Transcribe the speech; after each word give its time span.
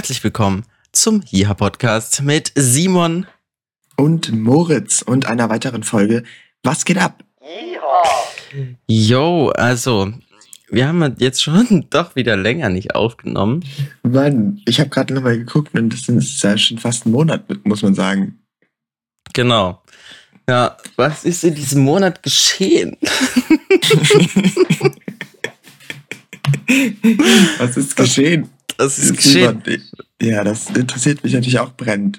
Herzlich 0.00 0.24
willkommen 0.24 0.64
zum 0.92 1.20
Jiha 1.20 1.52
Podcast 1.52 2.22
mit 2.22 2.52
Simon 2.54 3.26
und 3.98 4.32
Moritz 4.32 5.02
und 5.02 5.26
einer 5.26 5.50
weiteren 5.50 5.82
Folge. 5.82 6.22
Was 6.62 6.86
geht 6.86 6.96
ab? 6.96 7.22
Yo, 8.88 9.50
also 9.50 10.10
wir 10.70 10.88
haben 10.88 11.16
jetzt 11.18 11.42
schon 11.42 11.84
doch 11.90 12.16
wieder 12.16 12.38
länger 12.38 12.70
nicht 12.70 12.94
aufgenommen. 12.94 13.62
Mann, 14.02 14.62
ich 14.64 14.80
habe 14.80 14.88
gerade 14.88 15.12
nochmal 15.12 15.36
geguckt 15.36 15.74
und 15.78 15.90
das 15.90 16.08
ist 16.08 16.42
ja 16.42 16.56
schon 16.56 16.78
fast 16.78 17.04
ein 17.04 17.10
Monat, 17.10 17.44
muss 17.66 17.82
man 17.82 17.94
sagen. 17.94 18.38
Genau. 19.34 19.82
Ja, 20.48 20.78
was 20.96 21.26
ist 21.26 21.44
in 21.44 21.54
diesem 21.54 21.82
Monat 21.82 22.22
geschehen? 22.22 22.96
was 27.58 27.76
ist 27.76 27.94
geschehen? 27.94 28.48
Was 28.80 28.98
ist 28.98 29.14
geschehen? 29.14 29.62
Ja, 30.22 30.42
das 30.42 30.70
interessiert 30.70 31.22
mich 31.22 31.34
natürlich 31.34 31.58
auch 31.58 31.72
brennend. 31.72 32.18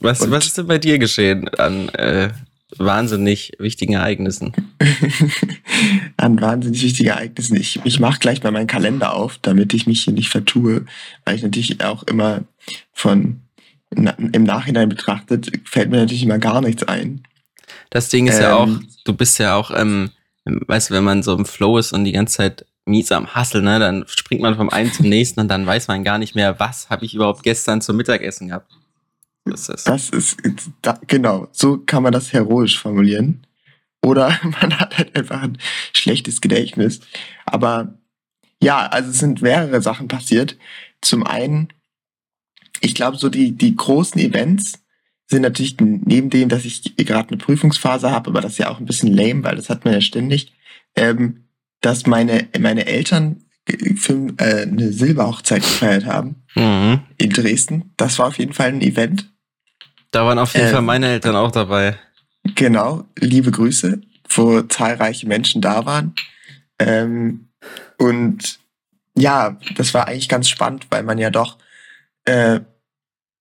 Was, 0.00 0.28
was 0.28 0.46
ist 0.46 0.58
denn 0.58 0.66
bei 0.66 0.78
dir 0.78 0.98
geschehen 0.98 1.48
an 1.50 1.88
äh, 1.90 2.30
wahnsinnig 2.76 3.52
wichtigen 3.58 3.92
Ereignissen? 3.92 4.52
an 6.16 6.40
wahnsinnig 6.40 6.82
wichtigen 6.82 7.10
Ereignissen. 7.10 7.56
Ich, 7.56 7.78
ich 7.84 8.00
mache 8.00 8.18
gleich 8.18 8.42
mal 8.42 8.50
meinen 8.50 8.66
Kalender 8.66 9.14
auf, 9.14 9.38
damit 9.40 9.72
ich 9.72 9.86
mich 9.86 10.02
hier 10.02 10.12
nicht 10.12 10.30
vertue, 10.30 10.84
weil 11.24 11.36
ich 11.36 11.42
natürlich 11.44 11.80
auch 11.84 12.02
immer 12.04 12.40
von 12.92 13.42
na, 13.90 14.10
im 14.10 14.42
Nachhinein 14.42 14.88
betrachtet, 14.88 15.52
fällt 15.64 15.90
mir 15.90 15.98
natürlich 15.98 16.24
immer 16.24 16.38
gar 16.38 16.60
nichts 16.60 16.82
ein. 16.82 17.22
Das 17.90 18.08
Ding 18.08 18.26
ist 18.26 18.36
ähm, 18.36 18.42
ja 18.42 18.56
auch, 18.56 18.68
du 19.04 19.12
bist 19.12 19.38
ja 19.38 19.54
auch, 19.54 19.70
ähm, 19.70 20.10
weißt 20.44 20.90
du, 20.90 20.94
wenn 20.94 21.04
man 21.04 21.22
so 21.22 21.36
im 21.36 21.44
Flow 21.44 21.78
ist 21.78 21.92
und 21.92 22.04
die 22.04 22.12
ganze 22.12 22.38
Zeit 22.38 22.66
mies 22.86 23.12
am 23.12 23.34
Hustle, 23.34 23.62
ne, 23.62 23.78
dann 23.78 24.04
springt 24.06 24.42
man 24.42 24.56
vom 24.56 24.70
einen 24.70 24.92
zum 24.92 25.08
nächsten 25.08 25.40
und 25.40 25.48
dann 25.48 25.66
weiß 25.66 25.88
man 25.88 26.04
gar 26.04 26.18
nicht 26.18 26.34
mehr, 26.34 26.58
was 26.58 26.90
habe 26.90 27.04
ich 27.04 27.14
überhaupt 27.14 27.42
gestern 27.42 27.80
zum 27.80 27.96
Mittagessen 27.96 28.48
gehabt. 28.48 28.72
Das 29.44 29.68
ist, 29.68 29.88
das 29.88 30.10
ist 30.10 30.38
da, 30.82 30.98
genau, 31.06 31.48
so 31.52 31.78
kann 31.78 32.02
man 32.02 32.12
das 32.12 32.32
heroisch 32.32 32.78
formulieren. 32.78 33.46
Oder 34.02 34.38
man 34.60 34.78
hat 34.78 34.98
halt 34.98 35.16
einfach 35.16 35.42
ein 35.42 35.58
schlechtes 35.94 36.40
Gedächtnis. 36.40 37.00
Aber 37.46 37.98
ja, 38.62 38.86
also 38.86 39.10
es 39.10 39.18
sind 39.18 39.42
mehrere 39.42 39.80
Sachen 39.80 40.08
passiert. 40.08 40.56
Zum 41.00 41.26
einen, 41.26 41.72
ich 42.80 42.94
glaube, 42.94 43.16
so 43.16 43.28
die, 43.28 43.52
die 43.52 43.74
großen 43.74 44.20
Events 44.20 44.82
sind 45.26 45.42
natürlich 45.42 45.76
neben 45.78 46.28
dem, 46.28 46.48
dass 46.48 46.64
ich 46.64 46.96
gerade 46.96 47.28
eine 47.28 47.38
Prüfungsphase 47.38 48.10
habe, 48.10 48.30
aber 48.30 48.40
das 48.40 48.52
ist 48.52 48.58
ja 48.58 48.68
auch 48.68 48.80
ein 48.80 48.86
bisschen 48.86 49.14
lame, 49.14 49.44
weil 49.44 49.56
das 49.56 49.70
hat 49.70 49.84
man 49.84 49.94
ja 49.94 50.00
ständig, 50.00 50.52
ähm, 50.96 51.44
dass 51.80 52.06
meine, 52.06 52.48
meine 52.58 52.86
Eltern 52.86 53.44
für, 53.96 54.32
äh, 54.38 54.62
eine 54.62 54.92
Silberhochzeit 54.92 55.62
gefeiert 55.62 56.06
haben 56.06 56.42
mhm. 56.54 57.00
in 57.18 57.30
Dresden. 57.30 57.92
Das 57.96 58.18
war 58.18 58.28
auf 58.28 58.38
jeden 58.38 58.52
Fall 58.52 58.68
ein 58.68 58.82
Event. 58.82 59.30
Da 60.10 60.26
waren 60.26 60.38
auf 60.38 60.54
jeden 60.54 60.66
äh, 60.66 60.70
Fall 60.70 60.82
meine 60.82 61.08
Eltern 61.08 61.36
auch 61.36 61.52
dabei. 61.52 61.96
Genau, 62.54 63.04
liebe 63.18 63.50
Grüße, 63.50 64.00
wo 64.28 64.62
zahlreiche 64.62 65.26
Menschen 65.26 65.60
da 65.60 65.84
waren. 65.86 66.14
Ähm, 66.78 67.48
und 67.98 68.58
ja, 69.16 69.58
das 69.76 69.92
war 69.94 70.08
eigentlich 70.08 70.28
ganz 70.28 70.48
spannend, 70.48 70.86
weil 70.90 71.02
man 71.02 71.18
ja 71.18 71.30
doch, 71.30 71.58
äh, 72.24 72.60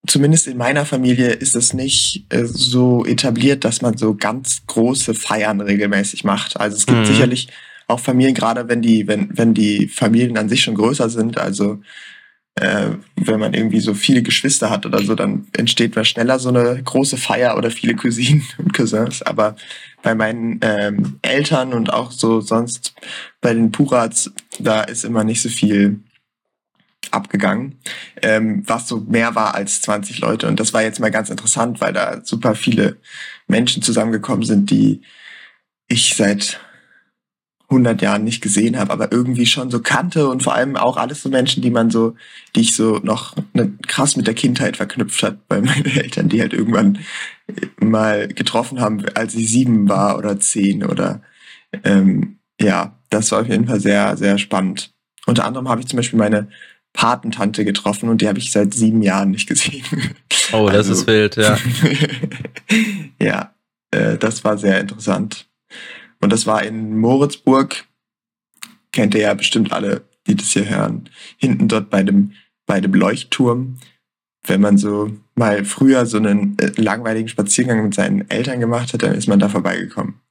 zumindest 0.05 0.47
in 0.47 0.57
meiner 0.57 0.85
Familie 0.85 1.29
ist 1.29 1.55
es 1.55 1.73
nicht 1.73 2.25
äh, 2.29 2.45
so 2.45 3.05
etabliert, 3.05 3.63
dass 3.63 3.81
man 3.81 3.97
so 3.97 4.15
ganz 4.15 4.63
große 4.67 5.13
Feiern 5.13 5.61
regelmäßig 5.61 6.23
macht. 6.23 6.59
Also 6.59 6.77
es 6.77 6.85
gibt 6.85 6.99
mhm. 6.99 7.05
sicherlich 7.05 7.47
auch 7.89 7.99
Familien, 7.99 8.35
gerade 8.35 8.67
wenn 8.67 8.81
die, 8.81 9.07
wenn, 9.07 9.29
wenn 9.37 9.53
die 9.53 9.87
Familien 9.87 10.37
an 10.37 10.49
sich 10.49 10.61
schon 10.61 10.75
größer 10.75 11.09
sind, 11.09 11.37
also 11.37 11.81
äh, 12.55 12.91
wenn 13.15 13.39
man 13.39 13.53
irgendwie 13.53 13.79
so 13.79 13.93
viele 13.93 14.21
Geschwister 14.21 14.69
hat 14.69 14.85
oder 14.85 15.01
so, 15.01 15.15
dann 15.15 15.47
entsteht 15.53 15.95
mal 15.95 16.05
schneller 16.05 16.39
so 16.39 16.49
eine 16.49 16.81
große 16.83 17.17
Feier 17.17 17.57
oder 17.57 17.71
viele 17.71 17.95
Cousinen 17.95 18.43
und 18.57 18.73
Cousins. 18.73 19.21
Aber 19.21 19.55
bei 20.03 20.13
meinen 20.13 20.59
ähm, 20.61 21.19
Eltern 21.21 21.73
und 21.73 21.91
auch 21.91 22.11
so 22.11 22.41
sonst 22.41 22.93
bei 23.41 23.53
den 23.53 23.71
Purats, 23.71 24.31
da 24.59 24.81
ist 24.81 25.05
immer 25.05 25.23
nicht 25.23 25.41
so 25.41 25.49
viel 25.49 25.99
abgegangen, 27.11 27.79
ähm, 28.21 28.63
was 28.67 28.87
so 28.87 28.99
mehr 28.99 29.33
war 29.35 29.55
als 29.55 29.81
20 29.81 30.19
Leute. 30.19 30.47
Und 30.47 30.59
das 30.59 30.73
war 30.73 30.83
jetzt 30.83 30.99
mal 30.99 31.11
ganz 31.11 31.29
interessant, 31.29 31.81
weil 31.81 31.93
da 31.93 32.21
super 32.23 32.55
viele 32.55 32.97
Menschen 33.47 33.81
zusammengekommen 33.81 34.43
sind, 34.43 34.69
die 34.69 35.01
ich 35.87 36.15
seit 36.15 36.59
100 37.69 38.01
Jahren 38.01 38.23
nicht 38.23 38.41
gesehen 38.41 38.77
habe, 38.77 38.91
aber 38.91 39.11
irgendwie 39.11 39.45
schon 39.45 39.69
so 39.69 39.79
kannte 39.79 40.27
und 40.27 40.43
vor 40.43 40.55
allem 40.55 40.75
auch 40.75 40.97
alles 40.97 41.21
so 41.21 41.29
Menschen, 41.29 41.61
die 41.61 41.69
man 41.69 41.91
so, 41.91 42.15
die 42.55 42.61
ich 42.61 42.75
so 42.75 42.99
noch 43.03 43.35
ne, 43.53 43.71
krass 43.87 44.15
mit 44.15 44.25
der 44.25 44.33
Kindheit 44.33 44.77
verknüpft 44.77 45.21
hat 45.21 45.47
bei 45.47 45.61
meinen 45.61 45.85
Eltern, 45.85 46.29
die 46.29 46.41
halt 46.41 46.53
irgendwann 46.53 46.99
mal 47.79 48.27
getroffen 48.27 48.81
haben, 48.81 49.05
als 49.13 49.35
ich 49.35 49.49
sieben 49.49 49.87
war 49.87 50.17
oder 50.17 50.39
zehn 50.39 50.83
oder 50.83 51.21
ähm, 51.83 52.39
ja, 52.59 52.97
das 53.09 53.31
war 53.31 53.41
auf 53.41 53.47
jeden 53.47 53.67
Fall 53.67 53.79
sehr, 53.79 54.17
sehr 54.17 54.37
spannend. 54.37 54.91
Unter 55.25 55.45
anderem 55.45 55.69
habe 55.69 55.81
ich 55.81 55.87
zum 55.87 55.97
Beispiel 55.97 56.19
meine 56.19 56.47
Patentante 56.93 57.65
getroffen 57.65 58.09
und 58.09 58.21
die 58.21 58.27
habe 58.27 58.39
ich 58.39 58.51
seit 58.51 58.73
sieben 58.73 59.01
Jahren 59.01 59.31
nicht 59.31 59.47
gesehen. 59.47 59.85
Oh, 60.51 60.65
das 60.65 60.89
also, 60.89 60.93
ist 60.93 61.07
wild, 61.07 61.35
ja. 61.35 61.57
ja, 63.21 63.53
äh, 63.91 64.17
das 64.17 64.43
war 64.43 64.57
sehr 64.57 64.79
interessant. 64.79 65.48
Und 66.21 66.31
das 66.31 66.45
war 66.45 66.63
in 66.63 66.97
Moritzburg. 66.97 67.85
Kennt 68.91 69.15
ihr 69.15 69.21
ja 69.21 69.33
bestimmt 69.33 69.71
alle, 69.71 70.03
die 70.27 70.35
das 70.35 70.49
hier 70.49 70.69
hören. 70.69 71.09
Hinten 71.37 71.67
dort 71.67 71.89
bei 71.89 72.03
dem, 72.03 72.33
bei 72.65 72.81
dem 72.81 72.93
Leuchtturm. 72.93 73.77
Wenn 74.45 74.61
man 74.61 74.77
so 74.77 75.11
mal 75.35 75.65
früher 75.65 76.05
so 76.05 76.17
einen 76.17 76.57
äh, 76.59 76.71
langweiligen 76.75 77.27
Spaziergang 77.27 77.83
mit 77.83 77.93
seinen 77.93 78.29
Eltern 78.29 78.59
gemacht 78.59 78.93
hat, 78.93 79.03
dann 79.03 79.13
ist 79.13 79.27
man 79.27 79.39
da 79.39 79.49
vorbeigekommen. 79.49 80.21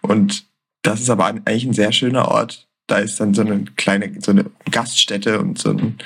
Und 0.00 0.46
das 0.82 1.00
ist 1.00 1.10
aber 1.10 1.26
eigentlich 1.26 1.64
ein 1.64 1.74
sehr 1.74 1.92
schöner 1.92 2.28
Ort. 2.28 2.68
Da 2.86 2.98
ist 2.98 3.20
dann 3.20 3.34
so 3.34 3.42
eine 3.42 3.64
kleine, 3.76 4.20
so 4.20 4.30
eine 4.30 4.46
Gaststätte 4.70 5.38
und 5.38 5.58
so 5.58 5.70
ein, 5.70 5.98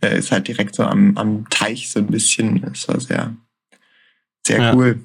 äh, 0.00 0.18
ist 0.18 0.30
halt 0.30 0.46
direkt 0.46 0.76
so 0.76 0.84
am, 0.84 1.16
am 1.16 1.48
Teich 1.50 1.90
so 1.90 1.98
ein 1.98 2.06
bisschen. 2.06 2.62
Das 2.62 2.86
war 2.86 3.00
sehr, 3.00 3.34
sehr 4.46 4.60
ja. 4.60 4.74
cool. 4.74 5.00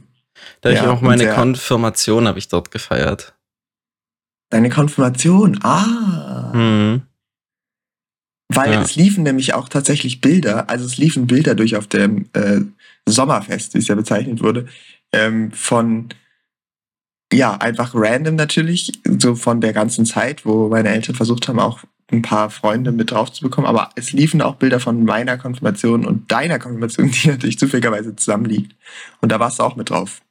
Da 0.61 0.69
ja, 0.69 0.83
ich 0.83 0.87
auch 0.87 1.01
meine 1.01 1.33
Konfirmation 1.33 2.27
habe 2.27 2.37
ich 2.37 2.47
dort 2.47 2.69
gefeiert. 2.69 3.34
Deine 4.49 4.69
Konfirmation, 4.69 5.59
ah. 5.63 6.51
Mhm. 6.53 7.01
Weil 8.47 8.73
ja. 8.73 8.81
es 8.81 8.95
liefen 8.95 9.23
nämlich 9.23 9.53
auch 9.53 9.69
tatsächlich 9.69 10.21
Bilder, 10.21 10.69
also 10.69 10.85
es 10.85 10.97
liefen 10.97 11.25
Bilder 11.25 11.55
durch 11.55 11.75
auf 11.75 11.87
dem 11.87 12.29
äh, 12.33 12.61
Sommerfest, 13.07 13.73
wie 13.73 13.79
es 13.79 13.87
ja 13.87 13.95
bezeichnet 13.95 14.41
wurde, 14.41 14.67
ähm, 15.11 15.51
von, 15.51 16.09
ja, 17.33 17.55
einfach 17.55 17.93
random 17.95 18.35
natürlich, 18.35 18.91
so 19.19 19.35
von 19.35 19.61
der 19.61 19.73
ganzen 19.73 20.05
Zeit, 20.05 20.45
wo 20.45 20.69
meine 20.69 20.89
Eltern 20.89 21.15
versucht 21.15 21.47
haben, 21.47 21.59
auch 21.59 21.83
ein 22.11 22.21
paar 22.21 22.51
Freunde 22.51 22.91
mit 22.91 23.11
drauf 23.11 23.31
zu 23.31 23.41
bekommen, 23.41 23.67
aber 23.67 23.89
es 23.95 24.13
liefen 24.13 24.41
auch 24.41 24.55
Bilder 24.55 24.79
von 24.79 25.03
meiner 25.05 25.37
Konfirmation 25.37 26.05
und 26.05 26.31
deiner 26.31 26.59
Konfirmation, 26.59 27.09
die 27.23 27.27
natürlich 27.27 27.57
zufälligerweise 27.57 28.15
zusammenliegt. 28.15 28.75
Und 29.21 29.31
da 29.31 29.39
warst 29.39 29.59
du 29.59 29.63
auch 29.63 29.75
mit 29.75 29.89
drauf. 29.89 30.21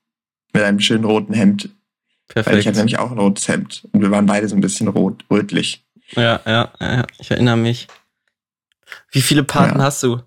Mit 0.52 0.62
einem 0.62 0.78
schönen 0.78 1.04
roten 1.04 1.34
Hemd. 1.34 1.70
Perfekt. 2.28 2.52
Weil 2.52 2.60
ich 2.60 2.66
hatte 2.66 2.78
nämlich 2.78 2.98
auch 2.98 3.10
ein 3.10 3.18
rotes 3.18 3.48
Hemd 3.48 3.86
und 3.92 4.00
wir 4.00 4.10
waren 4.10 4.26
beide 4.26 4.48
so 4.48 4.56
ein 4.56 4.60
bisschen 4.60 4.88
rot, 4.88 5.24
rötlich. 5.30 5.84
Ja, 6.12 6.40
ja, 6.46 6.72
ja, 6.80 7.06
ich 7.18 7.30
erinnere 7.30 7.56
mich. 7.56 7.88
Wie 9.10 9.22
viele 9.22 9.44
Paten 9.44 9.78
ja. 9.78 9.84
hast 9.84 10.02
du? 10.02 10.20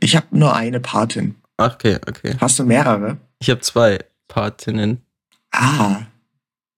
Ich 0.00 0.16
habe 0.16 0.26
nur 0.30 0.54
eine 0.54 0.80
Patin. 0.80 1.36
Okay, 1.56 1.98
okay. 2.06 2.36
Hast 2.40 2.58
du 2.58 2.64
mehrere? 2.64 3.18
Ich 3.38 3.50
habe 3.50 3.60
zwei 3.60 3.98
Patinnen. 4.28 5.02
Ah. 5.52 6.02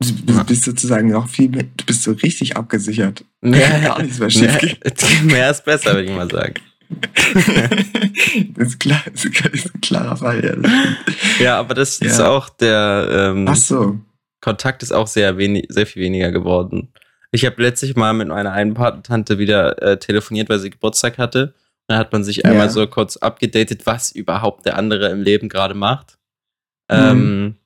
Du 0.00 0.14
bist, 0.24 0.46
bist 0.46 0.64
sozusagen 0.64 1.08
noch 1.08 1.28
viel 1.28 1.48
mehr, 1.48 1.64
du 1.64 1.84
bist 1.84 2.04
so 2.04 2.12
richtig 2.12 2.56
abgesichert. 2.56 3.24
Mehr, 3.40 3.80
gar 3.80 4.00
nichts 4.00 4.20
mehr 4.20 4.30
schief 4.30 4.62
mehr, 4.62 5.22
mehr 5.24 5.50
ist 5.50 5.64
besser, 5.64 5.94
würde 5.94 6.04
ich 6.04 6.16
mal 6.16 6.30
sagen. 6.30 6.54
Das, 6.88 8.66
ist 8.68 8.80
klar, 8.80 9.02
das 9.12 9.24
ist 9.24 9.74
ein 9.74 9.80
klarer 9.80 10.16
Fall, 10.16 10.44
ja. 10.44 10.54
Ja, 11.38 11.58
aber 11.58 11.74
das 11.74 12.00
ja. 12.00 12.06
ist 12.06 12.20
auch 12.20 12.48
der 12.48 13.08
ähm, 13.10 13.46
Ach 13.48 13.56
so. 13.56 14.00
Kontakt 14.40 14.82
ist 14.82 14.92
auch 14.92 15.06
sehr 15.06 15.36
wenig, 15.36 15.66
sehr 15.68 15.86
viel 15.86 16.02
weniger 16.02 16.30
geworden. 16.30 16.92
Ich 17.30 17.44
habe 17.44 17.62
letztlich 17.62 17.96
mal 17.96 18.14
mit 18.14 18.28
meiner 18.28 18.52
einen 18.52 18.74
Patentante 18.74 19.38
wieder 19.38 19.82
äh, 19.82 19.98
telefoniert, 19.98 20.48
weil 20.48 20.58
sie 20.58 20.70
Geburtstag 20.70 21.18
hatte. 21.18 21.54
Dann 21.86 21.98
hat 21.98 22.12
man 22.12 22.24
sich 22.24 22.44
einmal 22.44 22.66
ja. 22.66 22.72
so 22.72 22.86
kurz 22.86 23.16
abgedatet, 23.16 23.86
was 23.86 24.12
überhaupt 24.12 24.64
der 24.66 24.76
andere 24.76 25.10
im 25.10 25.22
Leben 25.22 25.48
gerade 25.48 25.74
macht. 25.74 26.18
Mhm. 26.90 26.96
Ähm, 26.96 27.56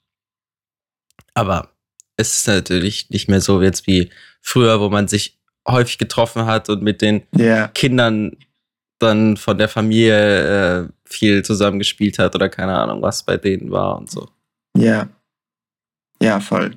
aber 1.34 1.70
es 2.16 2.36
ist 2.36 2.48
natürlich 2.48 3.10
nicht 3.10 3.28
mehr 3.28 3.40
so 3.40 3.62
jetzt 3.62 3.86
wie 3.86 4.10
früher, 4.40 4.80
wo 4.80 4.88
man 4.88 5.08
sich 5.08 5.38
häufig 5.66 5.98
getroffen 5.98 6.46
hat 6.46 6.68
und 6.68 6.82
mit 6.82 7.02
den 7.02 7.22
yeah. 7.36 7.68
Kindern 7.68 8.36
dann 9.02 9.36
von 9.36 9.58
der 9.58 9.68
Familie 9.68 10.84
äh, 10.84 10.88
viel 11.04 11.44
zusammengespielt 11.44 12.18
hat 12.18 12.34
oder 12.34 12.48
keine 12.48 12.76
Ahnung, 12.78 13.02
was 13.02 13.22
bei 13.22 13.36
denen 13.36 13.70
war 13.70 13.98
und 13.98 14.10
so. 14.10 14.28
Ja. 14.76 15.08
Ja, 16.20 16.40
voll. 16.40 16.76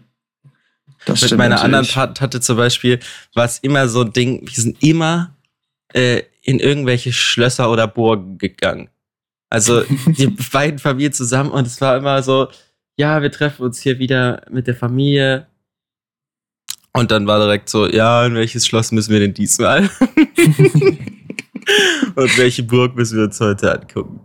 Das 1.05 1.21
Mit 1.21 1.37
meiner 1.37 1.55
natürlich. 1.55 1.95
anderen 1.95 2.15
Tante 2.15 2.41
zum 2.41 2.57
Beispiel 2.57 2.99
war 3.33 3.45
es 3.45 3.59
immer 3.59 3.87
so 3.87 4.01
ein 4.01 4.11
Ding, 4.11 4.41
wir 4.41 4.55
sind 4.55 4.81
immer 4.81 5.35
äh, 5.93 6.23
in 6.41 6.59
irgendwelche 6.59 7.13
Schlösser 7.13 7.71
oder 7.71 7.87
Burgen 7.87 8.37
gegangen. 8.37 8.89
Also 9.49 9.83
die 10.07 10.27
beiden 10.27 10.79
Familien 10.79 11.13
zusammen 11.13 11.51
und 11.51 11.67
es 11.67 11.79
war 11.79 11.97
immer 11.97 12.23
so, 12.23 12.47
ja, 12.97 13.21
wir 13.21 13.31
treffen 13.31 13.63
uns 13.63 13.81
hier 13.81 13.99
wieder 13.99 14.41
mit 14.49 14.67
der 14.67 14.75
Familie. 14.75 15.47
Und 16.91 17.11
dann 17.11 17.27
war 17.27 17.39
direkt 17.39 17.69
so, 17.69 17.87
ja, 17.87 18.25
in 18.25 18.35
welches 18.35 18.65
Schloss 18.65 18.91
müssen 18.91 19.13
wir 19.13 19.19
denn 19.19 19.33
diesmal? 19.33 19.89
und 22.15 22.37
welche 22.37 22.63
Burg 22.63 22.95
müssen 22.95 23.17
wir 23.17 23.25
uns 23.25 23.39
heute 23.39 23.73
angucken? 23.73 24.19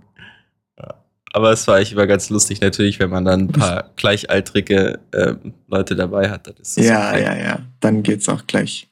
Aber 1.32 1.52
es 1.52 1.66
war 1.68 1.76
eigentlich 1.76 1.92
immer 1.92 2.06
ganz 2.06 2.28
lustig, 2.28 2.60
natürlich, 2.60 2.98
wenn 2.98 3.10
man 3.10 3.24
dann 3.24 3.40
ein 3.42 3.48
paar 3.48 3.90
gleichaltrige 3.96 4.98
ähm, 5.14 5.54
Leute 5.68 5.94
dabei 5.94 6.28
hat. 6.30 6.46
Dann 6.46 6.56
ist 6.60 6.76
ja, 6.76 7.10
okay. 7.10 7.22
ja, 7.22 7.36
ja. 7.36 7.58
Dann 7.78 8.02
geht's 8.02 8.28
auch 8.28 8.46
gleich 8.46 8.88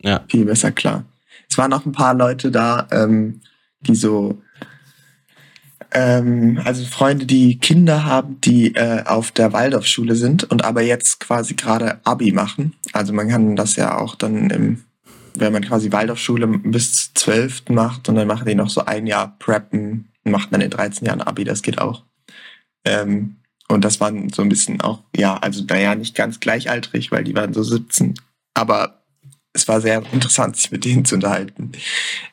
ja. 0.00 0.24
viel 0.28 0.46
besser 0.46 0.72
klar. 0.72 1.04
Es 1.48 1.58
waren 1.58 1.70
noch 1.70 1.84
ein 1.84 1.92
paar 1.92 2.14
Leute 2.14 2.50
da, 2.50 2.86
ähm, 2.90 3.40
die 3.80 3.94
so, 3.94 4.40
ähm, 5.92 6.58
also 6.64 6.84
Freunde, 6.86 7.26
die 7.26 7.58
Kinder 7.58 8.04
haben, 8.04 8.40
die 8.40 8.74
äh, 8.74 9.04
auf 9.04 9.30
der 9.30 9.52
Waldorfschule 9.52 10.16
sind 10.16 10.44
und 10.44 10.64
aber 10.64 10.80
jetzt 10.80 11.20
quasi 11.20 11.54
gerade 11.54 12.00
Abi 12.04 12.32
machen. 12.32 12.74
Also 12.94 13.12
man 13.12 13.28
kann 13.28 13.56
das 13.56 13.76
ja 13.76 13.98
auch 13.98 14.14
dann 14.14 14.48
im 14.48 14.84
wenn 15.36 15.52
man 15.52 15.64
quasi 15.64 15.92
Waldorfschule 15.92 16.46
bis 16.46 17.12
zwölf 17.14 17.62
macht 17.68 18.08
und 18.08 18.14
dann 18.14 18.28
machen 18.28 18.46
die 18.46 18.54
noch 18.54 18.70
so 18.70 18.84
ein 18.84 19.06
Jahr 19.06 19.36
Preppen 19.38 20.10
macht 20.24 20.52
man 20.52 20.60
in 20.60 20.70
13 20.70 21.06
Jahren 21.06 21.20
Abi, 21.20 21.44
das 21.44 21.62
geht 21.62 21.78
auch. 21.78 22.04
Ähm, 22.84 23.36
und 23.68 23.84
das 23.84 24.00
waren 24.00 24.30
so 24.30 24.42
ein 24.42 24.48
bisschen 24.48 24.80
auch, 24.80 25.02
ja, 25.14 25.36
also 25.36 25.64
naja, 25.64 25.94
nicht 25.94 26.14
ganz 26.14 26.40
gleichaltrig, 26.40 27.10
weil 27.12 27.24
die 27.24 27.34
waren 27.34 27.54
so 27.54 27.62
17. 27.62 28.14
Aber 28.54 29.02
es 29.52 29.68
war 29.68 29.80
sehr 29.80 30.02
interessant, 30.12 30.56
sich 30.56 30.70
mit 30.70 30.84
denen 30.84 31.04
zu 31.04 31.14
unterhalten, 31.14 31.72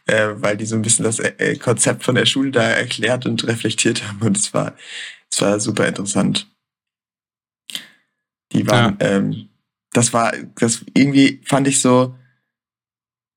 äh, 0.07 0.29
weil 0.35 0.57
die 0.57 0.65
so 0.65 0.75
ein 0.75 0.81
bisschen 0.81 1.05
das 1.05 1.19
äh, 1.19 1.55
Konzept 1.57 2.03
von 2.03 2.15
der 2.15 2.25
Schule 2.25 2.51
da 2.51 2.63
erklärt 2.63 3.25
und 3.25 3.45
reflektiert 3.47 4.05
haben. 4.07 4.21
Und 4.21 4.37
es 4.37 4.53
war, 4.53 4.73
es 5.31 5.41
war 5.41 5.59
super 5.59 5.87
interessant. 5.87 6.47
Die 8.51 8.67
waren, 8.67 8.97
ja. 8.99 9.07
ähm, 9.07 9.49
das 9.93 10.11
war, 10.13 10.33
das 10.55 10.83
irgendwie 10.93 11.41
fand 11.45 11.67
ich 11.67 11.79
so, 11.79 12.15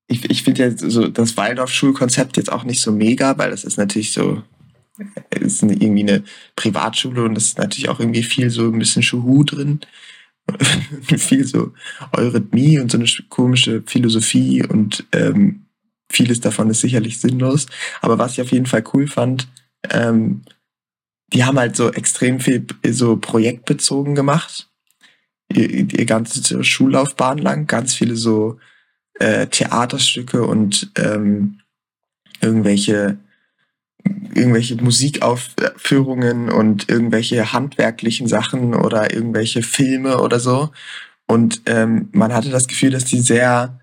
ich, 0.07 0.29
ich 0.29 0.43
finde 0.43 0.63
ja 0.63 0.77
so 0.77 1.07
das 1.07 1.37
Waldorf-Schulkonzept 1.37 2.37
jetzt 2.37 2.51
auch 2.51 2.63
nicht 2.63 2.81
so 2.81 2.91
mega, 2.91 3.37
weil 3.37 3.51
das 3.51 3.63
ist 3.63 3.77
natürlich 3.77 4.13
so, 4.13 4.43
ist 5.31 5.63
irgendwie 5.63 6.03
eine 6.03 6.23
Privatschule 6.55 7.23
und 7.23 7.35
das 7.35 7.45
ist 7.45 7.57
natürlich 7.57 7.89
auch 7.89 7.99
irgendwie 7.99 8.23
viel 8.23 8.49
so 8.49 8.65
ein 8.65 8.79
bisschen 8.79 9.03
Schuhu 9.03 9.43
drin. 9.43 9.79
viel 11.17 11.43
so 11.43 11.73
Eurythmie 12.15 12.79
und 12.79 12.91
so 12.91 12.99
eine 12.99 13.07
komische 13.29 13.81
Philosophie 13.87 14.63
und 14.63 15.03
ähm, 15.11 15.65
vieles 16.11 16.39
davon 16.39 16.69
ist 16.69 16.81
sicherlich 16.81 17.19
sinnlos. 17.19 17.65
Aber 18.01 18.19
was 18.19 18.33
ich 18.33 18.41
auf 18.41 18.51
jeden 18.51 18.67
Fall 18.67 18.83
cool 18.93 19.07
fand, 19.07 19.47
ähm, 19.89 20.43
die 21.33 21.43
haben 21.43 21.57
halt 21.57 21.75
so 21.75 21.91
extrem 21.91 22.39
viel 22.39 22.65
so 22.87 23.17
projektbezogen 23.17 24.13
gemacht. 24.13 24.69
Ihr, 25.51 25.69
ihr 25.69 26.05
ganze 26.05 26.63
Schullaufbahn 26.63 27.39
lang, 27.39 27.65
ganz 27.65 27.95
viele 27.95 28.15
so 28.15 28.59
äh, 29.19 29.47
Theaterstücke 29.47 30.45
und 30.45 30.91
ähm, 30.97 31.59
irgendwelche 32.41 33.17
irgendwelche 34.35 34.75
Musikaufführungen 34.75 36.49
und 36.49 36.89
irgendwelche 36.89 37.53
handwerklichen 37.53 38.27
Sachen 38.27 38.75
oder 38.75 39.13
irgendwelche 39.13 39.63
Filme 39.63 40.19
oder 40.21 40.39
so. 40.39 40.71
Und 41.27 41.63
ähm, 41.65 42.09
man 42.11 42.33
hatte 42.33 42.51
das 42.51 42.67
Gefühl, 42.67 42.91
dass 42.91 43.05
die 43.05 43.19
sehr 43.19 43.79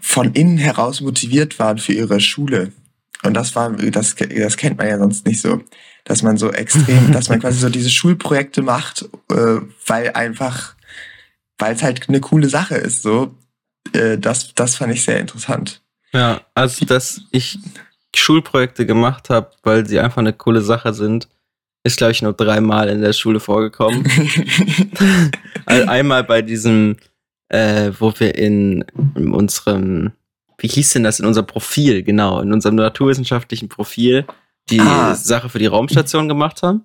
von 0.00 0.32
innen 0.34 0.58
heraus 0.58 1.00
motiviert 1.00 1.58
waren 1.58 1.78
für 1.78 1.92
ihre 1.92 2.20
Schule. 2.20 2.72
Und 3.22 3.34
das 3.34 3.54
war, 3.56 3.70
das, 3.70 4.14
das 4.14 4.56
kennt 4.56 4.78
man 4.78 4.88
ja 4.88 4.98
sonst 4.98 5.26
nicht 5.26 5.40
so, 5.40 5.62
dass 6.04 6.22
man 6.22 6.36
so 6.36 6.52
extrem, 6.52 7.12
dass 7.12 7.28
man 7.28 7.40
quasi 7.40 7.58
so 7.58 7.70
diese 7.70 7.90
Schulprojekte 7.90 8.62
macht, 8.62 9.08
äh, 9.30 9.60
weil 9.86 10.12
einfach 10.12 10.75
weil 11.58 11.74
es 11.74 11.82
halt 11.82 12.08
eine 12.08 12.20
coole 12.20 12.48
Sache 12.48 12.76
ist. 12.76 13.02
So, 13.02 13.34
äh, 13.92 14.18
das, 14.18 14.54
das 14.54 14.76
fand 14.76 14.92
ich 14.92 15.04
sehr 15.04 15.20
interessant. 15.20 15.82
Ja, 16.12 16.40
also 16.54 16.84
dass 16.84 17.22
ich 17.30 17.58
Schulprojekte 18.14 18.86
gemacht 18.86 19.30
habe, 19.30 19.50
weil 19.62 19.86
sie 19.86 20.00
einfach 20.00 20.18
eine 20.18 20.32
coole 20.32 20.62
Sache 20.62 20.94
sind, 20.94 21.28
ist 21.84 21.98
glaube 21.98 22.12
ich 22.12 22.22
nur 22.22 22.32
dreimal 22.32 22.88
in 22.88 23.00
der 23.00 23.12
Schule 23.12 23.40
vorgekommen. 23.40 24.04
also 25.66 25.88
einmal 25.88 26.24
bei 26.24 26.42
diesem, 26.42 26.96
äh, 27.48 27.92
wo 27.98 28.12
wir 28.18 28.34
in, 28.36 28.84
in 29.14 29.32
unserem, 29.32 30.12
wie 30.58 30.68
hieß 30.68 30.94
denn 30.94 31.04
das, 31.04 31.20
in 31.20 31.26
unserem 31.26 31.46
Profil, 31.46 32.02
genau, 32.02 32.40
in 32.40 32.52
unserem 32.52 32.76
naturwissenschaftlichen 32.76 33.68
Profil, 33.68 34.26
die 34.70 34.80
ah. 34.80 35.14
Sache 35.14 35.48
für 35.48 35.58
die 35.58 35.66
Raumstation 35.66 36.28
gemacht 36.28 36.62
haben. 36.62 36.84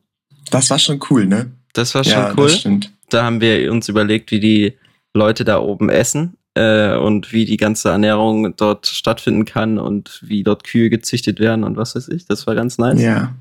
Das 0.52 0.70
war 0.70 0.78
schon 0.78 1.00
cool, 1.10 1.26
ne? 1.26 1.52
Das 1.74 1.96
war 1.96 2.04
schon 2.04 2.14
ja, 2.14 2.34
cool. 2.36 2.48
Das 2.48 2.60
stimmt 2.60 2.92
da 3.14 3.24
haben 3.24 3.42
wir 3.42 3.72
uns 3.72 3.90
überlegt, 3.90 4.32
wie 4.32 4.40
die 4.40 4.78
Leute 5.14 5.44
da 5.44 5.60
oben 5.60 5.90
essen 5.90 6.38
äh, 6.56 6.96
und 6.96 7.32
wie 7.32 7.46
die 7.46 7.58
ganze 7.58 7.90
Ernährung 7.90 8.56
dort 8.56 8.88
stattfinden 8.88 9.46
kann 9.46 9.78
und 9.78 10.22
wie 10.24 10.44
dort 10.44 10.64
Kühe 10.64 10.90
gezüchtet 10.90 11.40
werden 11.40 11.64
und 11.64 11.78
was 11.78 11.96
weiß 11.96 12.08
ich. 12.10 12.26
Das 12.26 12.48
war 12.48 12.56
ganz 12.56 12.78
nice. 12.78 13.02
Ja. 13.02 13.36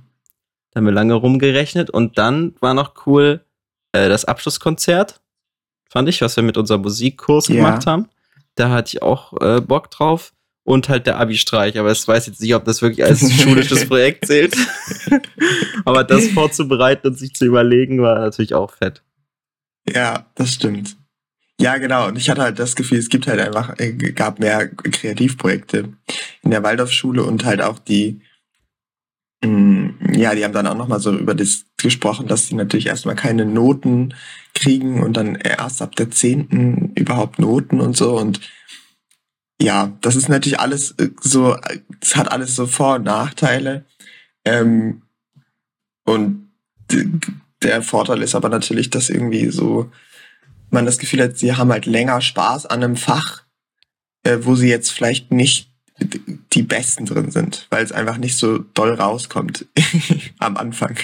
Da 0.70 0.78
haben 0.78 0.84
wir 0.84 0.92
lange 0.92 1.14
rumgerechnet 1.14 1.90
und 1.90 2.18
dann 2.18 2.54
war 2.60 2.74
noch 2.74 3.06
cool 3.06 3.44
äh, 3.92 4.08
das 4.08 4.24
Abschlusskonzert, 4.24 5.20
fand 5.88 6.08
ich, 6.08 6.20
was 6.20 6.36
wir 6.36 6.44
mit 6.44 6.56
unserem 6.56 6.82
Musikkurs 6.82 7.48
ja. 7.48 7.56
gemacht 7.56 7.86
haben. 7.86 8.08
Da 8.54 8.70
hatte 8.70 8.96
ich 8.96 9.02
auch 9.02 9.40
äh, 9.40 9.60
Bock 9.60 9.90
drauf 9.90 10.32
und 10.64 10.88
halt 10.88 11.06
der 11.06 11.18
Abi-Streich. 11.18 11.78
Aber 11.78 11.90
ich 11.90 12.06
weiß 12.06 12.26
jetzt 12.26 12.40
nicht, 12.40 12.54
ob 12.54 12.64
das 12.64 12.82
wirklich 12.82 13.04
als 13.04 13.32
schulisches 13.42 13.88
Projekt 13.88 14.26
zählt. 14.26 14.56
aber 15.84 16.04
das 16.04 16.28
vorzubereiten 16.28 17.08
und 17.08 17.18
sich 17.18 17.34
zu 17.34 17.46
überlegen, 17.46 18.00
war 18.00 18.18
natürlich 18.18 18.54
auch 18.54 18.72
fett. 18.72 19.02
Ja, 19.94 20.26
das 20.34 20.54
stimmt. 20.54 20.96
Ja, 21.60 21.76
genau. 21.76 22.08
Und 22.08 22.16
ich 22.16 22.30
hatte 22.30 22.42
halt 22.42 22.58
das 22.58 22.74
Gefühl, 22.74 22.98
es 22.98 23.10
gibt 23.10 23.26
halt 23.26 23.40
einfach, 23.40 23.78
äh, 23.78 23.92
gab 23.92 24.38
mehr 24.38 24.68
Kreativprojekte 24.68 25.92
in 26.42 26.50
der 26.50 26.62
Waldorfschule 26.62 27.22
und 27.22 27.44
halt 27.44 27.60
auch 27.60 27.78
die, 27.78 28.22
mm, 29.44 30.14
ja, 30.14 30.34
die 30.34 30.44
haben 30.44 30.54
dann 30.54 30.66
auch 30.66 30.76
nochmal 30.76 31.00
so 31.00 31.14
über 31.14 31.34
das 31.34 31.66
gesprochen, 31.76 32.28
dass 32.28 32.46
sie 32.46 32.54
natürlich 32.54 32.86
erstmal 32.86 33.14
keine 33.14 33.44
Noten 33.44 34.14
kriegen 34.54 35.02
und 35.02 35.16
dann 35.16 35.34
erst 35.34 35.82
ab 35.82 35.96
der 35.96 36.10
zehnten 36.10 36.92
überhaupt 36.94 37.38
Noten 37.38 37.80
und 37.80 37.96
so 37.96 38.18
und 38.18 38.40
ja, 39.60 39.92
das 40.00 40.16
ist 40.16 40.30
natürlich 40.30 40.58
alles 40.58 40.92
äh, 40.92 41.10
so, 41.20 41.56
es 42.00 42.16
hat 42.16 42.32
alles 42.32 42.56
so 42.56 42.66
Vor- 42.66 42.96
und 42.96 43.04
Nachteile. 43.04 43.84
Ähm, 44.44 45.02
und 46.06 46.48
der 47.62 47.82
Vorteil 47.82 48.22
ist 48.22 48.34
aber 48.34 48.48
natürlich, 48.48 48.90
dass 48.90 49.10
irgendwie 49.10 49.50
so 49.50 49.90
man 50.70 50.86
das 50.86 50.98
Gefühl 50.98 51.22
hat, 51.22 51.36
sie 51.36 51.54
haben 51.54 51.72
halt 51.72 51.86
länger 51.86 52.20
Spaß 52.20 52.66
an 52.66 52.82
einem 52.82 52.96
Fach, 52.96 53.42
äh, 54.22 54.38
wo 54.42 54.54
sie 54.54 54.68
jetzt 54.68 54.90
vielleicht 54.90 55.32
nicht 55.32 55.68
die 56.52 56.62
Besten 56.62 57.04
drin 57.04 57.30
sind, 57.30 57.66
weil 57.70 57.84
es 57.84 57.92
einfach 57.92 58.16
nicht 58.16 58.38
so 58.38 58.58
doll 58.58 58.94
rauskommt 58.94 59.66
am 60.38 60.56
Anfang. 60.56 60.96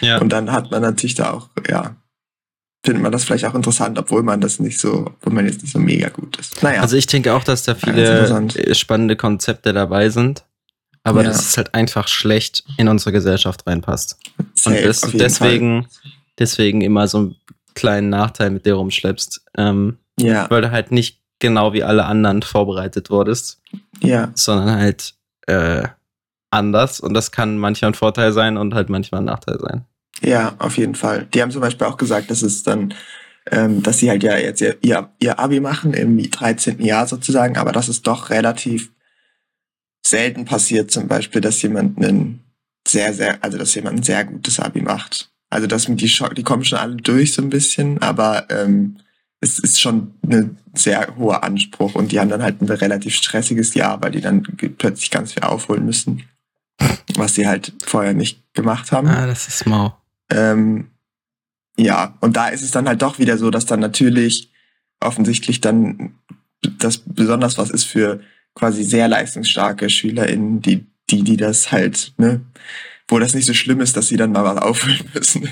Ja. 0.00 0.18
Und 0.18 0.30
dann 0.30 0.52
hat 0.52 0.70
man 0.70 0.82
natürlich 0.82 1.16
da 1.16 1.32
auch, 1.32 1.48
ja, 1.68 1.96
findet 2.84 3.02
man 3.02 3.10
das 3.10 3.24
vielleicht 3.24 3.44
auch 3.46 3.54
interessant, 3.54 3.98
obwohl 3.98 4.22
man 4.22 4.40
das 4.40 4.60
nicht 4.60 4.78
so, 4.78 5.06
obwohl 5.06 5.32
man 5.32 5.46
jetzt 5.46 5.62
nicht 5.62 5.72
so 5.72 5.80
mega 5.80 6.08
gut 6.10 6.36
ist. 6.36 6.62
Naja. 6.62 6.82
Also 6.82 6.96
ich 6.96 7.06
denke 7.06 7.34
auch, 7.34 7.42
dass 7.42 7.64
da 7.64 7.74
viele 7.74 8.74
spannende 8.74 9.16
Konzepte 9.16 9.72
dabei 9.72 10.10
sind 10.10 10.44
aber 11.08 11.22
ja. 11.22 11.28
das 11.28 11.40
ist 11.40 11.56
halt 11.56 11.74
einfach 11.74 12.08
schlecht 12.08 12.64
in 12.76 12.88
unsere 12.88 13.12
Gesellschaft 13.12 13.66
reinpasst. 13.66 14.18
Safe, 14.54 14.76
und 14.76 14.84
das, 14.86 15.00
deswegen, 15.12 15.86
deswegen 16.38 16.80
immer 16.82 17.08
so 17.08 17.18
einen 17.18 17.36
kleinen 17.74 18.10
Nachteil 18.10 18.50
mit 18.50 18.66
dir 18.66 18.74
rumschleppst. 18.74 19.42
Ähm, 19.56 19.98
ja. 20.18 20.50
Weil 20.50 20.62
du 20.62 20.70
halt 20.70 20.90
nicht 20.92 21.20
genau 21.38 21.72
wie 21.72 21.82
alle 21.82 22.04
anderen 22.04 22.42
vorbereitet 22.42 23.10
wurdest. 23.10 23.60
Ja. 24.02 24.30
Sondern 24.34 24.78
halt 24.78 25.14
äh, 25.46 25.88
anders. 26.50 27.00
Und 27.00 27.14
das 27.14 27.30
kann 27.30 27.58
manchmal 27.58 27.92
ein 27.92 27.94
Vorteil 27.94 28.32
sein 28.32 28.56
und 28.56 28.74
halt 28.74 28.88
manchmal 28.88 29.22
ein 29.22 29.26
Nachteil 29.26 29.58
sein. 29.60 29.84
Ja, 30.20 30.54
auf 30.58 30.76
jeden 30.76 30.94
Fall. 30.94 31.26
Die 31.32 31.40
haben 31.40 31.50
zum 31.50 31.60
Beispiel 31.60 31.86
auch 31.86 31.96
gesagt, 31.96 32.30
dass 32.30 32.42
es 32.42 32.64
dann, 32.64 32.94
ähm, 33.50 33.82
dass 33.82 33.98
sie 33.98 34.10
halt 34.10 34.22
ja 34.22 34.36
jetzt 34.36 34.60
ihr, 34.60 34.76
ihr 34.82 35.38
Abi 35.38 35.60
machen 35.60 35.94
im 35.94 36.18
13. 36.30 36.80
Jahr 36.80 37.06
sozusagen, 37.06 37.56
aber 37.56 37.72
dass 37.72 37.88
es 37.88 38.02
doch 38.02 38.30
relativ 38.30 38.90
selten 40.04 40.44
passiert 40.44 40.90
zum 40.90 41.08
Beispiel, 41.08 41.40
dass 41.40 41.60
jemand 41.62 41.98
einen 41.98 42.40
sehr, 42.86 43.12
sehr, 43.12 43.42
also 43.42 43.58
dass 43.58 43.74
jemand 43.74 43.98
ein 43.98 44.02
sehr 44.02 44.24
gutes 44.24 44.60
Abi 44.60 44.82
macht. 44.82 45.30
Also 45.50 45.66
dass 45.66 45.86
die, 45.86 45.94
die 45.96 46.42
kommen 46.42 46.64
schon 46.64 46.78
alle 46.78 46.96
durch 46.96 47.32
so 47.32 47.42
ein 47.42 47.50
bisschen, 47.50 47.98
aber 48.02 48.46
ähm, 48.50 48.98
es 49.40 49.58
ist 49.58 49.80
schon 49.80 50.14
ein 50.28 50.58
sehr 50.74 51.16
hoher 51.16 51.44
Anspruch 51.44 51.94
und 51.94 52.12
die 52.12 52.20
haben 52.20 52.28
dann 52.28 52.42
halt 52.42 52.60
ein 52.60 52.68
relativ 52.68 53.14
stressiges 53.14 53.74
Jahr, 53.74 54.02
weil 54.02 54.10
die 54.10 54.20
dann 54.20 54.42
plötzlich 54.42 55.10
ganz 55.10 55.32
viel 55.32 55.42
aufholen 55.44 55.84
müssen, 55.84 56.24
was 57.14 57.34
sie 57.34 57.46
halt 57.46 57.72
vorher 57.84 58.14
nicht 58.14 58.42
gemacht 58.54 58.92
haben. 58.92 59.08
Ah, 59.08 59.26
das 59.26 59.48
ist 59.48 59.66
mau. 59.66 59.96
Ähm, 60.30 60.90
ja, 61.78 62.16
und 62.20 62.36
da 62.36 62.48
ist 62.48 62.62
es 62.62 62.72
dann 62.72 62.88
halt 62.88 63.02
doch 63.02 63.18
wieder 63.18 63.38
so, 63.38 63.50
dass 63.50 63.64
dann 63.64 63.80
natürlich 63.80 64.50
offensichtlich 65.00 65.60
dann 65.60 66.14
das 66.60 66.98
besonders 66.98 67.56
was 67.56 67.70
ist 67.70 67.84
für 67.84 68.20
quasi 68.58 68.82
sehr 68.82 69.08
leistungsstarke 69.08 69.88
SchülerInnen, 69.88 70.60
die, 70.60 70.86
die, 71.10 71.22
die 71.22 71.36
das 71.36 71.72
halt, 71.72 72.12
ne, 72.18 72.40
wo 73.06 73.18
das 73.18 73.34
nicht 73.34 73.46
so 73.46 73.54
schlimm 73.54 73.80
ist, 73.80 73.96
dass 73.96 74.08
sie 74.08 74.16
dann 74.16 74.32
mal 74.32 74.44
was 74.44 74.58
auffüllen 74.58 75.08
müssen. 75.14 75.48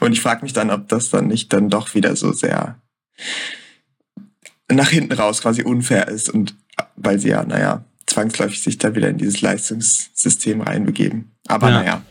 Und 0.00 0.12
ich 0.12 0.20
frage 0.20 0.42
mich 0.42 0.52
dann, 0.52 0.70
ob 0.70 0.88
das 0.88 1.10
dann 1.10 1.26
nicht 1.26 1.52
dann 1.52 1.68
doch 1.68 1.94
wieder 1.94 2.14
so 2.16 2.32
sehr 2.32 2.80
nach 4.70 4.90
hinten 4.90 5.12
raus 5.12 5.42
quasi 5.42 5.62
unfair 5.62 6.08
ist 6.08 6.30
und 6.30 6.54
weil 6.96 7.18
sie 7.18 7.30
ja, 7.30 7.44
naja, 7.44 7.84
zwangsläufig 8.06 8.62
sich 8.62 8.78
da 8.78 8.94
wieder 8.94 9.08
in 9.08 9.18
dieses 9.18 9.40
Leistungssystem 9.40 10.60
reinbegeben. 10.60 11.32
Aber 11.48 11.70
ja. 11.70 11.74
naja. 11.74 12.02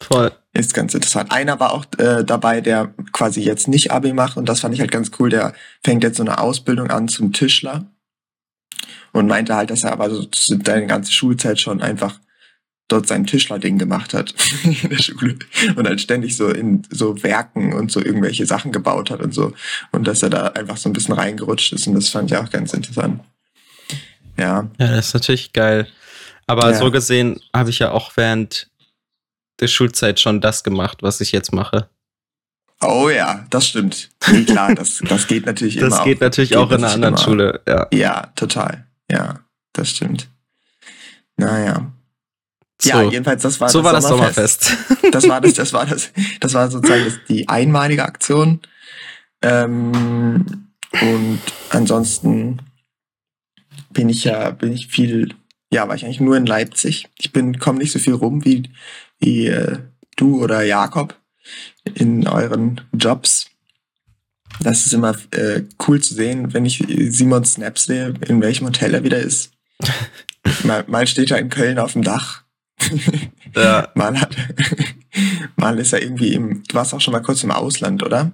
Voll. 0.00 0.32
Ist 0.52 0.72
ganz 0.72 0.94
interessant. 0.94 1.32
Einer 1.32 1.58
war 1.60 1.72
auch 1.72 1.84
äh, 1.98 2.24
dabei, 2.24 2.60
der 2.60 2.94
quasi 3.12 3.40
jetzt 3.40 3.68
nicht 3.68 3.90
Abi 3.90 4.12
macht 4.12 4.36
und 4.36 4.48
das 4.48 4.60
fand 4.60 4.74
ich 4.74 4.80
halt 4.80 4.90
ganz 4.90 5.10
cool. 5.18 5.28
Der 5.28 5.52
fängt 5.84 6.02
jetzt 6.02 6.16
so 6.16 6.22
eine 6.22 6.38
Ausbildung 6.38 6.90
an 6.90 7.08
zum 7.08 7.32
Tischler 7.32 7.90
und 9.16 9.26
meinte 9.26 9.54
halt, 9.54 9.70
dass 9.70 9.84
er 9.84 9.92
aber 9.92 10.10
so 10.10 10.26
seine 10.34 10.86
ganze 10.86 11.12
Schulzeit 11.12 11.60
schon 11.60 11.80
einfach 11.82 12.18
dort 12.88 13.08
sein 13.08 13.26
Tischler-Ding 13.26 13.78
gemacht 13.78 14.14
hat 14.14 14.34
in 14.64 14.90
der 14.90 14.98
Schule 14.98 15.36
und 15.74 15.86
halt 15.88 16.00
ständig 16.00 16.36
so 16.36 16.48
in 16.48 16.82
so 16.90 17.22
Werken 17.22 17.72
und 17.72 17.90
so 17.90 18.00
irgendwelche 18.00 18.46
Sachen 18.46 18.72
gebaut 18.72 19.10
hat 19.10 19.20
und 19.20 19.34
so 19.34 19.52
und 19.92 20.06
dass 20.06 20.22
er 20.22 20.30
da 20.30 20.48
einfach 20.48 20.76
so 20.76 20.88
ein 20.88 20.92
bisschen 20.92 21.14
reingerutscht 21.14 21.72
ist 21.72 21.86
und 21.86 21.94
das 21.94 22.08
fand 22.08 22.30
ich 22.30 22.36
auch 22.36 22.50
ganz 22.50 22.72
interessant. 22.72 23.22
Ja. 24.38 24.68
Ja, 24.78 24.88
das 24.88 25.08
ist 25.08 25.14
natürlich 25.14 25.52
geil. 25.52 25.88
Aber 26.46 26.70
ja. 26.70 26.78
so 26.78 26.90
gesehen 26.90 27.40
habe 27.54 27.70
ich 27.70 27.80
ja 27.80 27.90
auch 27.90 28.12
während 28.16 28.70
der 29.58 29.66
Schulzeit 29.66 30.20
schon 30.20 30.40
das 30.40 30.62
gemacht, 30.62 30.98
was 31.02 31.20
ich 31.20 31.32
jetzt 31.32 31.52
mache. 31.52 31.88
Oh 32.82 33.08
ja, 33.08 33.46
das 33.48 33.68
stimmt. 33.68 34.10
Nee, 34.30 34.44
klar, 34.44 34.74
das, 34.74 35.00
das 35.08 35.26
geht 35.26 35.46
natürlich 35.46 35.76
das 35.76 35.84
immer. 35.84 35.96
Das 35.96 36.04
geht 36.04 36.20
natürlich 36.20 36.50
geht 36.50 36.58
auch 36.58 36.70
in 36.70 36.84
einer 36.84 36.92
anderen 36.92 37.14
immer. 37.14 37.22
Schule, 37.22 37.60
ja. 37.66 37.88
Ja, 37.90 38.32
total. 38.36 38.85
Ja, 39.10 39.40
das 39.72 39.90
stimmt. 39.90 40.28
Naja. 41.36 41.92
So. 42.80 42.90
Ja, 42.90 43.02
jedenfalls, 43.02 43.42
das 43.42 43.60
war 43.60 43.68
so 43.68 43.80
das 43.80 43.84
war 43.84 43.92
das 43.92 44.08
Sommerfest. 44.08 44.76
Das 45.12 45.28
war 45.28 45.40
das, 45.40 45.54
das 45.54 45.72
war 45.72 45.86
das, 45.86 46.12
das 46.40 46.54
war 46.54 46.70
sozusagen 46.70 47.04
das, 47.04 47.18
die 47.28 47.48
einmalige 47.48 48.04
Aktion. 48.04 48.60
Ähm, 49.40 50.68
und 51.00 51.40
ansonsten 51.70 52.60
bin 53.90 54.08
ich 54.08 54.24
ja, 54.24 54.50
bin 54.50 54.72
ich 54.72 54.88
viel, 54.88 55.34
ja, 55.72 55.88
war 55.88 55.94
ich 55.94 56.04
eigentlich 56.04 56.20
nur 56.20 56.36
in 56.36 56.46
Leipzig. 56.46 57.08
Ich 57.18 57.32
bin, 57.32 57.58
komme 57.58 57.78
nicht 57.78 57.92
so 57.92 57.98
viel 57.98 58.14
rum 58.14 58.44
wie, 58.44 58.70
wie 59.18 59.46
äh, 59.46 59.78
du 60.16 60.42
oder 60.42 60.62
Jakob 60.62 61.18
in 61.94 62.26
euren 62.26 62.80
Jobs. 62.92 63.48
Das 64.60 64.86
ist 64.86 64.94
immer 64.94 65.14
äh, 65.32 65.62
cool 65.86 66.00
zu 66.00 66.14
sehen, 66.14 66.54
wenn 66.54 66.64
ich 66.64 66.84
Simon 67.10 67.44
Snap 67.44 67.78
sehe, 67.78 68.14
in 68.26 68.40
welchem 68.40 68.66
Hotel 68.66 68.94
er 68.94 69.04
wieder 69.04 69.18
ist. 69.18 69.52
mal, 70.64 70.84
mal 70.86 71.06
steht 71.06 71.30
er 71.30 71.38
in 71.38 71.50
Köln 71.50 71.78
auf 71.78 71.92
dem 71.92 72.02
Dach 72.02 72.46
ja. 73.54 73.88
Mal, 73.94 74.20
hat, 74.20 74.36
mal 75.56 75.78
ist 75.78 75.92
er 75.92 76.02
irgendwie 76.02 76.34
im, 76.34 76.62
du 76.64 76.74
warst 76.74 76.94
auch 76.94 77.00
schon 77.00 77.12
mal 77.12 77.22
kurz 77.22 77.42
im 77.42 77.50
Ausland, 77.50 78.02
oder? 78.02 78.32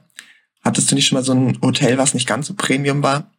Hattest 0.64 0.90
du 0.90 0.94
nicht 0.94 1.06
schon 1.06 1.16
mal 1.16 1.24
so 1.24 1.32
ein 1.32 1.58
Hotel, 1.62 1.98
was 1.98 2.14
nicht 2.14 2.26
ganz 2.26 2.46
so 2.46 2.54
Premium 2.54 3.02
war? 3.02 3.30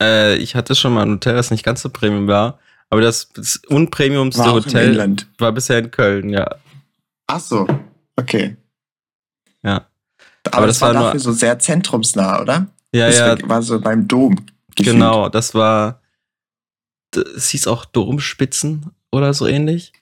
Äh, 0.00 0.36
ich 0.36 0.54
hatte 0.54 0.74
schon 0.74 0.94
mal 0.94 1.04
ein 1.04 1.12
Hotel, 1.12 1.34
das 1.34 1.50
nicht 1.50 1.64
ganz 1.64 1.82
so 1.82 1.90
Premium 1.90 2.28
war. 2.28 2.58
Aber 2.88 3.00
das, 3.00 3.30
das 3.34 3.60
unpremiumste 3.66 4.42
war 4.42 4.52
Hotel 4.52 5.16
war 5.38 5.52
bisher 5.52 5.78
in 5.78 5.90
Köln, 5.90 6.28
ja. 6.28 6.46
Ach 7.26 7.40
so, 7.40 7.66
okay. 8.14 8.56
Ja. 9.62 9.86
Aber, 10.48 10.58
Aber 10.58 10.66
das, 10.66 10.78
das, 10.78 10.88
war, 10.88 10.92
dafür 10.94 11.10
nur, 11.12 11.20
so 11.20 11.32
sehr 11.32 11.58
zentrumsnah, 11.58 12.40
oder? 12.40 12.66
Ja, 12.92 13.06
das 13.06 13.18
ja. 13.18 13.48
War 13.48 13.62
so 13.62 13.80
beim 13.80 14.06
Dom. 14.06 14.36
Gefühlt. 14.74 14.96
Genau, 14.96 15.28
das 15.28 15.54
war, 15.54 16.00
es 17.14 17.48
hieß 17.50 17.66
auch 17.66 17.84
Domspitzen 17.84 18.90
oder 19.10 19.32
so 19.34 19.46
ähnlich. 19.46 19.92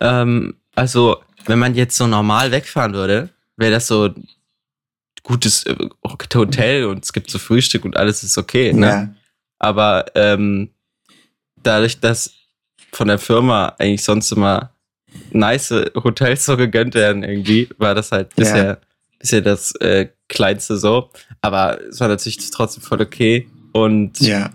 Ähm, 0.00 0.56
also, 0.74 1.18
wenn 1.46 1.58
man 1.58 1.74
jetzt 1.74 1.96
so 1.96 2.06
normal 2.06 2.50
wegfahren 2.50 2.94
würde, 2.94 3.30
wäre 3.56 3.72
das 3.72 3.86
so 3.86 4.10
gutes 5.22 5.64
äh, 5.64 5.76
Hotel 6.34 6.86
und 6.86 7.04
es 7.04 7.12
gibt 7.12 7.30
so 7.30 7.38
Frühstück 7.38 7.84
und 7.84 7.96
alles 7.96 8.22
ist 8.22 8.38
okay. 8.38 8.72
Ne? 8.72 8.86
Ja. 8.86 9.08
Aber 9.58 10.06
ähm, 10.14 10.70
dadurch, 11.62 12.00
dass 12.00 12.32
von 12.92 13.08
der 13.08 13.18
Firma 13.18 13.74
eigentlich 13.78 14.02
sonst 14.02 14.32
immer 14.32 14.72
nice 15.30 15.70
Hotels 15.94 16.44
so 16.44 16.56
gegönnt 16.56 16.94
werden 16.94 17.22
irgendwie, 17.22 17.68
war 17.78 17.94
das 17.94 18.12
halt 18.12 18.34
bisher, 18.34 18.64
ja. 18.64 18.78
Bisher 19.18 19.40
das 19.40 19.74
äh, 19.76 20.08
kleinste 20.28 20.76
so. 20.76 21.10
Aber 21.40 21.80
es 21.82 22.00
war 22.00 22.08
natürlich 22.08 22.50
trotzdem 22.50 22.82
voll 22.82 23.00
okay. 23.00 23.48
Und 23.72 24.20
ja. 24.20 24.50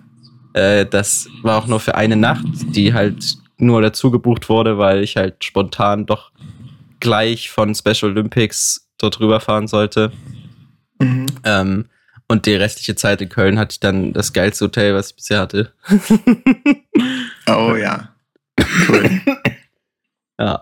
äh, 0.53 0.85
das 0.85 1.27
war 1.41 1.57
auch 1.57 1.67
nur 1.67 1.79
für 1.79 1.95
eine 1.95 2.15
Nacht, 2.15 2.45
die 2.75 2.93
halt 2.93 3.37
nur 3.57 3.81
dazu 3.81 4.11
gebucht 4.11 4.49
wurde, 4.49 4.77
weil 4.77 5.03
ich 5.03 5.15
halt 5.15 5.43
spontan 5.43 6.05
doch 6.05 6.31
gleich 6.99 7.49
von 7.49 7.75
Special 7.75 8.11
Olympics 8.11 8.89
dort 8.97 9.19
rüberfahren 9.19 9.67
sollte. 9.67 10.11
Mhm. 10.99 11.25
Ähm, 11.43 11.85
und 12.27 12.45
die 12.45 12.55
restliche 12.55 12.95
Zeit 12.95 13.21
in 13.21 13.29
Köln 13.29 13.59
hatte 13.59 13.73
ich 13.73 13.79
dann 13.79 14.13
das 14.13 14.33
geilste 14.33 14.65
Hotel, 14.65 14.95
was 14.95 15.09
ich 15.09 15.15
bisher 15.15 15.39
hatte. 15.39 15.73
oh 17.47 17.75
ja. 17.75 18.09
Cool. 18.87 19.21
ja. 20.39 20.61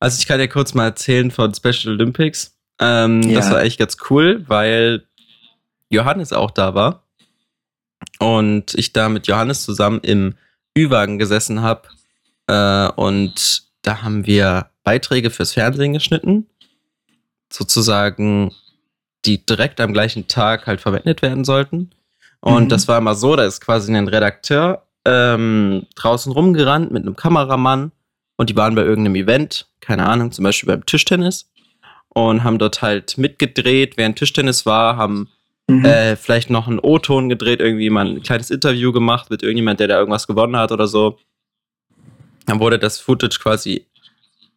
Also 0.00 0.18
ich 0.20 0.26
kann 0.26 0.38
dir 0.38 0.48
kurz 0.48 0.74
mal 0.74 0.84
erzählen 0.84 1.30
von 1.30 1.54
Special 1.54 1.94
Olympics. 1.94 2.57
Ähm, 2.80 3.22
ja. 3.22 3.36
Das 3.36 3.50
war 3.50 3.62
echt 3.62 3.78
ganz 3.78 3.96
cool, 4.10 4.44
weil 4.48 5.06
Johannes 5.90 6.32
auch 6.32 6.50
da 6.50 6.74
war. 6.74 7.04
Und 8.18 8.74
ich 8.74 8.92
da 8.92 9.08
mit 9.08 9.26
Johannes 9.26 9.62
zusammen 9.62 10.00
im 10.02 10.34
Ü-Wagen 10.76 11.18
gesessen 11.18 11.62
habe. 11.62 11.88
Äh, 12.46 12.88
und 13.00 13.62
da 13.82 14.02
haben 14.02 14.26
wir 14.26 14.70
Beiträge 14.84 15.30
fürs 15.30 15.52
Fernsehen 15.52 15.92
geschnitten. 15.92 16.46
Sozusagen, 17.52 18.54
die 19.24 19.44
direkt 19.44 19.80
am 19.80 19.92
gleichen 19.92 20.28
Tag 20.28 20.66
halt 20.66 20.80
verwendet 20.80 21.22
werden 21.22 21.44
sollten. 21.44 21.90
Und 22.40 22.64
mhm. 22.64 22.68
das 22.68 22.86
war 22.88 22.98
immer 22.98 23.14
so, 23.14 23.34
da 23.36 23.44
ist 23.44 23.60
quasi 23.60 23.94
ein 23.94 24.08
Redakteur 24.08 24.86
ähm, 25.04 25.86
draußen 25.94 26.30
rumgerannt 26.32 26.90
mit 26.90 27.02
einem 27.02 27.16
Kameramann 27.16 27.92
und 28.36 28.50
die 28.50 28.56
waren 28.56 28.74
bei 28.74 28.82
irgendeinem 28.82 29.16
Event, 29.16 29.66
keine 29.80 30.06
Ahnung, 30.06 30.32
zum 30.32 30.44
Beispiel 30.44 30.68
beim 30.68 30.86
Tischtennis 30.86 31.50
und 32.10 32.44
haben 32.44 32.58
dort 32.58 32.82
halt 32.82 33.18
mitgedreht, 33.18 33.96
während 33.96 34.18
Tischtennis 34.18 34.66
war, 34.66 34.96
haben 34.96 35.28
Mhm. 35.68 35.84
Äh, 35.84 36.16
vielleicht 36.16 36.48
noch 36.48 36.66
einen 36.66 36.78
O-Ton 36.78 37.28
gedreht, 37.28 37.60
irgendwie 37.60 37.90
mal 37.90 38.06
ein 38.06 38.22
kleines 38.22 38.50
Interview 38.50 38.90
gemacht 38.90 39.28
mit 39.28 39.42
irgendjemand, 39.42 39.80
der 39.80 39.88
da 39.88 39.98
irgendwas 39.98 40.26
gewonnen 40.26 40.56
hat 40.56 40.72
oder 40.72 40.88
so. 40.88 41.18
Dann 42.46 42.58
wurde 42.58 42.78
das 42.78 42.98
Footage 42.98 43.38
quasi 43.38 43.86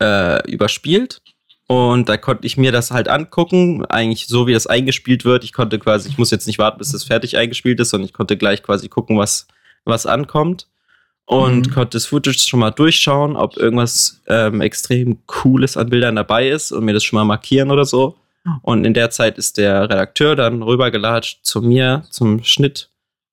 äh, 0.02 0.50
überspielt 0.50 1.22
und 1.68 2.08
da 2.08 2.16
konnte 2.16 2.48
ich 2.48 2.56
mir 2.56 2.72
das 2.72 2.92
halt 2.92 3.10
angucken, 3.10 3.86
eigentlich 3.86 4.28
so 4.28 4.48
wie 4.48 4.54
das 4.54 4.68
eingespielt 4.68 5.26
wird. 5.26 5.44
Ich 5.44 5.52
konnte 5.52 5.80
quasi, 5.80 6.08
ich 6.08 6.18
muss 6.18 6.32
jetzt 6.32 6.48
nicht 6.48 6.60
warten, 6.60 6.78
bis 6.78 6.94
das 6.94 7.04
fertig 7.04 7.38
eingespielt 7.38 7.82
ist, 7.82 7.90
sondern 7.90 8.06
ich 8.06 8.14
konnte 8.14 8.38
gleich 8.38 8.64
quasi 8.64 8.88
gucken, 8.88 9.18
was, 9.18 9.48
was 9.84 10.06
ankommt. 10.06 10.68
Und 11.26 11.68
mhm. 11.68 11.72
konnte 11.72 11.98
das 11.98 12.08
Footage 12.08 12.40
schon 12.40 12.60
mal 12.60 12.72
durchschauen, 12.72 13.38
ob 13.38 13.56
irgendwas 13.56 14.22
ähm, 14.28 14.60
extrem 14.60 15.26
Cooles 15.28 15.78
an 15.78 15.90
Bildern 15.90 16.18
dabei 16.18 16.50
ist 16.50 16.72
und 16.72 16.84
mir 16.84 16.94
das 16.94 17.04
schon 17.04 17.18
mal 17.18 17.26
markieren 17.26 17.72
oder 17.72 17.86
so. 17.86 18.18
Und 18.64 18.86
in 18.86 18.94
der 18.94 19.12
Zeit 19.12 19.38
ist 19.38 19.58
der 19.58 19.84
Redakteur 19.84 20.36
dann 20.36 20.64
rübergelatscht 20.64 21.46
zu 21.46 21.62
mir 21.62 22.04
zum 22.10 22.44
Schnitt 22.44 22.90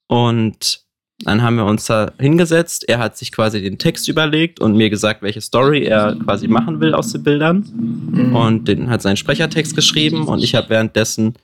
und 0.07 0.83
dann 1.25 1.43
haben 1.43 1.57
wir 1.57 1.65
uns 1.65 1.87
da 1.87 2.13
hingesetzt. 2.19 2.89
Er 2.89 3.01
hat 3.01 3.17
sich 3.17 3.33
quasi 3.33 3.61
den 3.61 3.79
Text 3.79 4.07
überlegt 4.09 4.61
und 4.61 4.77
mir 4.77 4.89
gesagt, 4.89 5.21
welche 5.23 5.41
Story 5.41 5.85
er 5.85 6.15
quasi 6.15 6.47
machen 6.47 6.81
will 6.81 6.95
aus 6.95 7.11
den 7.11 7.25
Bildern. 7.25 7.69
Mhm. 8.13 8.37
Und 8.37 8.69
den 8.69 8.89
hat 8.89 9.03
seinen 9.03 9.17
Sprechertext 9.17 9.75
geschrieben 9.75 10.29
und 10.29 10.45
ich 10.45 10.55
habe 10.55 10.71
währenddessen 10.71 11.35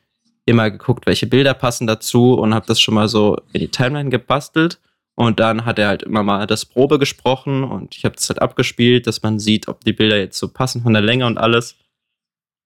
immer 0.46 0.70
geguckt, 0.70 1.06
welche 1.06 1.26
Bilder 1.26 1.54
passen 1.54 1.86
dazu 1.86 2.34
und 2.34 2.54
habe 2.54 2.66
das 2.66 2.80
schon 2.80 2.94
mal 2.94 3.08
so 3.08 3.36
in 3.52 3.62
die 3.62 3.68
Timeline 3.68 4.10
gebastelt. 4.10 4.78
Und 5.16 5.38
dann 5.38 5.64
hat 5.64 5.78
er 5.78 5.88
halt 5.88 6.02
immer 6.02 6.22
mal 6.22 6.46
das 6.46 6.64
Probe 6.64 6.98
gesprochen 6.98 7.62
und 7.62 7.96
ich 7.96 8.04
habe 8.04 8.16
das 8.16 8.28
halt 8.28 8.42
abgespielt, 8.42 9.06
dass 9.06 9.22
man 9.22 9.38
sieht, 9.38 9.68
ob 9.68 9.84
die 9.84 9.92
Bilder 9.92 10.18
jetzt 10.18 10.38
so 10.38 10.48
passen 10.48 10.82
von 10.82 10.92
der 10.92 11.02
Länge 11.02 11.26
und 11.26 11.38
alles. 11.38 11.76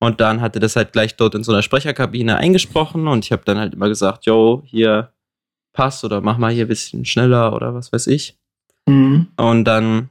Und 0.01 0.21
dann 0.21 0.41
hat 0.41 0.57
er 0.57 0.61
das 0.61 0.77
halt 0.77 0.93
gleich 0.93 1.17
dort 1.17 1.35
in 1.35 1.45
so 1.45 1.53
einer 1.53 1.63
Sprecherkabine 1.63 2.37
eingesprochen 2.37 3.07
und 3.07 3.25
ich 3.25 3.33
habe 3.33 3.43
dann 3.45 3.59
halt 3.59 3.75
immer 3.75 3.89
gesagt, 3.89 4.25
yo, 4.27 4.63
hier 4.65 5.13
passt 5.73 6.05
oder 6.05 6.21
mach 6.21 6.39
mal 6.39 6.53
hier 6.53 6.65
ein 6.65 6.69
bisschen 6.69 7.05
schneller 7.05 7.55
oder 7.55 7.75
was 7.75 7.93
weiß 7.93 8.07
ich. 8.07 8.39
Mhm. 8.87 9.29
Und 9.37 9.65
dann 9.65 10.09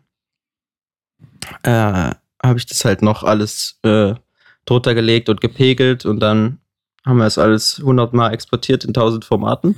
äh, 1.64 2.12
habe 2.44 2.58
ich 2.58 2.66
das 2.66 2.86
halt 2.86 3.02
noch 3.02 3.24
alles 3.24 3.80
äh, 3.84 4.14
drunter 4.66 4.94
gelegt 4.94 5.30
und 5.30 5.42
gepegelt 5.42 6.06
und 6.06 6.20
dann 6.20 6.60
haben 7.06 7.18
wir 7.18 7.26
es 7.26 7.38
alles 7.38 7.80
hundertmal 7.80 8.34
exportiert 8.34 8.84
in 8.84 8.94
tausend 8.94 9.26
Formaten 9.26 9.76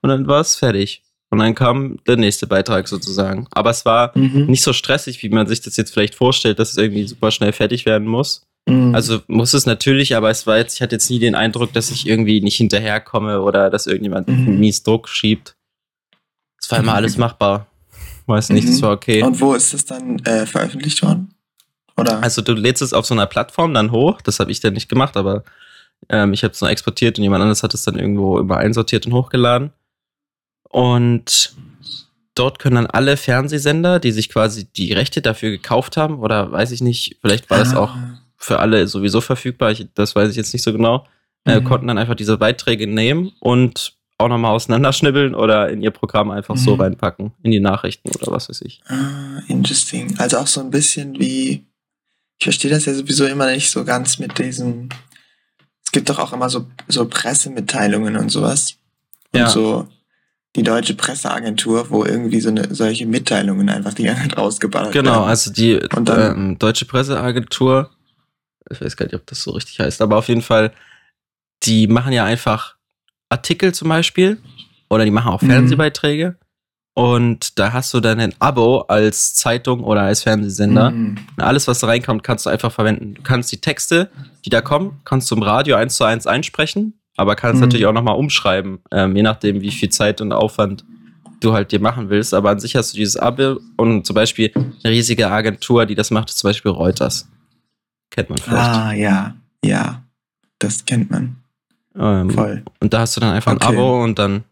und 0.00 0.08
dann 0.08 0.26
war 0.26 0.40
es 0.40 0.56
fertig. 0.56 1.02
Und 1.30 1.38
dann 1.38 1.54
kam 1.54 1.98
der 2.06 2.16
nächste 2.16 2.46
Beitrag 2.46 2.88
sozusagen. 2.88 3.46
Aber 3.50 3.70
es 3.70 3.84
war 3.84 4.16
mhm. 4.16 4.46
nicht 4.46 4.62
so 4.62 4.72
stressig, 4.72 5.22
wie 5.22 5.28
man 5.28 5.46
sich 5.46 5.60
das 5.60 5.76
jetzt 5.76 5.92
vielleicht 5.92 6.14
vorstellt, 6.14 6.58
dass 6.58 6.70
es 6.70 6.76
irgendwie 6.78 7.06
super 7.06 7.30
schnell 7.30 7.52
fertig 7.52 7.84
werden 7.84 8.08
muss. 8.08 8.46
Mhm. 8.66 8.94
Also 8.94 9.20
muss 9.26 9.52
es 9.52 9.66
natürlich, 9.66 10.16
aber 10.16 10.30
es 10.30 10.46
war 10.46 10.56
jetzt, 10.56 10.74
ich 10.74 10.82
hatte 10.82 10.94
jetzt 10.94 11.10
nie 11.10 11.18
den 11.18 11.34
Eindruck, 11.34 11.72
dass 11.72 11.90
ich 11.90 12.06
irgendwie 12.06 12.40
nicht 12.40 12.56
hinterherkomme 12.56 13.42
oder 13.42 13.68
dass 13.68 13.86
irgendjemand 13.86 14.28
mhm. 14.28 14.58
mies 14.58 14.82
Druck 14.82 15.08
schiebt. 15.08 15.56
Es 16.60 16.70
war 16.70 16.78
immer 16.78 16.94
alles 16.94 17.18
machbar. 17.18 17.66
Weiß 18.26 18.50
nicht, 18.50 18.64
Mhm. 18.64 18.70
das 18.70 18.82
war 18.82 18.92
okay. 18.92 19.22
Und 19.22 19.40
wo 19.40 19.54
ist 19.54 19.72
es 19.72 19.84
dann 19.84 20.18
äh, 20.20 20.44
veröffentlicht 20.44 21.02
worden? 21.02 21.34
Oder? 21.96 22.22
Also 22.22 22.42
du 22.42 22.52
lädst 22.52 22.82
es 22.82 22.92
auf 22.92 23.06
so 23.06 23.14
einer 23.14 23.26
Plattform 23.26 23.74
dann 23.74 23.90
hoch. 23.90 24.20
Das 24.22 24.38
habe 24.38 24.50
ich 24.50 24.60
dann 24.60 24.74
nicht 24.74 24.88
gemacht, 24.88 25.16
aber 25.16 25.44
ähm, 26.08 26.32
ich 26.32 26.44
habe 26.44 26.52
es 26.52 26.60
nur 26.60 26.70
exportiert 26.70 27.18
und 27.18 27.24
jemand 27.24 27.42
anderes 27.42 27.62
hat 27.62 27.74
es 27.74 27.82
dann 27.82 27.98
irgendwo 27.98 28.38
immer 28.38 28.58
einsortiert 28.58 29.06
und 29.06 29.12
hochgeladen. 29.14 29.72
Und 30.68 31.54
dort 32.34 32.58
können 32.58 32.76
dann 32.76 32.86
alle 32.86 33.16
Fernsehsender, 33.16 33.98
die 34.00 34.12
sich 34.12 34.28
quasi 34.28 34.64
die 34.64 34.92
Rechte 34.92 35.22
dafür 35.22 35.50
gekauft 35.50 35.96
haben, 35.96 36.18
oder 36.20 36.52
weiß 36.52 36.70
ich 36.72 36.80
nicht, 36.80 37.16
vielleicht 37.20 37.50
war 37.50 37.58
das 37.58 37.74
auch 37.74 37.90
Ah, 37.96 38.18
für 38.36 38.60
alle 38.60 38.86
sowieso 38.86 39.20
verfügbar, 39.20 39.72
ich, 39.72 39.86
das 39.94 40.14
weiß 40.14 40.30
ich 40.30 40.36
jetzt 40.36 40.52
nicht 40.52 40.62
so 40.62 40.72
genau, 40.72 41.06
äh, 41.44 41.58
Mhm. 41.60 41.64
konnten 41.64 41.88
dann 41.88 41.98
einfach 41.98 42.14
diese 42.14 42.36
Beiträge 42.38 42.86
nehmen 42.86 43.32
und 43.40 43.94
auch 44.18 44.28
nochmal 44.28 44.52
auseinanderschnibbeln 44.54 45.34
oder 45.34 45.68
in 45.70 45.80
ihr 45.82 45.90
Programm 45.92 46.30
einfach 46.30 46.56
so 46.56 46.74
Mhm. 46.74 46.80
reinpacken, 46.80 47.32
in 47.42 47.50
die 47.52 47.60
Nachrichten 47.60 48.10
oder 48.10 48.30
was 48.32 48.48
weiß 48.48 48.60
ich. 48.62 48.80
Ah, 48.88 49.40
interesting. 49.48 50.16
Also 50.18 50.38
auch 50.38 50.46
so 50.46 50.60
ein 50.60 50.70
bisschen 50.70 51.18
wie, 51.18 51.64
ich 52.38 52.44
verstehe 52.44 52.70
das 52.70 52.84
ja 52.84 52.94
sowieso 52.94 53.26
immer 53.26 53.50
nicht 53.50 53.70
so 53.70 53.84
ganz 53.84 54.18
mit 54.18 54.38
diesem, 54.38 54.88
es 55.84 55.90
gibt 55.92 56.08
doch 56.10 56.18
auch 56.18 56.32
immer 56.32 56.50
so, 56.50 56.66
so 56.88 57.06
Pressemitteilungen 57.08 58.16
und 58.16 58.28
sowas. 58.30 58.76
Und 59.32 59.40
Ja. 59.40 59.48
so 59.48 59.88
die 60.56 60.62
deutsche 60.62 60.94
Presseagentur, 60.94 61.90
wo 61.90 62.04
irgendwie 62.04 62.40
so 62.40 62.48
eine, 62.48 62.74
solche 62.74 63.06
Mitteilungen 63.06 63.68
einfach 63.68 63.94
die 63.94 64.04
ganze 64.04 64.22
Zeit 64.22 64.38
rausgeballert 64.38 64.92
Genau, 64.92 65.12
werden. 65.12 65.24
also 65.28 65.52
die 65.52 65.78
dann- 65.90 66.36
ähm, 66.36 66.58
Deutsche 66.58 66.84
Presseagentur, 66.86 67.90
ich 68.70 68.80
weiß 68.80 68.96
gar 68.96 69.06
nicht, 69.06 69.14
ob 69.14 69.26
das 69.26 69.42
so 69.42 69.52
richtig 69.52 69.78
heißt, 69.80 70.00
aber 70.02 70.16
auf 70.16 70.28
jeden 70.28 70.42
Fall, 70.42 70.72
die 71.64 71.86
machen 71.86 72.12
ja 72.12 72.24
einfach 72.24 72.76
Artikel 73.28 73.74
zum 73.74 73.88
Beispiel 73.88 74.38
oder 74.88 75.04
die 75.04 75.10
machen 75.10 75.30
auch 75.32 75.42
Mhm. 75.42 75.48
Fernsehbeiträge 75.50 76.36
und 76.94 77.58
da 77.58 77.72
hast 77.72 77.92
du 77.94 78.00
dann 78.00 78.18
ein 78.18 78.34
Abo 78.38 78.80
als 78.88 79.34
Zeitung 79.34 79.84
oder 79.84 80.02
als 80.02 80.22
Fernsehsender. 80.22 80.90
Mhm. 80.90 81.18
Und 81.36 81.42
Alles, 81.44 81.68
was 81.68 81.80
da 81.80 81.86
reinkommt, 81.88 82.24
kannst 82.24 82.46
du 82.46 82.50
einfach 82.50 82.72
verwenden. 82.72 83.14
Du 83.14 83.22
kannst 83.22 83.52
die 83.52 83.60
Texte, 83.60 84.10
die 84.44 84.50
da 84.50 84.60
kommen, 84.62 85.00
kannst 85.04 85.30
du 85.30 85.36
im 85.36 85.42
Radio 85.42 85.76
eins 85.76 85.96
zu 85.96 86.04
eins 86.04 86.26
einsprechen, 86.26 86.98
aber 87.18 87.36
kannst 87.36 87.56
Mhm. 87.56 87.66
natürlich 87.66 87.86
auch 87.86 87.92
nochmal 87.92 88.16
umschreiben, 88.16 88.78
ähm, 88.92 89.14
je 89.16 89.22
nachdem, 89.22 89.60
wie 89.60 89.70
viel 89.70 89.88
Zeit 89.90 90.20
und 90.20 90.32
Aufwand 90.32 90.84
du 91.40 91.52
halt 91.52 91.70
dir 91.72 91.80
machen 91.80 92.08
willst. 92.10 92.32
Aber 92.34 92.50
an 92.50 92.58
sich 92.60 92.74
hast 92.76 92.92
du 92.92 92.96
dieses 92.96 93.16
Abo 93.16 93.60
und 93.76 94.06
zum 94.06 94.14
Beispiel 94.14 94.50
eine 94.54 94.92
riesige 94.94 95.30
Agentur, 95.30 95.86
die 95.86 95.94
das 95.94 96.10
macht, 96.10 96.30
ist 96.30 96.38
zum 96.38 96.48
Beispiel 96.48 96.70
Reuters. 96.72 97.28
Kennt 98.10 98.30
man 98.30 98.38
vielleicht. 98.38 98.70
Ah, 98.70 98.92
ja, 98.92 99.34
ja. 99.64 100.02
Das 100.58 100.84
kennt 100.84 101.10
man. 101.10 101.36
ähm, 101.96 102.30
Voll. 102.30 102.62
und 102.80 102.92
da 102.94 103.00
hast 103.00 103.16
du 103.16 103.20
dann 103.20 103.32
einfach 103.34 103.52
Okay. 103.52 103.66
ein 103.66 103.74
Abo 103.74 104.02
und 104.04 104.18
dann 104.18 104.44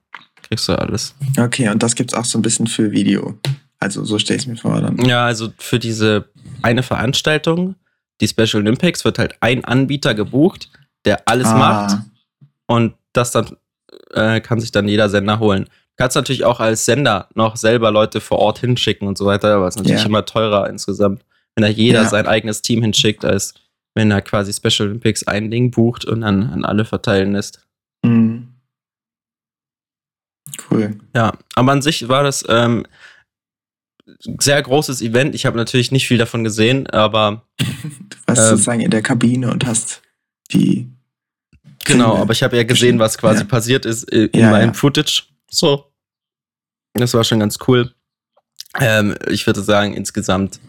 kriegst 0.42 0.68
du 0.68 0.72
alles. 0.78 1.14
Okay, 1.38 1.68
und 1.68 1.82
das 1.82 1.94
gibt's 1.94 2.14
auch 2.14 2.24
so 2.24 2.38
ein 2.38 2.42
bisschen 2.42 2.66
für 2.66 2.90
Video. 2.92 3.38
Also 3.78 4.04
so 4.04 4.18
stelle 4.18 4.38
ich 4.40 4.46
mir 4.46 4.56
vor 4.56 4.80
dann. 4.80 4.96
Ja, 5.04 5.26
also 5.26 5.48
für 5.58 5.78
diese 5.78 6.28
eine 6.62 6.82
Veranstaltung, 6.82 7.74
die 8.20 8.28
Special 8.28 8.62
Olympics, 8.62 9.04
wird 9.04 9.18
halt 9.18 9.34
ein 9.40 9.64
Anbieter 9.64 10.14
gebucht, 10.14 10.70
der 11.04 11.28
alles 11.28 11.48
Ah. 11.48 11.58
macht. 11.58 11.98
Und 12.66 12.94
das 13.12 13.30
dann 13.30 13.56
äh, 14.12 14.40
kann 14.40 14.60
sich 14.60 14.72
dann 14.72 14.88
jeder 14.88 15.08
Sender 15.08 15.38
holen. 15.38 15.64
Du 15.64 16.02
kannst 16.02 16.16
natürlich 16.16 16.44
auch 16.44 16.60
als 16.60 16.84
Sender 16.84 17.28
noch 17.34 17.56
selber 17.56 17.90
Leute 17.90 18.20
vor 18.20 18.38
Ort 18.38 18.58
hinschicken 18.58 19.08
und 19.08 19.16
so 19.16 19.24
weiter, 19.26 19.54
aber 19.54 19.68
es 19.68 19.76
ist 19.76 19.82
natürlich 19.82 20.02
Ja. 20.02 20.06
immer 20.08 20.24
teurer 20.26 20.68
insgesamt, 20.68 21.24
wenn 21.54 21.62
da 21.62 21.68
jeder 21.68 22.02
Ja. 22.02 22.08
sein 22.08 22.26
eigenes 22.26 22.60
Team 22.62 22.82
hinschickt, 22.82 23.24
als 23.24 23.54
wenn 23.94 24.10
er 24.10 24.20
quasi 24.20 24.52
Special 24.52 24.88
Olympics 24.88 25.26
ein 25.26 25.50
Ding 25.50 25.70
bucht 25.70 26.04
und 26.04 26.20
dann 26.20 26.42
an 26.50 26.64
alle 26.66 26.84
verteilen 26.84 27.32
lässt. 27.32 27.66
Mhm. 28.04 28.48
Cool. 30.70 30.98
Ja, 31.14 31.32
aber 31.54 31.72
an 31.72 31.82
sich 31.82 32.08
war 32.08 32.22
das 32.22 32.44
ähm, 32.48 32.86
ein 34.26 34.36
sehr 34.40 34.60
großes 34.62 35.02
Event. 35.02 35.34
Ich 35.34 35.46
habe 35.46 35.56
natürlich 35.56 35.92
nicht 35.92 36.06
viel 36.06 36.18
davon 36.18 36.44
gesehen, 36.44 36.86
aber 36.88 37.46
Du 37.58 38.16
warst 38.26 38.42
Ähm. 38.42 38.48
sozusagen 38.50 38.80
in 38.80 38.90
der 38.90 39.02
Kabine 39.02 39.50
und 39.50 39.64
hast 39.66 40.02
die. 40.52 40.90
Genau, 41.86 42.08
Filme 42.10 42.20
aber 42.22 42.32
ich 42.32 42.42
habe 42.42 42.56
ja 42.56 42.62
gesehen, 42.64 42.98
was 42.98 43.16
quasi 43.18 43.40
Ja. 43.40 43.44
passiert 43.48 43.84
ist 43.84 44.10
äh, 44.12 44.26
in 44.26 44.40
Ja, 44.40 44.50
meinem 44.50 44.68
ja. 44.68 44.74
Footage. 44.74 45.24
So. 45.50 45.86
Das 46.94 47.14
war 47.14 47.24
schon 47.24 47.40
ganz 47.40 47.58
cool. 47.68 47.92
Ähm, 48.80 49.14
ich 49.28 49.46
würde 49.46 49.60
sagen, 49.62 49.94
insgesamt 49.94 50.60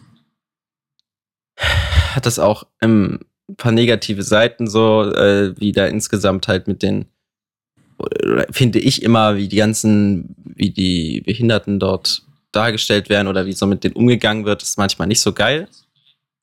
hat 2.13 2.25
das 2.25 2.39
auch 2.39 2.63
ähm, 2.81 3.19
ein 3.49 3.55
paar 3.55 3.71
negative 3.71 4.23
Seiten, 4.23 4.67
so 4.67 5.03
äh, 5.03 5.59
wie 5.59 5.71
da 5.71 5.87
insgesamt 5.87 6.47
halt 6.47 6.67
mit 6.67 6.83
den, 6.83 7.05
finde 8.51 8.79
ich 8.79 9.01
immer, 9.01 9.37
wie 9.37 9.47
die 9.47 9.55
ganzen, 9.57 10.35
wie 10.43 10.69
die 10.69 11.21
Behinderten 11.21 11.79
dort 11.79 12.23
dargestellt 12.51 13.09
werden 13.09 13.27
oder 13.27 13.45
wie 13.45 13.53
so 13.53 13.65
mit 13.67 13.83
denen 13.83 13.95
umgegangen 13.95 14.45
wird, 14.45 14.61
ist 14.63 14.77
manchmal 14.77 15.07
nicht 15.07 15.21
so 15.21 15.33
geil 15.33 15.67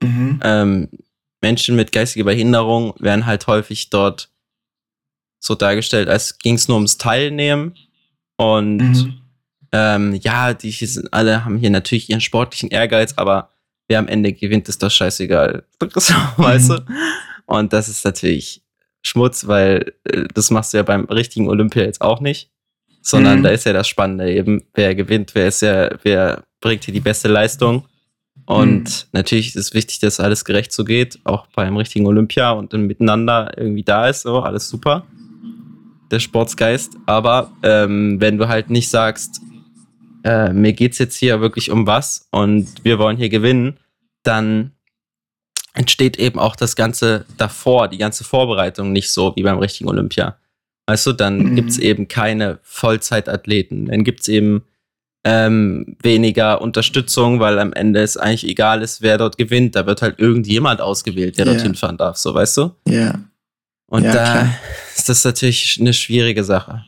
Mhm. 0.02 0.40
ähm, 0.42 0.88
Menschen 1.40 1.76
mit 1.76 1.92
geistiger 1.92 2.24
Behinderung 2.24 2.94
werden 2.98 3.26
halt 3.26 3.46
häufig 3.46 3.88
dort 3.90 4.28
so 5.44 5.54
dargestellt, 5.54 6.09
als 6.09 6.38
ging 6.38 6.54
es 6.54 6.68
nur 6.68 6.76
ums 6.76 6.96
Teilnehmen. 6.96 7.74
Und 8.37 8.78
Mhm. 8.78 9.14
ähm, 9.72 10.14
ja, 10.22 10.54
die 10.54 10.70
hier 10.70 10.88
sind 10.88 11.12
alle 11.12 11.44
haben 11.44 11.59
hier 11.59 11.70
natürlich 11.70 12.09
ihren 12.09 12.20
sportlichen 12.20 12.70
Ehrgeiz, 12.70 13.12
aber 13.16 13.50
wer 13.88 13.98
am 13.98 14.09
Ende 14.09 14.33
gewinnt, 14.33 14.68
ist 14.68 14.83
doch 14.83 14.90
scheißegal. 14.90 15.64
weißt 16.37 16.70
du? 16.70 16.85
Und 17.46 17.72
das 17.72 17.88
ist 17.88 18.04
natürlich 18.04 18.62
Schmutz, 19.02 19.46
weil 19.46 19.92
äh, 20.04 20.24
das 20.33 20.50
machst 20.50 20.72
du 20.72 20.78
ja 20.78 20.83
beim 20.83 21.04
richtigen 21.04 21.48
Olympia 21.48 21.83
jetzt 21.85 22.00
auch 22.00 22.20
nicht. 22.20 22.50
Sondern 23.02 23.40
Mhm. 23.40 23.42
da 23.42 23.50
ist 23.50 23.66
ja 23.66 23.74
das 23.74 23.87
Spannende 23.87 24.33
eben, 24.33 24.62
wer 24.72 24.94
gewinnt, 24.94 25.35
wer 25.35 25.48
ist 25.48 25.61
ja, 25.61 25.90
wer 26.04 26.42
bringt 26.62 26.85
hier 26.85 26.94
die 26.94 27.00
beste 27.00 27.28
Leistung. 27.28 27.87
Und 28.46 28.85
Mhm. 28.85 29.09
natürlich 29.12 29.48
ist 29.48 29.57
es 29.57 29.74
wichtig, 29.74 29.98
dass 29.98 30.20
alles 30.20 30.44
gerecht 30.46 30.72
so 30.72 30.85
geht, 30.85 31.18
auch 31.24 31.46
beim 31.48 31.76
richtigen 31.76 32.07
Olympia 32.07 32.52
und 32.52 32.72
dann 32.72 32.87
miteinander 32.87 33.52
irgendwie 33.59 33.83
da 33.85 34.09
ist, 34.09 34.22
so, 34.22 34.40
alles 34.40 34.68
super. 34.70 35.04
Der 36.11 36.21
Sportsgeist. 36.21 36.97
Aber 37.07 37.53
ähm, 37.62 38.21
wenn 38.21 38.38
du 38.38 38.49
halt 38.49 38.71
nicht 38.71 38.88
sagst, 38.90 39.40
äh, 40.25 40.53
mir 40.53 40.73
geht's 40.73 40.99
jetzt 40.99 41.17
hier 41.17 41.40
wirklich 41.40 41.71
um 41.71 41.87
was 41.87 42.29
und 42.31 42.69
wir 42.85 42.99
wollen 42.99 43.17
hier 43.17 43.29
gewinnen, 43.29 43.79
dann 44.23 44.73
entsteht 45.75 46.19
eben 46.19 46.38
auch 46.38 46.57
das 46.57 46.77
Ganze 46.77 47.25
davor, 47.37 47.88
die 47.88 47.99
ganze 47.99 48.23
Vorbereitung 48.25 48.93
nicht 48.93 49.11
so 49.11 49.33
wie 49.37 49.43
beim 49.43 49.59
richtigen 49.59 49.88
Olympia. 49.90 50.37
Weißt 50.87 51.07
du, 51.07 51.12
dann 51.12 51.38
Mhm. 51.38 51.55
gibt's 51.57 51.79
eben 51.79 52.09
keine 52.09 52.59
Vollzeitathleten, 52.62 53.87
dann 53.87 54.05
gibt's 54.05 54.29
eben 54.29 54.62
ähm, 55.27 55.97
weniger 56.03 56.61
Unterstützung, 56.61 57.40
weil 57.40 57.59
am 57.59 57.73
Ende 57.73 58.03
es 58.03 58.19
eigentlich 58.19 58.47
egal 58.47 58.83
ist, 58.83 59.01
wer 59.01 59.17
dort 59.17 59.38
gewinnt. 59.38 59.75
Da 59.75 59.87
wird 59.87 60.03
halt 60.03 60.19
irgendjemand 60.21 60.83
ausgewählt, 60.83 61.38
der 61.38 61.47
Ja. 61.47 61.53
dorthin 61.55 61.75
fahren 61.75 61.97
darf, 61.97 62.19
so 62.19 62.35
weißt 62.35 62.59
du? 62.59 62.71
Ja. 62.87 63.14
Und 63.87 64.05
Ja, 64.05 64.12
da 64.12 64.33
klar. 64.33 64.55
ist 64.97 65.09
das 65.09 65.25
natürlich 65.25 65.79
eine 65.81 65.92
schwierige 65.92 66.44
Sache. 66.44 66.85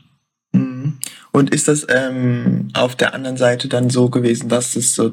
Mhm. 0.53 0.99
Und 1.33 1.51
ist 1.55 1.69
das 1.69 1.87
ähm, 1.89 2.69
auf 2.75 2.97
der 2.97 3.15
anderen 3.15 3.37
Seite 3.37 3.69
dann 3.69 3.91
so 3.91 4.09
gewesen, 4.09 4.49
dass 4.49 4.75
es 4.77 4.95
so, 4.95 5.13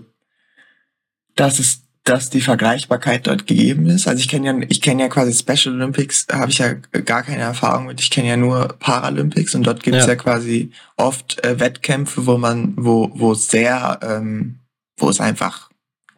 dass 1.35 1.59
es, 1.59 1.81
dass 2.05 2.29
die 2.29 2.41
Vergleichbarkeit 2.41 3.27
dort 3.27 3.45
gegeben 3.47 3.87
ist? 3.87 4.07
Also 4.07 4.19
ich 4.21 4.29
kenne 4.29 4.47
ja, 4.47 4.67
ich 4.69 4.81
kenne 4.81 5.03
ja 5.03 5.09
quasi 5.09 5.33
Special 5.33 5.75
Olympics, 5.75 6.25
habe 6.31 6.49
ich 6.51 6.59
ja 6.59 6.73
gar 6.73 7.23
keine 7.23 7.41
Erfahrung 7.41 7.87
mit. 7.87 7.99
Ich 7.99 8.09
kenne 8.09 8.29
ja 8.29 8.37
nur 8.37 8.69
Paralympics 8.79 9.53
und 9.55 9.63
dort 9.67 9.83
gibt 9.83 9.97
es 9.97 10.03
Ja. 10.05 10.09
ja. 10.13 10.15
quasi 10.15 10.71
oft 10.95 11.43
äh, 11.43 11.59
Wettkämpfe, 11.59 12.25
wo 12.25 12.37
man, 12.37 12.73
wo, 12.77 13.11
wo 13.13 13.33
es 13.33 13.49
sehr, 13.49 13.99
ähm, 14.01 14.59
wo 14.97 15.09
es 15.09 15.19
einfach 15.19 15.69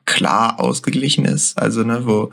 klar 0.06 0.60
ausgeglichen 0.60 1.26
ist. 1.26 1.58
Also 1.58 1.84
ne, 1.84 2.06
wo 2.06 2.32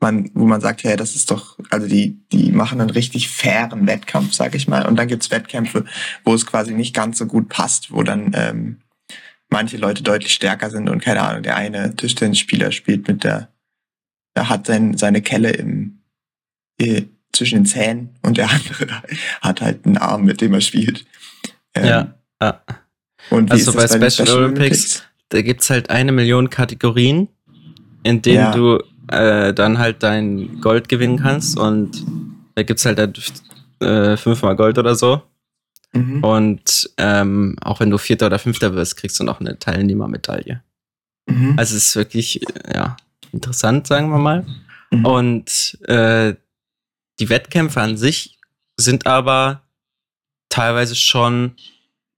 man, 0.00 0.30
wo 0.34 0.46
man 0.46 0.60
sagt, 0.60 0.82
ja, 0.82 0.96
das 0.96 1.14
ist 1.14 1.30
doch, 1.30 1.58
also 1.68 1.86
die, 1.86 2.18
die 2.32 2.52
machen 2.52 2.80
einen 2.80 2.90
richtig 2.90 3.28
fairen 3.28 3.86
Wettkampf, 3.86 4.32
sag 4.32 4.54
ich 4.54 4.66
mal. 4.66 4.86
Und 4.86 4.96
dann 4.96 5.08
gibt's 5.08 5.30
Wettkämpfe, 5.30 5.84
wo 6.24 6.34
es 6.34 6.46
quasi 6.46 6.72
nicht 6.72 6.94
ganz 6.94 7.18
so 7.18 7.26
gut 7.26 7.48
passt, 7.48 7.92
wo 7.92 8.02
dann 8.02 8.32
ähm, 8.34 8.80
manche 9.50 9.76
Leute 9.76 10.02
deutlich 10.02 10.32
stärker 10.32 10.70
sind 10.70 10.88
und 10.88 11.02
keine 11.02 11.22
Ahnung, 11.22 11.42
der 11.42 11.56
eine 11.56 11.94
Tischtennisspieler 11.94 12.72
spielt 12.72 13.08
mit 13.08 13.24
der, 13.24 13.48
er 14.34 14.48
hat 14.48 14.66
sein, 14.66 14.96
seine 14.96 15.20
Kelle 15.22 15.50
im, 15.50 16.00
äh, 16.80 17.02
zwischen 17.32 17.56
den 17.60 17.66
Zähnen 17.66 18.18
und 18.22 18.38
der 18.38 18.50
andere 18.50 19.02
hat 19.42 19.60
halt 19.60 19.84
einen 19.84 19.98
Arm, 19.98 20.24
mit 20.24 20.40
dem 20.40 20.54
er 20.54 20.60
spielt. 20.62 21.04
Ähm, 21.74 21.84
Ja, 21.86 22.14
ja. 22.40 22.62
Und 23.28 23.48
wie 23.50 23.52
Also 23.52 23.72
bei 23.74 23.86
den 23.86 24.10
Special 24.10 24.30
Olympics, 24.30 25.02
Da 25.28 25.42
gibt's 25.42 25.68
halt 25.68 25.90
eine 25.90 26.10
Million 26.10 26.48
Kategorien, 26.48 27.28
in 28.02 28.22
denen 28.22 28.36
Ja. 28.36 28.52
du 28.52 28.82
äh, 29.10 29.52
dann 29.52 29.78
halt 29.78 30.02
dein 30.02 30.60
Gold 30.60 30.88
gewinnen 30.88 31.18
kannst 31.18 31.58
und 31.58 32.04
da 32.54 32.62
gibt's 32.62 32.84
halt, 32.84 32.98
halt 32.98 33.32
äh, 33.80 34.16
fünfmal 34.16 34.56
Gold 34.56 34.78
oder 34.78 34.94
so. 34.94 35.22
Mhm. 35.92 36.22
Und 36.22 36.90
ähm, 36.98 37.56
auch 37.60 37.80
wenn 37.80 37.90
du 37.90 37.98
Vierter 37.98 38.26
oder 38.26 38.38
Fünfter 38.38 38.74
wirst, 38.74 38.96
kriegst 38.96 39.18
du 39.18 39.24
noch 39.24 39.40
eine 39.40 39.58
Teilnehmermedaille. 39.58 40.62
Mhm. 41.26 41.54
Also 41.58 41.76
es 41.76 41.88
ist 41.88 41.96
wirklich, 41.96 42.40
ja, 42.72 42.96
interessant, 43.32 43.86
sagen 43.86 44.10
wir 44.10 44.18
mal. 44.18 44.46
Mhm. 44.90 45.04
Und 45.04 45.78
äh, 45.88 46.34
die 47.18 47.28
Wettkämpfe 47.28 47.80
an 47.80 47.96
sich 47.96 48.38
sind 48.76 49.06
aber 49.06 49.62
teilweise 50.48 50.94
schon 50.94 51.52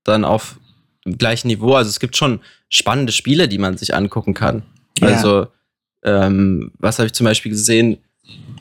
dann 0.03 0.25
auf 0.25 0.59
gleichen 1.05 1.47
Niveau. 1.47 1.75
Also 1.75 1.89
es 1.89 1.99
gibt 1.99 2.15
schon 2.15 2.41
spannende 2.69 3.11
Spiele, 3.11 3.47
die 3.47 3.57
man 3.57 3.77
sich 3.77 3.95
angucken 3.95 4.33
kann. 4.33 4.63
Ja. 4.99 5.07
Also, 5.07 5.47
ähm, 6.03 6.71
was 6.79 6.99
habe 6.99 7.07
ich 7.07 7.13
zum 7.13 7.25
Beispiel 7.25 7.51
gesehen, 7.51 7.97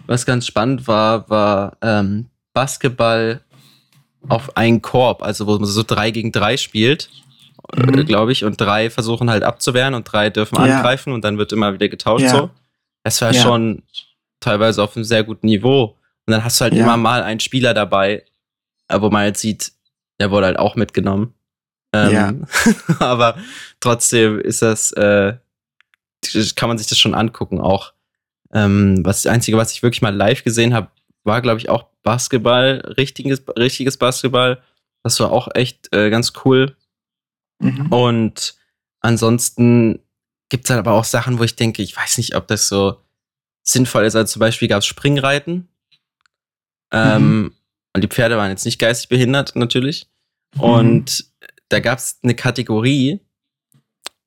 was 0.06 0.26
ganz 0.26 0.46
spannend 0.46 0.86
war, 0.88 1.28
war 1.30 1.76
ähm, 1.82 2.26
Basketball 2.52 3.40
auf 4.28 4.56
einen 4.56 4.82
Korb, 4.82 5.22
also 5.22 5.46
wo 5.46 5.56
man 5.58 5.64
so 5.64 5.82
drei 5.82 6.10
gegen 6.10 6.32
drei 6.32 6.56
spielt, 6.56 7.08
Mhm. 7.76 8.04
glaube 8.06 8.32
ich, 8.32 8.44
und 8.44 8.60
drei 8.60 8.90
versuchen 8.90 9.30
halt 9.30 9.44
abzuwehren 9.44 9.94
und 9.94 10.04
drei 10.10 10.30
dürfen 10.30 10.56
Ja. 10.56 10.62
angreifen 10.76 11.12
und 11.12 11.24
dann 11.24 11.38
wird 11.38 11.52
immer 11.52 11.72
wieder 11.72 11.88
getauscht 11.88 12.24
Ja. 12.24 12.30
so. 12.30 12.50
Das 13.04 13.20
war 13.22 13.32
Ja. 13.32 13.40
schon 13.42 13.82
teilweise 14.40 14.82
auf 14.82 14.96
einem 14.96 15.04
sehr 15.04 15.22
guten 15.24 15.46
Niveau. 15.46 15.96
Und 16.26 16.32
dann 16.32 16.44
hast 16.44 16.60
du 16.60 16.64
halt 16.64 16.74
immer 16.74 16.96
mal 16.96 17.22
einen 17.22 17.40
Spieler 17.40 17.72
dabei, 17.74 18.24
äh, 18.88 19.00
wo 19.00 19.10
man 19.10 19.22
halt 19.22 19.36
sieht, 19.36 19.72
der 20.20 20.30
wurde 20.30 20.46
halt 20.46 20.58
auch 20.58 20.74
mitgenommen. 20.76 21.34
Ähm, 21.94 22.12
Ja. 22.12 22.32
aber 23.00 23.36
trotzdem 23.80 24.40
ist 24.40 24.62
das, 24.62 24.92
äh, 24.92 25.34
kann 26.56 26.68
man 26.68 26.78
sich 26.78 26.86
das 26.86 26.98
schon 26.98 27.14
angucken 27.14 27.60
auch. 27.60 27.92
Ähm, 28.52 29.04
was 29.04 29.22
das 29.22 29.32
Einzige, 29.32 29.56
was 29.56 29.72
ich 29.72 29.82
wirklich 29.82 30.02
mal 30.02 30.14
live 30.14 30.44
gesehen 30.44 30.74
habe, 30.74 30.90
war, 31.24 31.40
glaube 31.40 31.58
ich, 31.58 31.68
auch 31.68 31.84
Basketball, 32.02 32.82
richtiges, 32.96 33.42
richtiges 33.56 33.96
Basketball. 33.96 34.62
Das 35.02 35.18
war 35.20 35.32
auch 35.32 35.48
echt 35.54 35.92
äh, 35.94 36.10
ganz 36.10 36.32
cool. 36.44 36.76
Mhm. 37.60 37.86
Und 37.92 38.54
ansonsten 39.00 40.00
gibt 40.48 40.64
es 40.64 40.70
halt 40.70 40.80
aber 40.80 40.92
auch 40.92 41.04
Sachen, 41.04 41.38
wo 41.38 41.44
ich 41.44 41.56
denke, 41.56 41.82
ich 41.82 41.96
weiß 41.96 42.18
nicht, 42.18 42.34
ob 42.34 42.46
das 42.46 42.68
so 42.68 43.00
sinnvoll 43.62 44.04
ist. 44.04 44.16
Also 44.16 44.34
zum 44.34 44.40
Beispiel 44.40 44.68
gab 44.68 44.80
es 44.80 44.86
Springreiten. 44.86 45.68
Ähm, 46.92 47.54
Und 47.94 48.04
die 48.04 48.08
Pferde 48.08 48.36
waren 48.36 48.50
jetzt 48.50 48.64
nicht 48.64 48.78
geistig 48.78 49.08
behindert, 49.08 49.56
natürlich. 49.56 50.08
Und 50.58 51.24
da 51.68 51.80
gab 51.80 51.98
es 51.98 52.18
eine 52.22 52.34
Kategorie, 52.34 53.20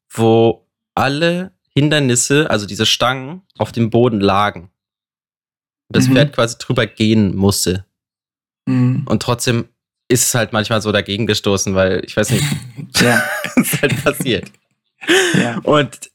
wo 0.10 0.68
alle 0.96 1.55
Hindernisse, 1.78 2.50
also 2.50 2.66
diese 2.66 2.86
Stangen, 2.86 3.42
auf 3.58 3.72
dem 3.72 3.90
Boden 3.90 4.20
lagen. 4.22 4.72
Das 5.90 6.08
Mhm. 6.08 6.14
Pferd 6.14 6.34
quasi 6.34 6.58
drüber 6.58 6.88
gehen 6.88 7.36
musste. 7.36 7.86
Mhm. 8.68 9.06
Und 9.08 9.22
trotzdem 9.22 9.68
ist 10.08 10.24
es 10.24 10.36
halt 10.36 10.54
manchmal 10.54 10.82
so 10.82 10.92
dagegen 10.92 11.28
gestoßen, 11.28 11.76
weil 11.76 12.04
ich 12.06 12.16
weiß 12.16 12.32
nicht, 12.32 12.44
Ja, 13.02 13.24
was 13.44 13.58
ist 13.74 13.82
halt 13.82 14.04
passiert. 14.04 14.52
ja. 15.36 15.60
Und 15.60 16.12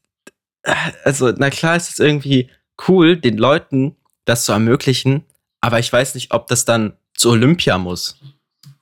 also, 1.04 1.32
na 1.36 1.50
klar 1.50 1.76
ist 1.76 1.88
es 1.90 1.98
irgendwie 1.98 2.50
cool, 2.88 3.16
den 3.16 3.38
Leuten 3.38 3.96
das 4.26 4.44
zu 4.44 4.52
ermöglichen, 4.52 5.24
aber 5.60 5.78
ich 5.78 5.92
weiß 5.92 6.14
nicht, 6.14 6.32
ob 6.32 6.48
das 6.48 6.64
dann 6.64 6.94
zu 7.14 7.30
Olympia 7.30 7.78
muss. 7.78 8.18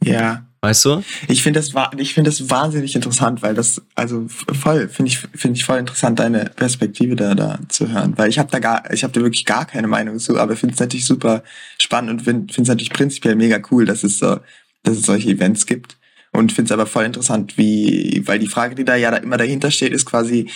Ja. 0.03 0.45
Weißt 0.61 0.85
du? 0.85 1.05
Ich 1.29 1.43
finde 1.43 1.61
das, 1.61 1.73
ich 1.99 2.15
finde 2.15 2.31
das 2.31 2.51
wahnsinnig 2.51 2.97
interessant, 2.97 3.43
weil 3.43 3.55
das, 3.55 3.81
also 3.95 4.27
voll, 4.29 4.89
finde 4.89 5.11
ich, 5.11 5.19
finde 5.19 5.57
ich 5.57 5.65
voll 5.65 5.79
interessant, 5.79 6.19
deine 6.19 6.47
Perspektive 6.57 7.15
da, 7.15 7.37
da 7.37 7.61
zu 7.69 7.93
hören. 7.93 8.15
Weil 8.17 8.29
ich 8.29 8.41
habe 8.41 8.51
da 8.51 8.59
gar, 8.59 8.93
ich 8.93 9.05
habe 9.05 9.13
da 9.13 9.21
wirklich 9.21 9.45
gar 9.45 9.67
keine 9.67 9.87
Meinung 9.87 10.19
zu, 10.19 10.39
aber 10.39 10.57
finde 10.57 10.75
es 10.75 10.81
natürlich 10.81 11.07
super 11.07 11.45
spannend 11.81 12.11
und 12.11 12.25
finde 12.25 12.53
es 12.61 12.69
natürlich 12.69 12.93
prinzipiell 12.93 13.37
mega 13.37 13.61
cool, 13.71 13.85
dass 13.85 14.03
es 14.03 14.19
so, 14.19 14.41
dass 14.83 14.97
es 14.97 15.07
solche 15.07 15.31
Events 15.31 15.67
gibt. 15.67 15.97
Und 16.33 16.53
finde 16.53 16.69
es 16.69 16.73
aber 16.73 16.87
voll 16.87 17.05
interessant, 17.05 17.57
wie, 17.57 18.23
weil 18.27 18.39
die 18.39 18.49
Frage, 18.49 18.75
die 18.75 18.85
da 18.85 18.97
ja 18.97 19.11
da 19.11 19.17
immer 19.17 19.39
dahinter 19.39 19.71
steht, 19.71 19.93
ist 19.93 20.05
quasi, 20.05 20.51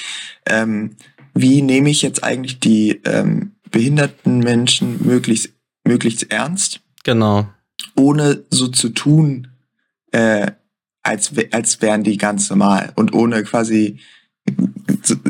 ähm, 0.46 0.96
wie 1.32 1.62
nehme 1.62 1.90
ich 1.90 2.02
jetzt 2.02 2.22
eigentlich 2.22 2.60
die 2.60 3.00
ähm, 3.04 3.52
behinderten 3.70 4.40
Menschen 4.40 5.04
möglichst, 5.06 5.50
möglichst 5.84 6.30
ernst? 6.30 6.80
Genau. 7.04 7.48
ohne 7.96 8.44
so 8.50 8.68
zu 8.68 8.90
tun, 8.90 9.48
äh, 10.12 10.52
als, 11.02 11.32
als 11.50 11.82
wären 11.82 12.04
die 12.04 12.16
ganz 12.16 12.48
normal 12.48 12.92
und 12.94 13.12
ohne 13.12 13.42
quasi 13.42 13.98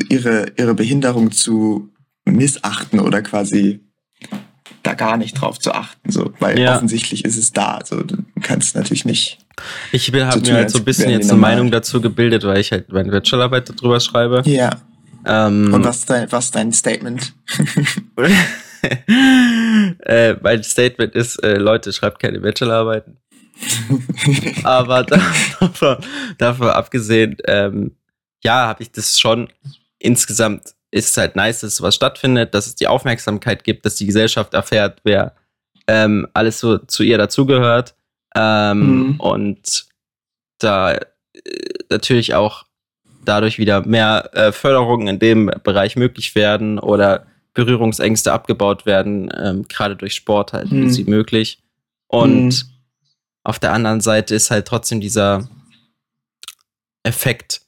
ihre, 0.09 0.53
ihre 0.59 0.75
Behinderung 0.75 1.33
zu 1.33 1.91
missachten 2.25 3.01
oder 3.01 3.23
quasi 3.23 3.81
da 4.83 4.95
gar 4.95 5.17
nicht 5.17 5.35
drauf 5.41 5.59
zu 5.59 5.73
achten, 5.73 6.11
so, 6.11 6.33
weil 6.41 6.59
Ja. 6.59 6.75
offensichtlich 6.77 7.25
ist 7.25 7.37
es 7.37 7.53
da, 7.53 7.81
so, 7.85 8.03
du 8.03 8.17
kannst 8.43 8.75
natürlich 8.75 9.05
nicht. 9.05 9.39
Ich 9.93 10.07
So 10.07 10.19
habe 10.27 10.41
mir 10.41 10.55
halt 10.55 10.71
so 10.71 10.79
ein 10.79 10.85
bisschen 10.85 11.11
jetzt 11.11 11.31
eine. 11.31 11.39
Meinung 11.41 11.71
dazu 11.71 12.01
gebildet, 12.01 12.43
weil 12.45 12.59
ich 12.59 12.73
halt 12.73 12.91
meine 12.93 13.11
Bachelorarbeit 13.13 13.69
darüber 13.71 14.01
schreibe. 14.01 14.43
Ja. 14.45 14.71
Ähm, 15.25 15.73
Und 15.73 15.85
was 15.85 15.99
ist 15.99 16.11
dein, 16.11 16.33
was 16.33 16.47
ist 16.47 16.55
dein 16.57 16.73
Statement? 16.73 17.33
äh, 20.05 20.35
mein 20.43 20.63
Statement 20.65 21.15
ist, 21.15 21.37
äh, 21.45 21.57
Leute, 21.59 21.93
schreibt 21.93 22.19
keine 22.21 22.41
Bachelorarbeiten. 22.41 23.19
Aber 24.65 25.05
davon, 25.05 25.97
davon 26.39 26.69
abgesehen, 26.69 27.37
ähm, 27.47 27.97
ja, 28.43 28.67
habe 28.67 28.83
ich 28.83 28.93
das 28.93 29.19
schon 29.21 29.49
insgesamt 29.99 30.75
ist 30.91 31.09
es 31.11 31.17
halt 31.17 31.37
nice, 31.37 31.61
dass 31.61 31.77
sowas 31.77 31.95
stattfindet, 31.95 32.55
dass 32.55 32.67
es 32.67 32.75
die 32.75 32.87
Aufmerksamkeit 32.87 33.65
gibt, 33.65 33.87
dass 33.87 33.95
die 33.95 34.05
Gesellschaft 34.07 34.53
erfährt, 34.53 35.01
wer 35.05 35.35
ähm, 35.87 36.27
alles 36.35 36.61
so 36.61 36.77
zu 36.79 37.03
ihr 37.03 37.17
dazugehört. 37.19 37.95
Ähm, 38.35 38.81
Mhm. 39.13 39.15
Und 39.21 39.87
da 40.59 40.93
äh, 40.95 41.01
natürlich 41.89 42.35
auch 42.35 42.65
dadurch 43.25 43.59
wieder 43.59 43.87
mehr 43.87 44.29
äh, 44.35 44.53
Förderungen 44.53 45.09
in 45.09 45.19
dem 45.19 45.51
Bereich 45.65 45.97
möglich 45.97 46.35
werden 46.35 46.79
oder 46.79 47.27
Berührungsängste 47.55 48.33
abgebaut 48.33 48.85
werden, 48.85 49.33
ähm, 49.37 49.67
gerade 49.69 49.97
durch 49.97 50.15
Sport 50.15 50.53
halt 50.53 50.71
Mhm. 50.73 50.85
ist 50.87 50.95
sie 50.95 51.05
möglich. 51.05 51.59
Und 52.07 52.47
Mhm. 52.47 52.72
Auf 53.45 53.59
der 53.59 53.73
anderen 53.73 54.01
Seite 54.01 54.35
ist 54.35 54.51
halt 54.51 54.67
trotzdem 54.67 55.01
dieser 55.01 55.49
Effekt, 57.05 57.63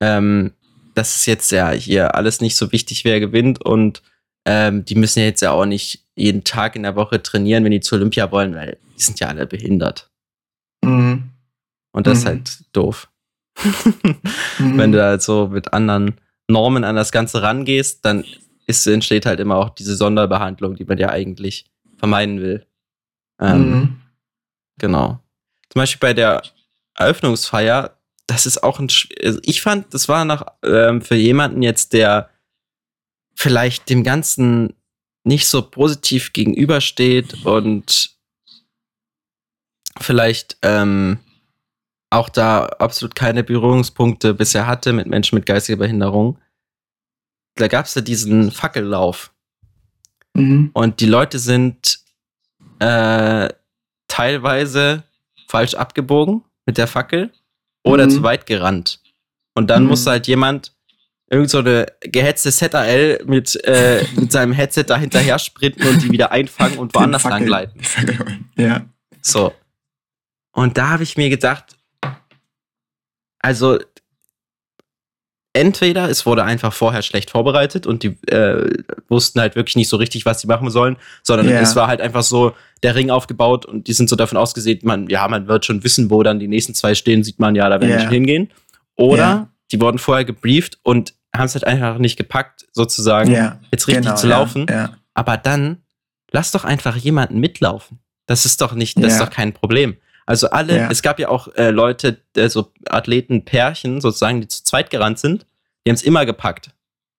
ähm, 0.00 0.52
dass 0.94 1.16
es 1.16 1.26
jetzt 1.26 1.50
ja 1.52 1.70
hier 1.70 2.14
alles 2.14 2.40
nicht 2.40 2.56
so 2.56 2.72
wichtig, 2.72 3.04
wer 3.04 3.20
gewinnt 3.20 3.64
und 3.64 4.02
ähm, 4.46 4.84
die 4.84 4.94
müssen 4.94 5.20
ja 5.20 5.26
jetzt 5.26 5.42
ja 5.42 5.52
auch 5.52 5.66
nicht 5.66 6.04
jeden 6.16 6.44
Tag 6.44 6.74
in 6.74 6.82
der 6.82 6.96
Woche 6.96 7.22
trainieren, 7.22 7.62
wenn 7.64 7.70
die 7.70 7.80
zur 7.80 7.98
Olympia 7.98 8.30
wollen, 8.32 8.54
weil 8.54 8.78
die 8.96 9.02
sind 9.02 9.20
ja 9.20 9.28
alle 9.28 9.46
behindert. 9.46 10.10
Mhm. 10.82 11.30
Und 11.92 12.06
das 12.06 12.18
ist 12.18 12.24
Mhm. 12.24 12.28
halt 12.28 12.58
doof. 12.72 13.08
Mhm. 14.58 14.78
Wenn 14.78 14.92
du 14.92 15.02
halt 15.02 15.22
so 15.22 15.48
mit 15.48 15.72
anderen 15.72 16.14
Normen 16.48 16.84
an 16.84 16.96
das 16.96 17.12
Ganze 17.12 17.42
rangehst, 17.42 18.04
dann 18.04 18.24
ist, 18.66 18.86
entsteht 18.86 19.26
halt 19.26 19.40
immer 19.40 19.56
auch 19.56 19.70
diese 19.70 19.94
Sonderbehandlung, 19.96 20.74
die 20.76 20.84
man 20.84 20.98
ja 20.98 21.10
eigentlich 21.10 21.66
vermeiden 21.98 22.40
will. 22.40 22.66
Ähm, 23.40 23.70
Mhm. 23.70 23.99
Genau. 24.80 25.20
Zum 25.68 25.80
Beispiel 25.80 26.00
bei 26.00 26.14
der 26.14 26.42
Eröffnungsfeier, 26.94 27.96
das 28.26 28.46
ist 28.46 28.62
auch 28.64 28.80
ein. 28.80 28.88
Sch- 28.88 29.12
Also 29.24 29.38
ich 29.44 29.60
fand, 29.62 29.92
das 29.94 30.08
war 30.08 30.24
noch 30.24 30.46
ähm, 30.64 31.02
für 31.02 31.14
jemanden 31.14 31.62
jetzt, 31.62 31.92
der 31.92 32.30
vielleicht 33.36 33.88
dem 33.88 34.02
Ganzen 34.02 34.74
nicht 35.22 35.46
so 35.48 35.62
positiv 35.62 36.32
gegenübersteht 36.32 37.44
und 37.44 38.16
vielleicht 40.00 40.56
ähm, 40.62 41.18
auch 42.10 42.28
da 42.28 42.64
absolut 42.66 43.14
keine 43.14 43.44
Berührungspunkte 43.44 44.34
bisher 44.34 44.66
hatte 44.66 44.92
mit 44.92 45.06
Menschen 45.06 45.36
mit 45.36 45.46
geistiger 45.46 45.78
Behinderung. 45.78 46.38
Da 47.56 47.68
gab 47.68 47.84
es 47.86 47.94
ja 47.94 48.00
diesen 48.00 48.50
Fackellauf. 48.50 49.32
Mhm. 50.34 50.70
Und 50.72 51.00
die 51.00 51.06
Leute 51.06 51.38
sind 51.38 52.00
äh, 52.78 53.48
teilweise 54.10 55.04
falsch 55.48 55.74
abgebogen 55.74 56.44
mit 56.66 56.76
der 56.78 56.86
Fackel 56.86 57.32
oder 57.84 58.06
Mhm. 58.06 58.10
zu 58.10 58.22
weit 58.22 58.46
gerannt. 58.46 59.00
Und 59.54 59.68
dann 59.70 59.84
Mhm. 59.84 59.88
musste 59.90 60.10
halt 60.10 60.26
jemand 60.26 60.72
irgend 61.30 61.48
so 61.50 61.58
eine 61.58 61.86
gehetzte 62.02 62.50
ZAL 62.50 63.20
mit, 63.24 63.54
äh, 63.64 64.04
mit 64.16 64.32
seinem 64.32 64.52
Headset 64.52 64.84
da 64.88 64.96
hinterher 64.98 65.38
sprinten 65.38 65.86
und 65.86 66.02
die 66.02 66.10
wieder 66.10 66.32
einfangen 66.32 66.78
und 66.78 66.94
woanders 66.94 67.22
Den 67.22 67.30
lang 67.30 67.40
Fackel- 67.42 67.46
gleiten. 67.46 67.80
Fackel- 67.82 68.38
Ja. 68.56 68.84
So. 69.22 69.52
Und 70.52 70.76
da 70.76 70.90
habe 70.90 71.02
ich 71.04 71.16
mir 71.16 71.30
gedacht, 71.30 71.76
also 73.38 73.78
entweder 75.60 76.08
es 76.08 76.24
wurde 76.26 76.42
einfach 76.44 76.72
vorher 76.72 77.02
schlecht 77.02 77.30
vorbereitet 77.30 77.86
und 77.86 78.02
die 78.02 78.16
äh, 78.32 78.68
wussten 79.08 79.40
halt 79.40 79.54
wirklich 79.56 79.76
nicht 79.76 79.88
so 79.88 79.96
richtig, 79.96 80.24
was 80.26 80.40
sie 80.40 80.46
machen 80.46 80.70
sollen, 80.70 80.96
sondern 81.22 81.48
Ja. 81.48 81.60
es 81.60 81.76
war 81.76 81.86
halt 81.86 82.00
einfach 82.00 82.22
so 82.22 82.52
der 82.82 82.94
Ring 82.94 83.10
aufgebaut 83.10 83.66
und 83.66 83.86
die 83.86 83.92
sind 83.92 84.08
so 84.08 84.16
davon 84.16 84.38
ausgesehen, 84.38 84.80
man, 84.82 85.08
ja, 85.08 85.28
man 85.28 85.46
wird 85.48 85.64
schon 85.66 85.84
wissen, 85.84 86.10
wo 86.10 86.22
dann 86.22 86.38
die 86.40 86.48
nächsten 86.48 86.74
zwei 86.74 86.94
stehen, 86.94 87.22
sieht 87.22 87.38
man 87.38 87.54
ja, 87.54 87.68
da 87.68 87.80
werden 87.80 87.92
wir 87.92 88.00
schon 88.00 88.10
hingehen. 88.10 88.50
Oder 88.96 89.16
Ja. 89.18 89.48
die 89.70 89.80
wurden 89.80 89.98
vorher 89.98 90.24
gebrieft 90.24 90.78
und 90.82 91.14
haben 91.36 91.44
es 91.46 91.54
halt 91.54 91.64
einfach 91.66 91.98
nicht 91.98 92.16
gepackt, 92.16 92.66
sozusagen, 92.72 93.30
jetzt 93.70 93.86
richtig 93.86 94.04
genau, 94.04 94.16
zu 94.16 94.26
laufen. 94.26 94.66
Aber 95.14 95.36
dann 95.36 95.78
lass 96.32 96.50
doch 96.52 96.64
einfach 96.64 96.96
jemanden 96.96 97.38
mitlaufen. 97.40 97.98
Das 98.26 98.44
ist 98.46 98.60
doch 98.60 98.74
nicht, 98.74 98.96
das 99.02 99.14
ist 99.14 99.20
doch 99.20 99.30
kein 99.30 99.52
Problem. 99.52 99.96
Also 100.30 100.48
alle, 100.50 100.76
Ja. 100.76 100.88
es 100.90 101.02
gab 101.02 101.18
ja 101.18 101.28
auch 101.28 101.48
äh, 101.56 101.70
Leute, 101.70 102.18
äh, 102.36 102.48
so 102.48 102.72
Athleten-Pärchen 102.88 104.00
sozusagen, 104.00 104.40
die 104.40 104.48
zu 104.48 104.62
zweit 104.64 104.90
gerannt 104.90 105.18
sind, 105.18 105.44
die 105.84 105.90
haben 105.90 105.96
es 105.96 106.02
immer 106.02 106.24
gepackt. 106.24 106.70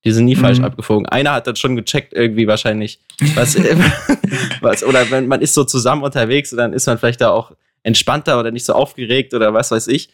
Die 0.06 0.12
sind 0.12 0.26
nie 0.26 0.36
falsch 0.36 0.60
Mhm. 0.60 0.66
abgefogen. 0.66 1.06
Einer 1.08 1.34
hat 1.34 1.46
dann 1.46 1.56
schon 1.58 1.76
gecheckt, 1.76 2.14
irgendwie 2.14 2.48
wahrscheinlich, 2.48 3.00
was, 3.36 3.56
was, 4.62 4.84
oder 4.84 5.12
wenn 5.12 5.28
man 5.28 5.42
ist 5.42 5.54
so 5.54 5.64
zusammen 5.64 6.04
unterwegs 6.04 6.52
und 6.52 6.58
dann 6.58 6.74
ist 6.74 6.88
man 6.88 6.98
vielleicht 6.98 7.22
da 7.22 7.30
auch 7.32 7.52
entspannter 7.84 8.40
oder 8.40 8.52
nicht 8.52 8.66
so 8.66 8.74
aufgeregt 8.74 9.34
oder 9.34 9.54
was 9.54 9.72
weiß 9.72 9.88
ich. 9.88 10.10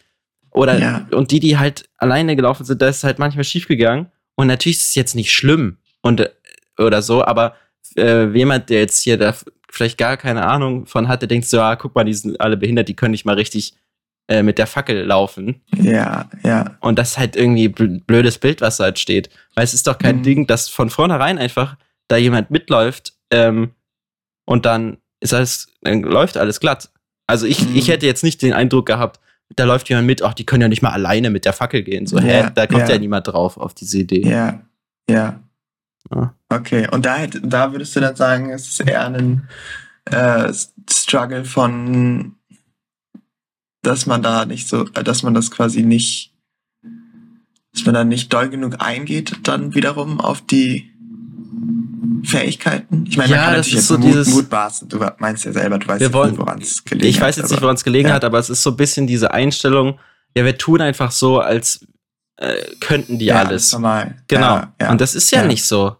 Oder 0.50 0.78
ja. 0.78 1.06
und 1.12 1.30
die, 1.30 1.40
die 1.40 1.56
halt 1.58 1.88
alleine 1.98 2.34
gelaufen 2.36 2.64
sind, 2.64 2.82
da 2.82 2.88
ist 2.88 3.04
halt 3.04 3.18
manchmal 3.18 3.44
schief 3.44 3.68
gegangen. 3.68 4.10
Und 4.34 4.46
natürlich 4.48 4.78
ist 4.78 4.88
es 4.90 4.94
jetzt 4.94 5.14
nicht 5.14 5.32
schlimm 5.32 5.76
und 6.02 6.20
äh, 6.20 6.28
oder 6.78 7.00
so, 7.02 7.24
aber 7.24 7.54
äh, 7.96 8.26
jemand, 8.36 8.70
der 8.70 8.80
jetzt 8.80 9.00
hier 9.02 9.16
da 9.18 9.34
vielleicht 9.70 9.98
gar 9.98 10.16
keine 10.16 10.46
Ahnung 10.46 10.86
von 10.86 11.08
hat, 11.08 11.22
der 11.22 11.28
denkt 11.28 11.46
so, 11.46 11.60
ah, 11.60 11.76
guck 11.76 11.94
mal, 11.94 12.04
die 12.04 12.14
sind 12.14 12.40
alle 12.40 12.56
behindert, 12.56 12.88
die 12.88 12.96
können 12.96 13.12
nicht 13.12 13.24
mal 13.24 13.34
richtig 13.34 13.74
äh, 14.28 14.42
mit 14.42 14.58
der 14.58 14.66
Fackel 14.66 15.04
laufen. 15.04 15.62
Ja, 15.76 16.28
ja. 16.42 16.76
Und 16.80 16.98
das 16.98 17.10
ist 17.10 17.18
halt 17.18 17.36
irgendwie 17.36 17.68
blödes 17.68 18.38
Bild, 18.38 18.60
was 18.60 18.78
da 18.78 18.84
halt 18.84 18.98
steht. 18.98 19.30
Weil 19.54 19.64
es 19.64 19.74
ist 19.74 19.86
doch 19.86 19.98
kein 19.98 20.18
mhm. 20.18 20.22
Ding, 20.22 20.46
dass 20.46 20.68
von 20.68 20.90
vornherein 20.90 21.38
einfach 21.38 21.76
da 22.08 22.16
jemand 22.16 22.50
mitläuft 22.50 23.14
ähm, 23.30 23.70
und 24.46 24.66
dann 24.66 24.98
ist 25.20 25.34
alles, 25.34 25.68
dann 25.82 26.02
läuft 26.02 26.36
alles 26.36 26.60
glatt. 26.60 26.90
Also 27.26 27.46
ich, 27.46 27.66
mhm. 27.66 27.76
ich 27.76 27.88
hätte 27.88 28.06
jetzt 28.06 28.24
nicht 28.24 28.40
den 28.42 28.52
Eindruck 28.52 28.86
gehabt, 28.86 29.20
da 29.56 29.64
läuft 29.64 29.88
jemand 29.88 30.06
mit, 30.06 30.22
ach, 30.22 30.34
die 30.34 30.44
können 30.44 30.62
ja 30.62 30.68
nicht 30.68 30.82
mal 30.82 30.90
alleine 30.90 31.30
mit 31.30 31.44
der 31.44 31.52
Fackel 31.52 31.82
gehen. 31.82 32.06
So, 32.06 32.18
ja, 32.18 32.22
hä, 32.22 32.50
da 32.54 32.66
kommt 32.66 32.82
ja. 32.82 32.94
ja 32.94 32.98
niemand 32.98 33.26
drauf 33.26 33.56
auf 33.56 33.74
diese 33.74 33.98
Idee. 33.98 34.28
Ja, 34.28 34.60
ja. 35.08 35.40
Ja. 36.14 36.34
Okay, 36.48 36.88
und 36.90 37.04
da, 37.04 37.26
da 37.26 37.72
würdest 37.72 37.94
du 37.96 38.00
dann 38.00 38.16
sagen, 38.16 38.50
es 38.50 38.68
ist 38.68 38.80
eher 38.80 39.06
ein 39.06 39.48
äh, 40.06 40.52
Struggle 40.88 41.44
von 41.44 42.38
dass 43.82 44.06
man 44.06 44.22
da 44.22 44.44
nicht 44.44 44.68
so, 44.68 44.84
dass 44.84 45.22
man 45.22 45.34
das 45.34 45.50
quasi 45.50 45.82
nicht, 45.82 46.32
dass 47.72 47.84
man 47.86 47.94
da 47.94 48.04
nicht 48.04 48.32
doll 48.32 48.48
genug 48.48 48.76
eingeht, 48.78 49.36
dann 49.44 49.74
wiederum 49.74 50.20
auf 50.20 50.40
die 50.40 50.90
Fähigkeiten. 52.24 53.06
Ich 53.08 53.16
meine, 53.16 53.30
man 53.30 53.38
ja, 53.38 53.44
kann 53.46 53.54
das 53.54 53.66
natürlich 53.66 53.78
ist 53.78 53.88
so 53.88 53.98
Mut, 53.98 54.08
dieses, 54.08 54.34
Mutmaßen. 54.34 54.88
Du 54.88 54.98
meinst 55.18 55.44
ja 55.44 55.52
selber, 55.52 55.78
du 55.78 55.86
weißt 55.86 56.00
wir 56.00 56.12
wollen, 56.12 56.30
nicht, 56.30 56.40
woran 56.40 56.60
es 56.60 56.84
gelegen 56.84 57.06
hat. 57.06 57.10
Ich 57.10 57.20
weiß 57.20 57.36
jetzt 57.36 57.44
hat, 57.44 57.50
nicht, 57.52 57.62
woran 57.62 57.76
es 57.76 57.84
gelegen 57.84 58.08
ja. 58.08 58.14
hat, 58.14 58.24
aber 58.24 58.38
es 58.38 58.50
ist 58.50 58.62
so 58.62 58.70
ein 58.70 58.76
bisschen 58.76 59.06
diese 59.06 59.32
Einstellung, 59.32 59.98
ja, 60.36 60.44
wir 60.44 60.58
tun 60.58 60.80
einfach 60.80 61.10
so, 61.10 61.38
als 61.38 61.86
äh, 62.38 62.74
könnten 62.80 63.18
die 63.18 63.26
ja, 63.26 63.42
alles. 63.42 63.72
Normal. 63.72 64.16
Genau. 64.28 64.56
Ja, 64.56 64.74
ja. 64.80 64.90
Und 64.90 65.00
das 65.00 65.14
ist 65.14 65.30
ja, 65.30 65.44
nicht 65.44 65.64
so. 65.64 65.96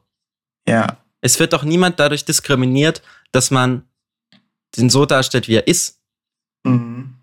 Ja. 0.69 0.99
Es 1.21 1.39
wird 1.41 1.53
doch 1.53 1.65
niemand 1.65 1.99
dadurch 1.99 2.25
diskriminiert, 2.25 3.03
dass 3.33 3.51
man 3.51 3.83
den 4.77 4.89
so 4.89 5.05
darstellt, 5.05 5.49
wie 5.49 5.57
er 5.57 5.67
ist. 5.67 5.99
Mhm. 6.65 7.15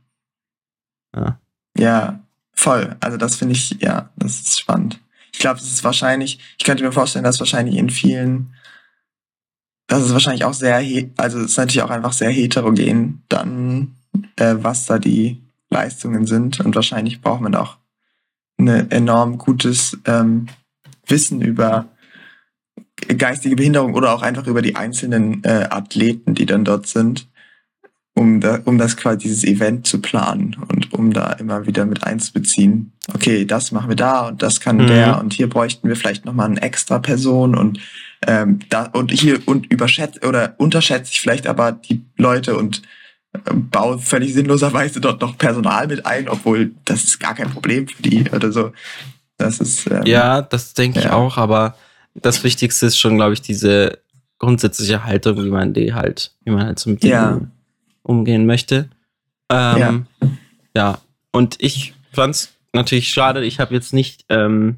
Ja. 1.16 1.40
ja, 1.78 2.20
voll. 2.54 2.98
Also 3.00 3.18
das 3.18 3.36
finde 3.36 3.54
ich, 3.54 3.72
ja, 3.80 4.10
das 4.18 4.42
ist 4.42 4.60
spannend. 4.60 5.00
Ich 5.32 5.40
glaube, 5.40 5.60
es 5.60 5.72
ist 5.72 5.84
wahrscheinlich, 5.84 6.40
ich 6.58 6.66
könnte 6.66 6.84
mir 6.84 6.92
vorstellen, 6.92 7.24
dass 7.24 7.40
wahrscheinlich 7.40 7.76
in 7.78 7.90
vielen, 7.90 8.54
das 9.88 10.04
ist 10.04 10.12
wahrscheinlich 10.12 10.44
auch 10.44 10.54
sehr, 10.54 10.78
also 11.16 11.40
es 11.40 11.52
ist 11.52 11.58
natürlich 11.58 11.84
auch 11.84 11.90
einfach 11.90 12.12
sehr 12.12 12.32
heterogen 12.32 13.24
dann, 13.30 13.96
äh, 14.36 14.56
was 14.58 14.86
da 14.88 15.00
die 15.00 15.42
Leistungen 15.70 16.26
sind. 16.26 16.60
Und 16.60 16.76
wahrscheinlich 16.76 17.22
braucht 17.22 17.42
man 17.42 17.56
auch 17.56 17.78
ein 18.58 18.92
enorm 18.92 19.38
gutes 19.38 19.98
ähm, 20.06 20.48
Wissen 21.08 21.42
über 21.42 21.90
geistige 23.18 23.56
Behinderung 23.56 23.94
oder 23.94 24.14
auch 24.14 24.22
einfach 24.22 24.48
über 24.48 24.62
die 24.62 24.76
einzelnen 24.76 25.44
äh, 25.44 25.68
Athleten, 25.70 26.34
die 26.34 26.46
dann 26.46 26.66
dort 26.66 26.88
sind 26.88 27.28
um, 28.16 28.40
da, 28.40 28.62
um 28.64 28.78
das 28.78 28.96
quasi 28.96 29.18
dieses 29.20 29.44
Event 29.44 29.86
zu 29.86 30.02
planen 30.02 30.56
und 30.70 30.94
um 30.94 31.12
da 31.12 31.34
immer 31.34 31.68
wieder 31.68 31.86
mit 31.86 32.04
einzubeziehen. 32.04 32.94
Okay, 33.14 33.46
das 33.46 33.72
machen 33.72 33.90
wir 33.90 33.98
da 33.98 34.30
und 34.30 34.42
das 34.42 34.62
kann 34.62 34.78
mhm. 34.78 34.88
der 34.88 35.20
und 35.20 35.34
hier 35.34 35.50
bräuchten 35.50 35.88
wir 35.88 35.96
vielleicht 35.96 36.26
nochmal 36.26 36.50
eine 36.50 36.62
extra 36.62 37.00
Person 37.00 37.56
und 37.56 37.80
ähm, 38.26 38.60
da 38.70 38.86
und 38.86 39.12
hier 39.12 39.46
und 39.46 39.66
überschätze 39.72 40.22
oder 40.26 40.56
unterschätze 40.58 41.12
ich 41.12 41.20
vielleicht 41.20 41.46
aber 41.46 41.74
die 41.74 42.06
Leute 42.18 42.58
und 42.58 42.82
baue 43.72 44.00
völlig 44.00 44.34
sinnloserweise 44.34 45.02
dort 45.02 45.22
noch 45.22 45.38
Personal 45.38 45.88
mit 45.88 46.06
ein, 46.06 46.28
obwohl 46.28 46.72
das 46.86 47.04
ist 47.04 47.20
gar 47.20 47.36
kein 47.36 47.50
Problem 47.50 47.88
für 47.88 48.02
die 48.02 48.30
oder 48.32 48.52
so. 48.52 48.72
Das 49.38 49.60
ist 49.60 49.88
ähm, 49.88 50.04
ja, 50.06 50.42
das 50.42 50.74
denke 50.74 51.00
ja. 51.00 51.06
ich 51.06 51.12
auch, 51.12 51.38
aber 51.38 51.76
das 52.14 52.44
Wichtigste 52.44 52.86
ist 52.86 52.98
schon, 52.98 53.18
glaube 53.18 53.34
ich, 53.34 53.42
diese 53.42 54.00
grundsätzliche 54.40 55.04
Haltung, 55.04 55.44
wie 55.44 55.50
man 55.50 55.74
die 55.74 55.94
halt, 55.94 56.34
wie 56.44 56.52
man 56.52 56.66
halt 56.66 56.80
so 56.80 56.90
mit 56.90 57.04
ja 57.04 57.42
umgehen 58.06 58.46
möchte. 58.46 58.90
Ähm, 59.52 60.08
ja. 60.22 60.30
ja. 60.76 60.98
Und 61.32 61.58
ich 61.60 61.94
fand 62.14 62.36
es 62.36 62.54
natürlich 62.74 63.10
schade, 63.10 63.44
ich 63.44 63.60
habe 63.60 63.74
jetzt 63.74 63.94
nicht 63.94 64.26
ähm, 64.30 64.78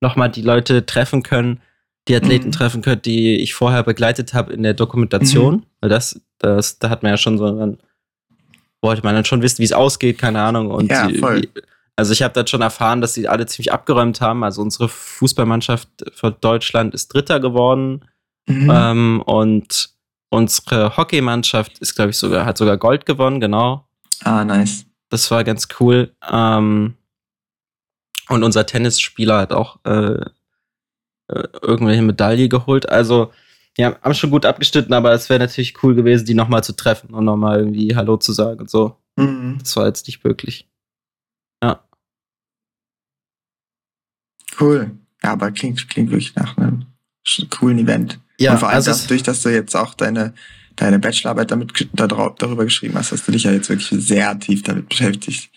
nochmal 0.00 0.30
die 0.30 0.42
Leute 0.42 0.86
treffen 0.86 1.22
können, 1.22 1.60
die 2.06 2.16
Athleten 2.16 2.48
mhm. 2.48 2.52
treffen 2.52 2.82
können, 2.82 3.02
die 3.02 3.36
ich 3.36 3.54
vorher 3.54 3.82
begleitet 3.82 4.32
habe 4.32 4.52
in 4.52 4.62
der 4.62 4.74
Dokumentation. 4.74 5.56
Mhm. 5.56 5.62
Weil 5.80 5.90
das, 5.90 6.20
das, 6.38 6.78
da 6.78 6.88
hat 6.88 7.02
man 7.02 7.10
ja 7.10 7.18
schon 7.18 7.36
so, 7.36 7.50
dann 7.50 7.78
wollte 8.82 9.02
man 9.02 9.14
dann 9.14 9.24
schon 9.24 9.42
wissen, 9.42 9.58
wie 9.58 9.64
es 9.64 9.72
ausgeht, 9.72 10.18
keine 10.18 10.42
Ahnung. 10.42 10.70
Und 10.70 10.90
ja, 10.90 11.08
voll. 11.18 11.42
Die, 11.42 11.50
also 11.96 12.12
ich 12.12 12.22
habe 12.22 12.34
dann 12.34 12.46
schon 12.46 12.62
erfahren, 12.62 13.00
dass 13.00 13.14
sie 13.14 13.28
alle 13.28 13.46
ziemlich 13.46 13.72
abgeräumt 13.72 14.20
haben. 14.20 14.44
Also 14.44 14.62
unsere 14.62 14.88
Fußballmannschaft 14.88 15.88
von 16.14 16.36
Deutschland 16.40 16.94
ist 16.94 17.08
Dritter 17.08 17.40
geworden. 17.40 18.04
Mhm. 18.46 18.70
Ähm, 18.72 19.22
und 19.26 19.98
Unsere 20.30 20.96
Hockeymannschaft 20.96 21.78
ist, 21.78 21.94
glaube 21.94 22.10
ich, 22.10 22.18
sogar, 22.18 22.44
hat 22.44 22.58
sogar 22.58 22.76
Gold 22.76 23.06
gewonnen, 23.06 23.40
genau. 23.40 23.88
Ah, 24.24 24.44
nice. 24.44 24.84
Das 25.08 25.30
war 25.30 25.42
ganz 25.42 25.68
cool. 25.80 26.14
Ähm, 26.30 26.94
und 28.28 28.42
unser 28.42 28.66
Tennisspieler 28.66 29.38
hat 29.38 29.54
auch 29.54 29.78
äh, 29.84 30.20
äh, 31.28 31.48
irgendwelche 31.62 32.02
Medaille 32.02 32.50
geholt. 32.50 32.90
Also, 32.90 33.32
ja, 33.78 33.96
haben 34.02 34.14
schon 34.14 34.30
gut 34.30 34.44
abgeschnitten, 34.44 34.92
aber 34.92 35.12
es 35.12 35.30
wäre 35.30 35.38
natürlich 35.38 35.82
cool 35.82 35.94
gewesen, 35.94 36.26
die 36.26 36.34
nochmal 36.34 36.64
zu 36.64 36.74
treffen 36.74 37.14
und 37.14 37.24
nochmal 37.24 37.60
irgendwie 37.60 37.94
Hallo 37.94 38.16
zu 38.16 38.32
sagen 38.32 38.60
und 38.60 38.70
so. 38.70 38.96
Mhm. 39.16 39.58
Das 39.60 39.76
war 39.76 39.86
jetzt 39.86 40.06
nicht 40.06 40.24
möglich. 40.24 40.68
Ja. 41.62 41.84
Cool. 44.60 44.90
Ja, 45.22 45.32
aber 45.32 45.52
klingt, 45.52 45.88
klingt 45.88 46.10
wirklich 46.10 46.34
nach 46.34 46.56
einem 46.56 46.86
coolen 47.50 47.78
Event. 47.78 48.20
Ja, 48.40 48.52
und 48.52 48.58
vor 48.58 48.68
allem 48.68 48.76
also 48.76 48.92
dadurch, 48.92 49.22
dass 49.22 49.42
du 49.42 49.50
jetzt 49.50 49.76
auch 49.76 49.94
deine, 49.94 50.34
deine 50.76 50.98
Bachelorarbeit 50.98 51.50
damit 51.50 51.88
darüber 51.92 52.64
geschrieben 52.64 52.94
hast, 52.94 53.12
hast 53.12 53.26
du 53.28 53.32
dich 53.32 53.44
ja 53.44 53.52
jetzt 53.52 53.68
wirklich 53.68 53.88
sehr 54.04 54.38
tief 54.38 54.62
damit 54.62 54.88
beschäftigt. 54.88 55.50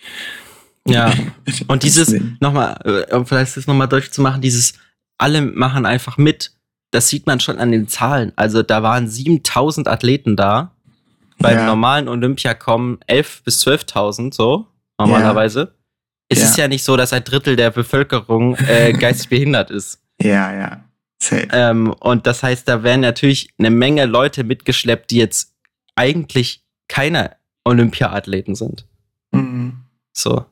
Ja, 0.87 1.13
und 1.67 1.83
dieses, 1.83 2.13
nochmal, 2.39 3.07
um 3.11 3.25
vielleicht 3.25 3.57
das 3.57 3.67
nochmal 3.67 3.87
deutlich 3.87 4.11
zu 4.11 4.21
machen, 4.21 4.41
dieses, 4.41 4.73
alle 5.17 5.41
machen 5.41 5.85
einfach 5.85 6.17
mit. 6.17 6.51
Das 6.91 7.07
sieht 7.07 7.25
man 7.25 7.39
schon 7.39 7.57
an 7.57 7.71
den 7.71 7.87
Zahlen. 7.87 8.33
Also 8.35 8.63
da 8.63 8.83
waren 8.83 9.07
7000 9.07 9.87
Athleten 9.87 10.35
da. 10.35 10.75
Beim 11.39 11.57
ja. 11.57 11.65
normalen 11.65 12.07
Olympia 12.07 12.53
kommen 12.53 12.99
11 13.07 13.43
bis 13.43 13.65
12.000 13.65 14.33
so, 14.33 14.67
normalerweise. 14.99 15.59
Ja. 15.59 15.67
Es 16.29 16.39
ja. 16.39 16.45
ist 16.45 16.57
ja 16.57 16.67
nicht 16.67 16.83
so, 16.83 16.95
dass 16.97 17.13
ein 17.13 17.23
Drittel 17.23 17.55
der 17.55 17.71
Bevölkerung 17.71 18.55
äh, 18.55 18.93
geistig 18.99 19.29
behindert 19.29 19.71
ist. 19.71 20.01
Ja, 20.21 20.53
ja. 20.53 20.83
Ähm, 21.51 21.93
und 21.99 22.25
das 22.25 22.41
heißt, 22.43 22.67
da 22.67 22.83
werden 22.83 23.01
natürlich 23.01 23.49
eine 23.57 23.69
Menge 23.69 24.05
Leute 24.05 24.43
mitgeschleppt, 24.43 25.11
die 25.11 25.17
jetzt 25.17 25.53
eigentlich 25.95 26.63
keine 26.87 27.35
Olympia-Athleten 27.63 28.55
sind. 28.55 28.87
Mhm. 29.31 29.81
So. 30.13 30.45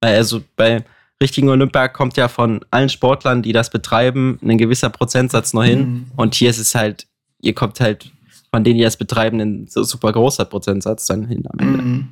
Also 0.00 0.42
bei 0.56 0.84
richtigen 1.20 1.48
Olympia 1.48 1.88
kommt 1.88 2.16
ja 2.16 2.28
von 2.28 2.64
allen 2.70 2.88
Sportlern, 2.88 3.42
die 3.42 3.52
das 3.52 3.70
betreiben, 3.70 4.38
ein 4.42 4.58
gewisser 4.58 4.90
Prozentsatz 4.90 5.52
noch 5.52 5.64
hin. 5.64 5.80
Mhm. 5.80 6.06
Und 6.16 6.34
hier 6.34 6.50
ist 6.50 6.58
es 6.58 6.74
halt, 6.74 7.06
ihr 7.40 7.54
kommt 7.54 7.80
halt 7.80 8.10
von 8.50 8.64
denen, 8.64 8.78
die 8.78 8.84
das 8.84 8.96
betreiben, 8.96 9.40
ein 9.40 9.66
so 9.68 9.82
super 9.84 10.12
großer 10.12 10.44
Prozentsatz 10.44 11.06
dann 11.06 11.26
hin 11.26 11.44
am 11.48 11.58
Ende. 11.58 11.82
Mhm. 11.82 12.08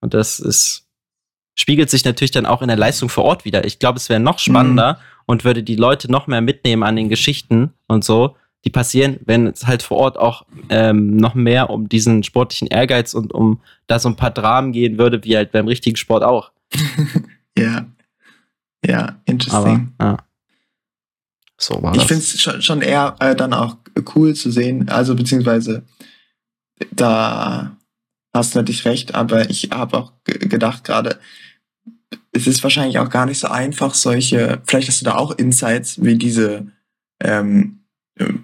Und 0.00 0.14
das 0.14 0.40
ist, 0.40 0.86
spiegelt 1.54 1.90
sich 1.90 2.04
natürlich 2.04 2.30
dann 2.30 2.46
auch 2.46 2.62
in 2.62 2.68
der 2.68 2.76
Leistung 2.76 3.08
vor 3.08 3.24
Ort 3.24 3.44
wieder. 3.44 3.64
Ich 3.64 3.78
glaube, 3.78 3.98
es 3.98 4.08
wäre 4.08 4.20
noch 4.20 4.38
spannender, 4.38 4.94
mhm 4.94 5.16
und 5.26 5.44
würde 5.44 5.62
die 5.62 5.76
Leute 5.76 6.10
noch 6.10 6.26
mehr 6.26 6.40
mitnehmen 6.40 6.82
an 6.82 6.96
den 6.96 7.08
Geschichten 7.08 7.72
und 7.88 8.04
so, 8.04 8.36
die 8.64 8.70
passieren, 8.70 9.18
wenn 9.24 9.46
es 9.46 9.66
halt 9.66 9.82
vor 9.82 9.98
Ort 9.98 10.18
auch 10.18 10.46
ähm, 10.70 11.16
noch 11.16 11.34
mehr 11.34 11.70
um 11.70 11.88
diesen 11.88 12.22
sportlichen 12.22 12.68
Ehrgeiz 12.68 13.14
und 13.14 13.32
um 13.32 13.60
da 13.86 13.98
so 13.98 14.08
ein 14.08 14.16
paar 14.16 14.30
Dramen 14.30 14.72
gehen 14.72 14.98
würde, 14.98 15.22
wie 15.24 15.36
halt 15.36 15.52
beim 15.52 15.68
richtigen 15.68 15.96
Sport 15.96 16.24
auch. 16.24 16.50
ja. 17.58 17.86
Ja, 18.86 19.20
interesting. 19.24 19.92
Aber, 19.98 20.10
ja. 20.10 20.16
So 21.58 21.82
war 21.82 21.94
ich 21.96 22.02
finde 22.02 22.22
es 22.22 22.40
schon, 22.40 22.60
schon 22.62 22.82
eher 22.82 23.16
äh, 23.20 23.34
dann 23.34 23.54
auch 23.54 23.78
cool 24.14 24.34
zu 24.34 24.50
sehen, 24.50 24.88
also 24.90 25.14
beziehungsweise 25.14 25.84
da 26.92 27.76
hast 28.34 28.54
du 28.54 28.58
natürlich 28.58 28.84
recht, 28.84 29.14
aber 29.14 29.48
ich 29.48 29.70
habe 29.72 29.96
auch 29.96 30.12
gedacht 30.24 30.84
gerade, 30.84 31.18
es 32.32 32.46
ist 32.46 32.62
wahrscheinlich 32.62 32.98
auch 32.98 33.08
gar 33.08 33.24
nicht 33.24 33.38
so 33.38 33.48
einfach, 33.48 33.94
solche, 33.94 34.60
vielleicht 34.66 34.88
hast 34.88 35.00
du 35.00 35.06
da 35.06 35.14
auch 35.14 35.32
Insights, 35.32 36.04
wie 36.04 36.16
diese 36.16 36.66
ähm, 37.20 37.80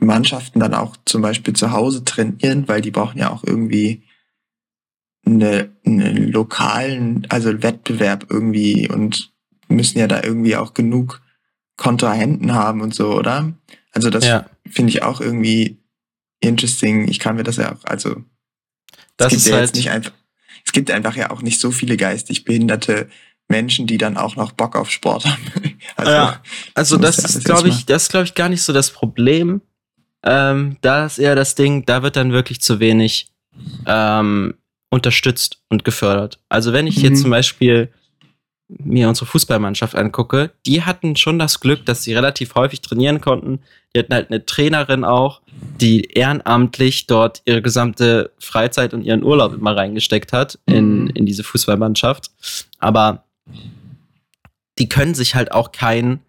Mannschaften 0.00 0.61
dann 0.61 0.74
auch 0.74 0.96
zum 1.05 1.22
Beispiel 1.22 1.55
zu 1.55 1.72
Hause 1.72 2.05
trainieren, 2.05 2.68
weil 2.68 2.81
die 2.81 2.90
brauchen 2.90 3.18
ja 3.18 3.31
auch 3.31 3.44
irgendwie 3.44 4.02
eine, 5.24 5.70
einen 5.85 6.33
lokalen, 6.33 7.26
also 7.28 7.62
Wettbewerb 7.62 8.26
irgendwie 8.31 8.88
und 8.88 9.32
müssen 9.72 9.98
ja 9.98 10.06
da 10.06 10.22
irgendwie 10.22 10.56
auch 10.56 10.74
genug 10.74 11.20
Kontrahenten 11.76 12.54
haben 12.54 12.80
und 12.80 12.94
so, 12.94 13.12
oder? 13.14 13.52
Also 13.92 14.11
das 14.11 14.24
ja. 14.24 14.46
finde 14.68 14.90
ich 14.90 15.02
auch 15.02 15.20
irgendwie 15.20 15.78
interesting. 16.40 17.08
Ich 17.08 17.18
kann 17.18 17.37
mir 17.37 17.44
das 17.44 17.56
ja 17.56 17.72
auch, 17.72 17.85
also 17.85 18.22
das 19.16 19.28
es 19.28 19.30
gibt 19.30 19.40
ist 19.40 19.46
ja 19.48 19.54
halt 19.54 19.64
jetzt 19.66 19.76
nicht 19.76 19.90
einfach, 19.90 20.12
es 20.64 20.72
gibt 20.72 20.90
einfach 20.90 21.16
ja 21.16 21.30
auch 21.30 21.42
nicht 21.42 21.61
so 21.61 21.70
viele 21.70 21.96
geistig 21.96 22.44
behinderte 22.44 23.08
Menschen, 23.48 23.87
die 23.87 23.98
dann 23.98 24.16
auch 24.16 24.37
noch 24.37 24.52
Bock 24.52 24.76
auf 24.76 24.90
Sport 24.90 25.26
haben. 25.26 25.42
also, 25.96 26.12
ja, 26.12 26.42
also 26.74 26.96
das 26.96 27.18
ist, 27.18 27.44
glaube 27.44 27.68
ich, 27.68 27.87
das 27.87 28.04
ist, 28.04 28.08
glaube 28.11 28.24
ich, 28.24 28.35
gar 28.35 28.48
nicht 28.48 28.62
so 28.62 28.72
das 28.72 28.90
Problem. 28.90 29.61
Ähm, 30.24 30.76
da 30.80 31.06
ist 31.06 31.18
eher 31.18 31.35
das 31.35 31.54
Ding, 31.54 31.85
da 31.85 32.02
wird 32.02 32.16
dann 32.16 32.32
wirklich 32.32 32.61
zu 32.61 32.80
wenig 32.80 33.32
ähm, 33.87 34.54
unterstützt 34.90 35.62
und 35.68 35.85
gefördert. 35.85 36.38
Also 36.48 36.72
wenn 36.72 36.87
ich 36.87 36.98
mhm. 36.98 37.02
jetzt 37.04 37.22
zum 37.22 37.30
Beispiel 37.30 37.92
mir 38.78 39.08
unsere 39.08 39.26
Fußballmannschaft 39.26 39.94
angucke, 39.94 40.50
die 40.66 40.82
hatten 40.82 41.16
schon 41.16 41.38
das 41.38 41.61
Glück, 41.61 41.85
dass 41.87 42.02
sie 42.02 42.14
relativ 42.14 42.54
häufig 42.54 42.80
trainieren 42.80 43.20
konnten. 43.20 43.61
Die 43.94 43.98
hatten 43.98 44.14
halt 44.14 44.30
eine 44.30 44.44
Trainerin 44.46 45.04
auch, 45.04 45.40
die 45.80 46.02
ehrenamtlich 46.02 47.06
dort 47.06 47.42
ihre 47.44 47.62
gesamte 47.62 48.32
Freizeit 48.38 48.94
und 48.94 49.02
ihren 49.02 49.22
Urlaub 49.22 49.54
immer 49.54 49.76
reingesteckt 49.76 50.32
hat 50.32 50.58
in, 50.66 51.04
mhm. 51.04 51.11
in 51.11 51.26
diese 51.26 51.44
Fußballmannschaft. 51.44 52.30
Aber 52.78 53.24
die 54.78 54.88
können 54.88 55.14
sich 55.14 55.35
halt 55.35 55.52
auch 55.52 55.72
kein 55.72 56.20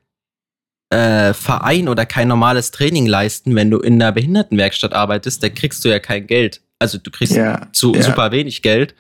äh, 0.89 1.33
Verein 1.33 1.87
oder 1.87 2.05
kein 2.05 2.27
normales 2.27 2.71
Training 2.71 3.05
leisten, 3.05 3.55
wenn 3.55 3.71
du 3.71 3.79
in 3.79 4.01
einer 4.01 4.11
Behindertenwerkstatt 4.11 4.93
arbeitest, 4.93 5.41
da 5.41 5.49
kriegst 5.49 5.83
du 5.85 5.89
ja 5.89 5.99
kein 5.99 6.27
Geld. 6.27 6.61
Also 6.79 6.97
du 6.97 7.09
kriegst 7.09 7.35
ja, 7.35 7.67
zu, 7.71 7.95
ja. 7.95 8.03
super 8.03 8.31
wenig 8.31 8.61
Geld 8.61 8.93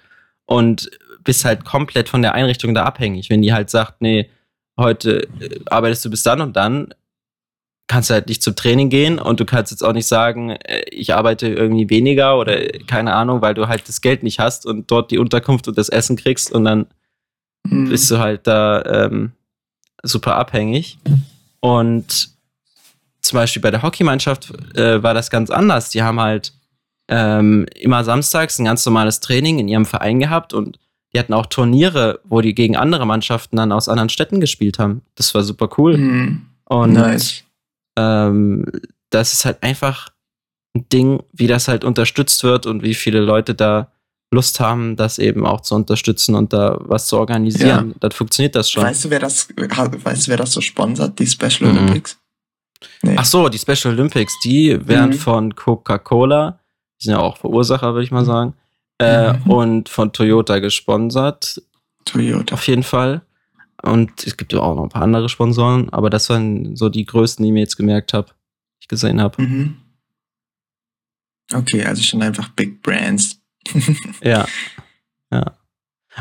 und 0.45 0.89
bist 1.23 1.45
halt 1.45 1.65
komplett 1.65 2.09
von 2.09 2.21
der 2.21 2.33
Einrichtung 2.33 2.73
da 2.73 2.83
abhängig. 2.83 3.29
Wenn 3.29 3.41
die 3.41 3.53
halt 3.53 3.69
sagt, 3.69 4.01
nee, 4.01 4.29
heute 4.77 5.27
äh, 5.39 5.59
arbeitest 5.65 6.05
du 6.05 6.09
bis 6.09 6.23
dann 6.23 6.41
und 6.41 6.55
dann, 6.55 6.93
kannst 7.87 8.09
du 8.09 8.13
halt 8.13 8.27
nicht 8.27 8.41
zum 8.41 8.55
Training 8.55 8.89
gehen 8.89 9.19
und 9.19 9.39
du 9.39 9.45
kannst 9.45 9.71
jetzt 9.71 9.83
auch 9.83 9.93
nicht 9.93 10.07
sagen, 10.07 10.51
äh, 10.51 10.83
ich 10.89 11.13
arbeite 11.13 11.47
irgendwie 11.47 11.89
weniger 11.89 12.37
oder 12.39 12.57
keine 12.87 13.13
Ahnung, 13.13 13.41
weil 13.41 13.53
du 13.53 13.67
halt 13.67 13.87
das 13.87 14.01
Geld 14.01 14.23
nicht 14.23 14.39
hast 14.39 14.65
und 14.65 14.89
dort 14.89 15.11
die 15.11 15.17
Unterkunft 15.17 15.67
und 15.67 15.77
das 15.77 15.89
Essen 15.89 16.15
kriegst 16.15 16.51
und 16.51 16.65
dann 16.65 16.87
mhm. 17.63 17.89
bist 17.89 18.09
du 18.09 18.19
halt 18.19 18.47
da 18.47 18.81
ähm, 18.83 19.33
super 20.01 20.35
abhängig. 20.35 20.97
Und 21.59 22.29
zum 23.21 23.37
Beispiel 23.37 23.61
bei 23.61 23.71
der 23.71 23.83
Hockeymannschaft 23.83 24.51
äh, 24.75 25.01
war 25.01 25.13
das 25.13 25.29
ganz 25.29 25.49
anders. 25.49 25.89
Die 25.89 26.03
haben 26.03 26.19
halt 26.19 26.53
ähm, 27.07 27.65
immer 27.75 28.03
samstags 28.03 28.59
ein 28.59 28.65
ganz 28.65 28.85
normales 28.85 29.19
Training 29.19 29.59
in 29.59 29.67
ihrem 29.67 29.85
Verein 29.85 30.19
gehabt 30.19 30.53
und 30.53 30.79
die 31.13 31.19
hatten 31.19 31.33
auch 31.33 31.45
Turniere, 31.45 32.19
wo 32.23 32.41
die 32.41 32.55
gegen 32.55 32.75
andere 32.75 33.05
Mannschaften 33.05 33.57
dann 33.57 33.71
aus 33.71 33.87
anderen 33.87 34.09
Städten 34.09 34.39
gespielt 34.39 34.79
haben. 34.79 35.01
Das 35.15 35.33
war 35.35 35.43
super 35.43 35.69
cool. 35.77 35.97
Mhm. 35.97 36.45
Und 36.65 36.93
nice. 36.93 37.43
ähm, 37.97 38.65
das 39.09 39.33
ist 39.33 39.45
halt 39.45 39.61
einfach 39.61 40.09
ein 40.75 40.87
Ding, 40.91 41.21
wie 41.31 41.47
das 41.47 41.67
halt 41.67 41.83
unterstützt 41.83 42.43
wird 42.43 42.65
und 42.65 42.81
wie 42.81 42.95
viele 42.95 43.19
Leute 43.19 43.53
da 43.53 43.91
Lust 44.33 44.59
haben, 44.59 44.95
das 44.95 45.19
eben 45.19 45.45
auch 45.45 45.61
zu 45.61 45.75
unterstützen 45.75 46.33
und 46.33 46.51
da 46.51 46.77
was 46.79 47.07
zu 47.07 47.17
organisieren. 47.17 47.89
Ja. 47.89 47.95
Dann 47.99 48.11
funktioniert 48.11 48.55
das 48.55 48.71
schon. 48.71 48.83
Weißt 48.83 49.05
du, 49.05 49.09
wer 49.11 49.19
das, 49.19 49.47
weißt 49.55 50.27
du, 50.27 50.31
wer 50.31 50.37
das 50.37 50.51
so 50.51 50.61
sponsert, 50.61 51.19
die 51.19 51.27
Special 51.27 51.71
mhm. 51.71 51.77
Olympics? 51.77 52.17
Nee. 53.03 53.15
Ach 53.17 53.25
so, 53.25 53.47
die 53.47 53.59
Special 53.59 53.93
Olympics, 53.93 54.33
die 54.43 54.77
werden 54.87 55.11
mhm. 55.11 55.19
von 55.19 55.55
Coca-Cola, 55.55 56.59
die 56.99 57.05
sind 57.05 57.13
ja 57.13 57.19
auch 57.19 57.37
Verursacher, 57.37 57.93
würde 57.93 58.03
ich 58.03 58.11
mal 58.11 58.25
sagen, 58.25 58.55
äh, 58.99 59.33
mhm. 59.33 59.51
und 59.51 59.89
von 59.89 60.13
Toyota 60.13 60.59
gesponsert. 60.59 61.61
Toyota. 62.05 62.53
Auf 62.53 62.67
jeden 62.67 62.83
Fall. 62.83 63.21
Und 63.81 64.25
es 64.25 64.37
gibt 64.37 64.53
ja 64.53 64.59
auch 64.59 64.75
noch 64.75 64.83
ein 64.83 64.89
paar 64.89 65.01
andere 65.01 65.27
Sponsoren, 65.27 65.89
aber 65.91 66.09
das 66.09 66.29
waren 66.29 66.75
so 66.75 66.89
die 66.89 67.05
größten, 67.05 67.43
die 67.43 67.49
ich 67.49 67.53
mir 67.53 67.59
jetzt 67.59 67.75
gemerkt 67.75 68.13
habe, 68.13 68.31
ich 68.79 68.87
gesehen 68.87 69.21
habe. 69.21 69.41
Mhm. 69.41 69.77
Okay, 71.53 71.83
also 71.83 72.01
schon 72.01 72.21
einfach 72.21 72.49
Big 72.49 72.81
Brands. 72.81 73.41
ja. 74.21 74.47
Ja. 75.31 75.57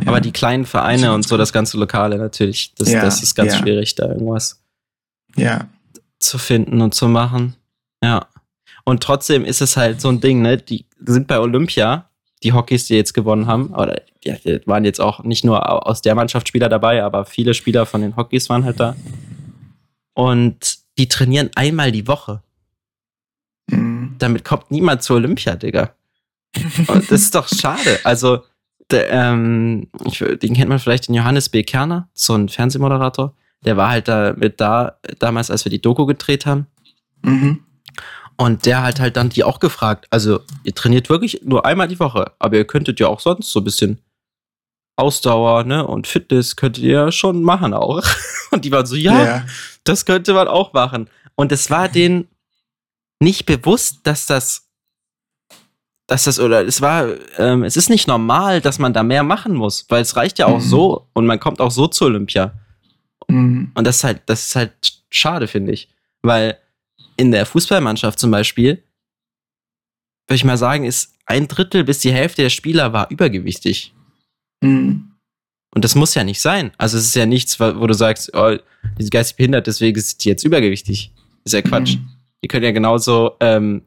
Aber 0.06 0.20
die 0.20 0.32
kleinen 0.32 0.64
Vereine 0.64 1.12
und 1.12 1.26
so, 1.26 1.36
das 1.36 1.52
ganze 1.52 1.76
Lokale 1.78 2.16
natürlich, 2.18 2.74
das, 2.74 2.90
ja, 2.90 3.02
das 3.02 3.22
ist 3.22 3.34
ganz 3.34 3.52
ja. 3.52 3.58
schwierig, 3.58 3.94
da 3.94 4.08
irgendwas 4.08 4.64
ja. 5.36 5.68
zu 6.18 6.38
finden 6.38 6.80
und 6.80 6.94
zu 6.94 7.08
machen. 7.08 7.54
Ja. 8.02 8.26
Und 8.84 9.02
trotzdem 9.02 9.44
ist 9.44 9.60
es 9.60 9.76
halt 9.76 10.00
so 10.00 10.08
ein 10.08 10.20
Ding, 10.20 10.42
ne? 10.42 10.56
Die 10.56 10.86
sind 11.04 11.28
bei 11.28 11.38
Olympia 11.38 12.10
die 12.42 12.52
Hockeys, 12.52 12.86
die 12.86 12.94
jetzt 12.94 13.14
gewonnen 13.14 13.46
haben, 13.46 13.68
oder 13.74 14.02
ja, 14.24 14.36
waren 14.66 14.84
jetzt 14.84 15.00
auch 15.00 15.22
nicht 15.24 15.44
nur 15.44 15.86
aus 15.86 16.02
der 16.02 16.14
Mannschaft 16.14 16.48
Spieler 16.48 16.68
dabei, 16.68 17.02
aber 17.02 17.24
viele 17.24 17.54
Spieler 17.54 17.86
von 17.86 18.00
den 18.00 18.16
Hockeys 18.16 18.48
waren 18.48 18.64
halt 18.64 18.80
da. 18.80 18.96
Und 20.14 20.78
die 20.98 21.08
trainieren 21.08 21.50
einmal 21.54 21.92
die 21.92 22.06
Woche. 22.06 22.42
Mhm. 23.68 24.16
Damit 24.18 24.44
kommt 24.44 24.70
niemand 24.70 25.02
zur 25.02 25.16
Olympia, 25.16 25.56
Digga. 25.56 25.94
Und 26.86 27.10
das 27.10 27.22
ist 27.22 27.34
doch 27.34 27.48
schade. 27.48 27.98
Also, 28.04 28.42
der, 28.90 29.10
ähm, 29.10 29.88
ich, 30.04 30.18
den 30.18 30.54
kennt 30.54 30.68
man 30.68 30.78
vielleicht, 30.78 31.08
den 31.08 31.14
Johannes 31.14 31.48
B. 31.48 31.62
Kerner, 31.62 32.08
so 32.12 32.34
ein 32.34 32.48
Fernsehmoderator. 32.48 33.34
Der 33.64 33.76
war 33.76 33.90
halt 33.90 34.08
da 34.08 34.34
mit 34.36 34.60
da, 34.60 34.98
damals, 35.18 35.50
als 35.50 35.64
wir 35.64 35.70
die 35.70 35.80
Doku 35.80 36.04
gedreht 36.04 36.46
haben. 36.46 36.66
Mhm. 37.22 37.60
Und 38.42 38.66
der 38.66 38.82
hat 38.82 38.98
halt 38.98 39.16
dann 39.16 39.28
die 39.28 39.44
auch 39.44 39.60
gefragt, 39.60 40.08
also 40.10 40.40
ihr 40.64 40.74
trainiert 40.74 41.08
wirklich 41.08 41.42
nur 41.44 41.64
einmal 41.64 41.86
die 41.86 42.00
Woche, 42.00 42.32
aber 42.40 42.56
ihr 42.56 42.64
könntet 42.64 42.98
ja 42.98 43.06
auch 43.06 43.20
sonst 43.20 43.52
so 43.52 43.60
ein 43.60 43.64
bisschen 43.64 44.02
Ausdauer 44.96 45.62
ne, 45.62 45.86
und 45.86 46.08
Fitness 46.08 46.56
könntet 46.56 46.82
ihr 46.82 47.12
schon 47.12 47.44
machen 47.44 47.72
auch. 47.72 48.02
Und 48.50 48.64
die 48.64 48.72
waren 48.72 48.84
so, 48.84 48.96
ja, 48.96 49.24
ja. 49.24 49.46
das 49.84 50.04
könnte 50.04 50.34
man 50.34 50.48
auch 50.48 50.72
machen. 50.72 51.08
Und 51.36 51.52
es 51.52 51.70
war 51.70 51.88
denen 51.88 52.28
nicht 53.20 53.46
bewusst, 53.46 54.00
dass 54.02 54.26
das, 54.26 54.68
dass 56.08 56.24
das, 56.24 56.40
oder 56.40 56.66
es 56.66 56.82
war, 56.82 57.06
ähm, 57.38 57.62
es 57.62 57.76
ist 57.76 57.88
nicht 57.88 58.08
normal, 58.08 58.60
dass 58.60 58.78
man 58.80 58.92
da 58.92 59.04
mehr 59.04 59.22
machen 59.22 59.54
muss, 59.54 59.86
weil 59.88 60.02
es 60.02 60.16
reicht 60.16 60.40
ja 60.40 60.46
auch 60.46 60.58
mhm. 60.58 60.68
so 60.68 61.08
und 61.14 61.26
man 61.26 61.38
kommt 61.38 61.60
auch 61.60 61.70
so 61.70 61.86
zur 61.86 62.08
Olympia. 62.08 62.52
Mhm. 63.28 63.70
Und 63.74 63.86
das 63.86 63.98
ist 63.98 64.04
halt, 64.04 64.22
das 64.26 64.48
ist 64.48 64.56
halt 64.56 64.72
schade, 65.10 65.46
finde 65.46 65.72
ich. 65.72 65.88
Weil 66.22 66.58
in 67.22 67.30
der 67.30 67.46
Fußballmannschaft 67.46 68.18
zum 68.18 68.32
Beispiel, 68.32 68.82
würde 70.26 70.34
ich 70.34 70.44
mal 70.44 70.58
sagen, 70.58 70.84
ist 70.84 71.14
ein 71.24 71.46
Drittel 71.46 71.84
bis 71.84 72.00
die 72.00 72.12
Hälfte 72.12 72.42
der 72.42 72.50
Spieler 72.50 72.92
war 72.92 73.10
übergewichtig. 73.12 73.94
Mhm. 74.60 75.12
Und 75.72 75.84
das 75.84 75.94
muss 75.94 76.16
ja 76.16 76.24
nicht 76.24 76.40
sein. 76.40 76.72
Also 76.78 76.98
es 76.98 77.06
ist 77.06 77.14
ja 77.14 77.24
nichts, 77.24 77.60
wo 77.60 77.86
du 77.86 77.94
sagst, 77.94 78.34
oh, 78.34 78.56
die 78.98 79.02
ist 79.02 79.12
geistig 79.12 79.36
behindert, 79.36 79.68
deswegen 79.68 79.96
ist 79.96 80.24
die 80.24 80.30
jetzt 80.30 80.44
übergewichtig. 80.44 81.12
ist 81.44 81.52
ja 81.52 81.62
Quatsch. 81.62 81.94
Mhm. 81.94 82.08
Die 82.42 82.48
können 82.48 82.64
ja 82.64 82.72
genauso, 82.72 83.36
ähm, 83.38 83.82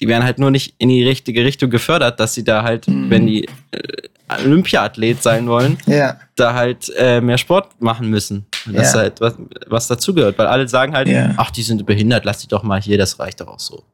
die 0.00 0.08
werden 0.08 0.24
halt 0.24 0.40
nur 0.40 0.50
nicht 0.50 0.74
in 0.78 0.88
die 0.88 1.04
richtige 1.04 1.44
Richtung 1.44 1.70
gefördert, 1.70 2.18
dass 2.18 2.34
sie 2.34 2.42
da 2.42 2.64
halt, 2.64 2.88
mhm. 2.88 3.10
wenn 3.10 3.28
die 3.28 3.46
äh, 3.70 4.08
Olympiaathlet 4.28 5.22
sein 5.22 5.46
wollen, 5.46 5.78
ja. 5.86 6.18
da 6.34 6.54
halt 6.54 6.90
äh, 6.96 7.20
mehr 7.20 7.38
Sport 7.38 7.80
machen 7.80 8.10
müssen. 8.10 8.44
Und 8.66 8.74
das 8.74 8.82
ja. 8.84 8.88
ist 8.90 8.94
halt 8.94 9.20
was, 9.20 9.34
was 9.66 9.88
dazugehört, 9.88 10.38
weil 10.38 10.46
alle 10.46 10.68
sagen 10.68 10.94
halt, 10.94 11.08
ja. 11.08 11.34
ach, 11.36 11.50
die 11.50 11.62
sind 11.62 11.84
behindert, 11.86 12.24
lass 12.24 12.38
die 12.38 12.48
doch 12.48 12.62
mal 12.62 12.80
hier, 12.80 12.98
das 12.98 13.18
reicht 13.18 13.40
doch 13.40 13.48
auch 13.48 13.60
so. 13.60 13.84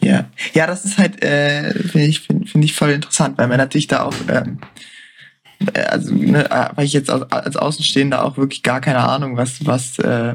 Ja, 0.00 0.26
ja, 0.54 0.66
das 0.66 0.84
ist 0.84 0.98
halt, 0.98 1.22
äh, 1.24 1.74
finde 1.74 2.06
ich, 2.06 2.20
finde 2.20 2.46
find 2.46 2.64
ich 2.64 2.72
voll 2.72 2.90
interessant, 2.90 3.36
weil 3.36 3.48
man 3.48 3.58
natürlich 3.58 3.88
da 3.88 4.04
auch, 4.04 4.14
ähm, 4.28 4.60
äh, 5.72 5.80
also, 5.80 6.14
ne, 6.14 6.48
äh, 6.50 6.68
weil 6.76 6.84
ich 6.84 6.92
jetzt 6.92 7.10
als, 7.10 7.30
als 7.32 7.56
Außenstehender 7.56 8.24
auch 8.24 8.36
wirklich 8.36 8.62
gar 8.62 8.80
keine 8.80 9.00
Ahnung, 9.00 9.36
was, 9.36 9.66
was, 9.66 9.98
äh, 9.98 10.34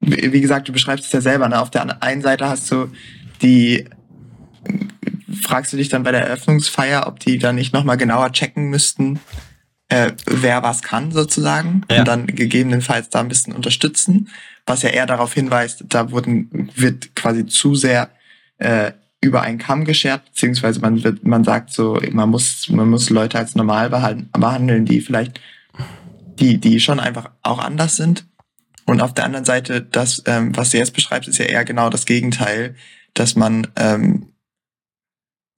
wie 0.00 0.40
gesagt, 0.40 0.68
du 0.68 0.72
beschreibst 0.72 1.06
es 1.06 1.12
ja 1.12 1.20
selber, 1.20 1.48
ne? 1.48 1.60
Auf 1.60 1.70
der 1.70 2.02
einen 2.02 2.20
Seite 2.20 2.46
hast 2.46 2.70
du 2.70 2.90
die 3.40 3.86
fragst 5.42 5.72
du 5.72 5.76
dich 5.76 5.88
dann 5.88 6.02
bei 6.02 6.12
der 6.12 6.22
Eröffnungsfeier, 6.22 7.06
ob 7.06 7.20
die 7.20 7.38
dann 7.38 7.56
nicht 7.56 7.72
nochmal 7.72 7.96
genauer 7.96 8.32
checken 8.32 8.70
müssten, 8.70 9.20
äh, 9.94 10.12
wer 10.26 10.64
was 10.64 10.82
kann 10.82 11.12
sozusagen 11.12 11.82
ja. 11.88 12.00
und 12.00 12.08
dann 12.08 12.26
gegebenenfalls 12.26 13.10
da 13.10 13.20
ein 13.20 13.28
bisschen 13.28 13.54
unterstützen, 13.54 14.28
was 14.66 14.82
ja 14.82 14.88
eher 14.90 15.06
darauf 15.06 15.32
hinweist, 15.34 15.84
da 15.88 16.10
wurden, 16.10 16.70
wird 16.74 17.14
quasi 17.14 17.46
zu 17.46 17.76
sehr 17.76 18.10
äh, 18.58 18.92
über 19.20 19.42
einen 19.42 19.58
Kamm 19.58 19.84
geschert, 19.84 20.24
beziehungsweise 20.24 20.80
man 20.80 21.04
wird, 21.04 21.24
man 21.24 21.44
sagt 21.44 21.72
so, 21.72 22.00
man 22.10 22.28
muss, 22.28 22.68
man 22.68 22.90
muss 22.90 23.08
Leute 23.08 23.38
als 23.38 23.54
normal 23.54 23.88
behalten, 23.88 24.28
behandeln, 24.32 24.84
die 24.84 25.00
vielleicht, 25.00 25.40
die, 26.40 26.58
die 26.58 26.80
schon 26.80 26.98
einfach 26.98 27.30
auch 27.42 27.60
anders 27.60 27.96
sind. 27.96 28.26
Und 28.86 29.00
auf 29.00 29.14
der 29.14 29.24
anderen 29.24 29.44
Seite, 29.44 29.80
das, 29.80 30.22
ähm, 30.26 30.56
was 30.56 30.70
du 30.70 30.78
jetzt 30.78 30.92
beschreibst, 30.92 31.28
ist 31.28 31.38
ja 31.38 31.46
eher 31.46 31.64
genau 31.64 31.88
das 31.88 32.04
Gegenteil, 32.04 32.74
dass 33.14 33.36
man 33.36 33.68
ähm, 33.76 34.32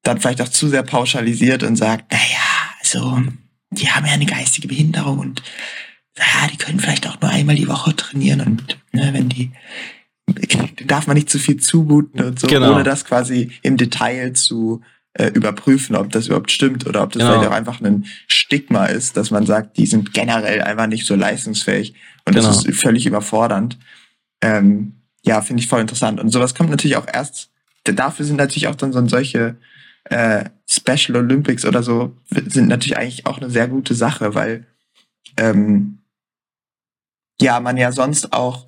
dann 0.03 0.21
vielleicht 0.21 0.43
auch 0.43 0.49
zu 0.49 0.69
sehr 0.69 0.83
pauschalisiert 0.83 1.63
und 1.63 1.77
sagt, 1.77 2.13
naja, 2.13 2.45
also, 2.81 3.23
die 3.71 3.89
haben 3.89 4.07
ja 4.07 4.13
eine 4.13 4.27
geistige 4.27 4.69
Behinderung 4.69 5.19
und 5.19 5.43
ja, 6.17 6.49
die 6.51 6.57
können 6.57 6.81
vielleicht 6.81 7.07
auch 7.07 7.21
nur 7.21 7.31
einmal 7.31 7.57
die 7.57 7.69
Woche 7.69 7.95
trainieren 7.95 8.41
und 8.41 8.79
ne, 8.93 9.11
wenn 9.13 9.29
die 9.29 9.53
darf 10.87 11.07
man 11.07 11.17
nicht 11.17 11.31
zu 11.31 11.39
viel 11.39 11.59
zumuten 11.59 12.21
und 12.21 12.41
so, 12.41 12.47
genau. 12.47 12.73
ohne 12.73 12.83
das 12.83 13.05
quasi 13.05 13.53
im 13.63 13.77
Detail 13.77 14.33
zu 14.33 14.83
äh, 15.13 15.29
überprüfen, 15.29 15.97
ob 15.97 16.11
das 16.11 16.27
überhaupt 16.27 16.51
stimmt 16.51 16.87
oder 16.87 17.03
ob 17.03 17.13
das 17.13 17.21
genau. 17.21 17.33
vielleicht 17.33 17.51
auch 17.51 17.57
einfach 17.57 17.81
ein 17.81 18.07
Stigma 18.27 18.87
ist, 18.87 19.17
dass 19.17 19.31
man 19.31 19.47
sagt, 19.47 19.77
die 19.77 19.87
sind 19.87 20.13
generell 20.13 20.63
einfach 20.63 20.87
nicht 20.87 21.07
so 21.07 21.15
leistungsfähig 21.15 21.95
und 22.25 22.35
genau. 22.35 22.49
das 22.49 22.65
ist 22.65 22.81
völlig 22.81 23.07
überfordernd. 23.07 23.79
Ähm, 24.43 24.97
ja, 25.23 25.41
finde 25.43 25.63
ich 25.63 25.69
voll 25.69 25.81
interessant. 25.81 26.21
Und 26.21 26.31
sowas 26.31 26.55
kommt 26.55 26.71
natürlich 26.71 26.97
auch 26.97 27.07
erst, 27.13 27.51
dafür 27.85 28.25
sind 28.25 28.37
natürlich 28.37 28.69
auch 28.69 28.75
dann 28.75 28.93
so 28.93 29.07
solche 29.07 29.57
äh, 30.11 30.45
Special 30.69 31.17
Olympics 31.17 31.65
oder 31.65 31.83
so 31.83 32.17
sind 32.31 32.69
natürlich 32.69 32.97
eigentlich 32.97 33.27
auch 33.27 33.39
eine 33.39 33.51
sehr 33.51 33.69
gute 33.69 33.95
Sache, 33.95 34.35
weil 34.35 34.67
ähm, 35.37 35.99
ja, 37.41 37.61
man 37.61 37.77
ja 37.77 37.93
sonst 37.93 38.33
auch, 38.33 38.67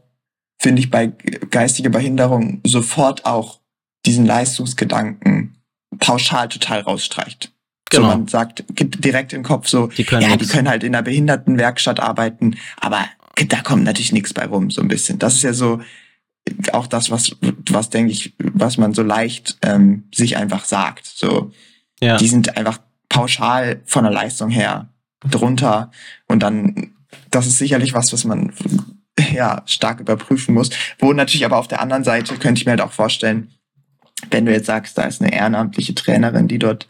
finde 0.60 0.80
ich, 0.80 0.90
bei 0.90 1.06
geistiger 1.50 1.90
Behinderung 1.90 2.60
sofort 2.64 3.24
auch 3.24 3.60
diesen 4.06 4.26
Leistungsgedanken 4.26 5.56
pauschal 5.98 6.48
total 6.48 6.80
rausstreicht. 6.80 7.52
Genau. 7.90 8.02
So 8.02 8.08
man 8.08 8.28
sagt, 8.28 8.64
direkt 8.68 9.32
im 9.32 9.42
Kopf 9.42 9.68
so, 9.68 9.86
die 9.86 10.04
können 10.04 10.22
ja, 10.22 10.28
nix. 10.28 10.46
die 10.46 10.52
können 10.52 10.68
halt 10.68 10.84
in 10.84 10.94
einer 10.94 11.02
Behindertenwerkstatt 11.02 12.00
arbeiten, 12.00 12.56
aber 12.76 13.06
da 13.48 13.62
kommt 13.62 13.84
natürlich 13.84 14.12
nichts 14.12 14.34
bei 14.34 14.46
rum, 14.46 14.70
so 14.70 14.82
ein 14.82 14.88
bisschen. 14.88 15.18
Das 15.18 15.34
ist 15.34 15.42
ja 15.42 15.52
so 15.52 15.80
auch 16.72 16.86
das, 16.86 17.10
was, 17.10 17.36
was 17.70 17.90
denke 17.90 18.12
ich, 18.12 18.34
was 18.38 18.78
man 18.78 18.94
so 18.94 19.02
leicht 19.02 19.58
ähm, 19.62 20.04
sich 20.14 20.36
einfach 20.36 20.64
sagt. 20.64 21.06
So, 21.06 21.52
ja. 22.00 22.16
die 22.16 22.28
sind 22.28 22.56
einfach 22.56 22.80
pauschal 23.08 23.82
von 23.84 24.04
der 24.04 24.12
Leistung 24.12 24.50
her 24.50 24.88
drunter 25.28 25.90
und 26.26 26.42
dann, 26.42 26.92
das 27.30 27.46
ist 27.46 27.58
sicherlich 27.58 27.94
was, 27.94 28.12
was 28.12 28.24
man 28.24 28.52
ja 29.32 29.62
stark 29.66 30.00
überprüfen 30.00 30.54
muss. 30.54 30.70
Wo 30.98 31.12
natürlich 31.12 31.44
aber 31.44 31.58
auf 31.58 31.68
der 31.68 31.80
anderen 31.80 32.04
Seite 32.04 32.36
könnte 32.36 32.60
ich 32.60 32.66
mir 32.66 32.72
halt 32.72 32.80
auch 32.80 32.92
vorstellen, 32.92 33.50
wenn 34.30 34.46
du 34.46 34.52
jetzt 34.52 34.66
sagst, 34.66 34.98
da 34.98 35.02
ist 35.02 35.20
eine 35.20 35.32
ehrenamtliche 35.32 35.94
Trainerin, 35.94 36.48
die 36.48 36.58
dort 36.58 36.88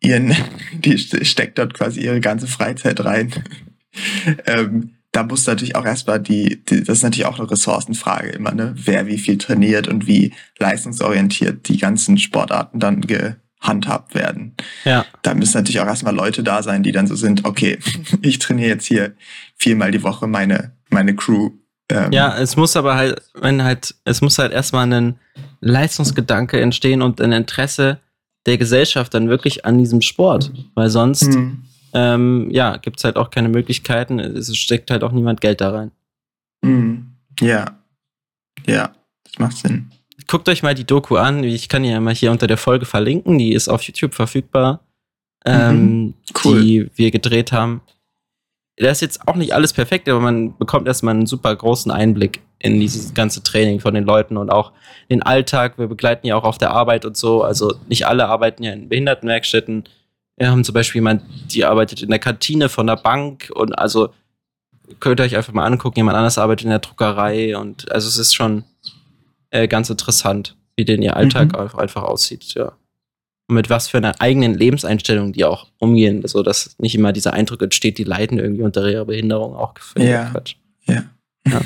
ihren, 0.00 0.34
die 0.72 0.98
steckt 0.98 1.58
dort 1.58 1.74
quasi 1.74 2.00
ihre 2.00 2.20
ganze 2.20 2.46
Freizeit 2.46 3.04
rein. 3.04 3.32
ähm, 4.46 4.97
da 5.12 5.22
muss 5.22 5.46
natürlich 5.46 5.76
auch 5.76 5.84
erstmal 5.84 6.20
die, 6.20 6.62
die, 6.64 6.84
das 6.84 6.98
ist 6.98 7.02
natürlich 7.02 7.26
auch 7.26 7.38
eine 7.38 7.50
Ressourcenfrage 7.50 8.28
immer, 8.28 8.52
ne? 8.52 8.74
Wer 8.76 9.06
wie 9.06 9.18
viel 9.18 9.38
trainiert 9.38 9.88
und 9.88 10.06
wie 10.06 10.34
leistungsorientiert 10.58 11.68
die 11.68 11.78
ganzen 11.78 12.18
Sportarten 12.18 12.78
dann 12.78 13.00
gehandhabt 13.00 14.14
werden. 14.14 14.54
Ja. 14.84 15.06
Da 15.22 15.34
müssen 15.34 15.56
natürlich 15.56 15.80
auch 15.80 15.86
erstmal 15.86 16.14
Leute 16.14 16.42
da 16.42 16.62
sein, 16.62 16.82
die 16.82 16.92
dann 16.92 17.06
so 17.06 17.16
sind, 17.16 17.44
okay, 17.44 17.78
ich 18.22 18.38
trainiere 18.38 18.68
jetzt 18.68 18.86
hier 18.86 19.14
viermal 19.56 19.90
die 19.90 20.02
Woche 20.02 20.26
meine, 20.26 20.72
meine 20.90 21.16
Crew. 21.16 21.50
Ähm, 21.90 22.12
ja, 22.12 22.36
es 22.36 22.56
muss 22.56 22.76
aber 22.76 22.96
halt, 22.96 23.22
wenn 23.34 23.64
halt, 23.64 23.94
es 24.04 24.20
muss 24.20 24.38
halt 24.38 24.52
erstmal 24.52 24.92
ein 24.92 25.18
Leistungsgedanke 25.60 26.60
entstehen 26.60 27.00
und 27.00 27.20
ein 27.20 27.32
Interesse 27.32 27.98
der 28.44 28.58
Gesellschaft 28.58 29.14
dann 29.14 29.28
wirklich 29.28 29.64
an 29.64 29.78
diesem 29.78 30.02
Sport. 30.02 30.52
Weil 30.74 30.90
sonst, 30.90 31.34
mhm. 31.34 31.64
Ähm, 31.98 32.48
ja, 32.50 32.76
gibt 32.76 32.98
es 32.98 33.04
halt 33.04 33.16
auch 33.16 33.30
keine 33.30 33.48
Möglichkeiten. 33.48 34.20
Es 34.20 34.56
steckt 34.56 34.90
halt 34.90 35.02
auch 35.02 35.10
niemand 35.10 35.40
Geld 35.40 35.60
da 35.60 35.70
rein. 35.70 35.90
Mhm. 36.62 37.14
Ja. 37.40 37.78
Ja, 38.66 38.92
das 39.24 39.38
macht 39.38 39.56
Sinn. 39.56 39.90
Guckt 40.28 40.48
euch 40.48 40.62
mal 40.62 40.74
die 40.74 40.84
Doku 40.84 41.16
an. 41.16 41.42
Ich 41.42 41.68
kann 41.68 41.84
ja 41.84 41.98
mal 42.00 42.14
hier 42.14 42.30
unter 42.30 42.46
der 42.46 42.56
Folge 42.56 42.86
verlinken. 42.86 43.38
Die 43.38 43.52
ist 43.52 43.68
auf 43.68 43.82
YouTube 43.82 44.14
verfügbar. 44.14 44.80
Ähm, 45.44 46.04
mhm. 46.04 46.14
cool. 46.44 46.62
Die 46.62 46.90
wir 46.94 47.10
gedreht 47.10 47.50
haben. 47.50 47.80
Da 48.76 48.90
ist 48.90 49.02
jetzt 49.02 49.26
auch 49.26 49.34
nicht 49.34 49.54
alles 49.54 49.72
perfekt, 49.72 50.08
aber 50.08 50.20
man 50.20 50.56
bekommt 50.56 50.86
erstmal 50.86 51.14
einen 51.14 51.26
super 51.26 51.54
großen 51.54 51.90
Einblick 51.90 52.42
in 52.60 52.78
dieses 52.78 53.12
ganze 53.12 53.42
Training 53.42 53.80
von 53.80 53.94
den 53.94 54.04
Leuten 54.04 54.36
und 54.36 54.50
auch 54.50 54.72
den 55.10 55.22
Alltag. 55.22 55.78
Wir 55.78 55.88
begleiten 55.88 56.28
ja 56.28 56.36
auch 56.36 56.44
auf 56.44 56.58
der 56.58 56.70
Arbeit 56.70 57.04
und 57.04 57.16
so. 57.16 57.42
Also 57.42 57.74
nicht 57.88 58.06
alle 58.06 58.28
arbeiten 58.28 58.62
ja 58.62 58.72
in 58.72 58.88
Behindertenwerkstätten. 58.88 59.84
Wir 60.38 60.50
haben 60.50 60.64
zum 60.64 60.72
Beispiel 60.72 61.00
jemand, 61.00 61.22
die 61.52 61.64
arbeitet 61.64 62.02
in 62.02 62.10
der 62.10 62.20
Kantine 62.20 62.68
von 62.68 62.86
der 62.86 62.96
Bank 62.96 63.50
und 63.52 63.76
also 63.76 64.10
könnt 65.00 65.20
ihr 65.20 65.24
euch 65.24 65.36
einfach 65.36 65.52
mal 65.52 65.66
angucken. 65.66 65.98
Jemand 65.98 66.16
anders 66.16 66.38
arbeitet 66.38 66.64
in 66.64 66.70
der 66.70 66.78
Druckerei 66.78 67.56
und 67.56 67.90
also 67.90 68.08
es 68.08 68.16
ist 68.16 68.34
schon 68.34 68.64
äh, 69.50 69.66
ganz 69.66 69.90
interessant, 69.90 70.56
wie 70.76 70.84
denn 70.84 71.02
ihr 71.02 71.16
Alltag 71.16 71.52
mhm. 71.52 71.78
einfach 71.78 72.02
aussieht, 72.02 72.54
ja. 72.54 72.72
Und 73.48 73.54
mit 73.54 73.70
was 73.70 73.88
für 73.88 73.96
einer 73.96 74.20
eigenen 74.20 74.54
Lebenseinstellung 74.54 75.32
die 75.32 75.44
auch 75.44 75.68
umgehen, 75.78 76.26
so 76.26 76.42
dass 76.42 76.76
nicht 76.78 76.94
immer 76.94 77.12
dieser 77.12 77.32
Eindruck 77.32 77.62
entsteht, 77.62 77.96
die 77.98 78.04
leiden 78.04 78.38
irgendwie 78.38 78.62
unter 78.62 78.88
ihrer 78.88 79.06
Behinderung 79.06 79.56
auch 79.56 79.74
gefällt. 79.74 80.56
Ja. 80.86 80.94
Ja. 80.94 81.04
Ja. 81.46 81.60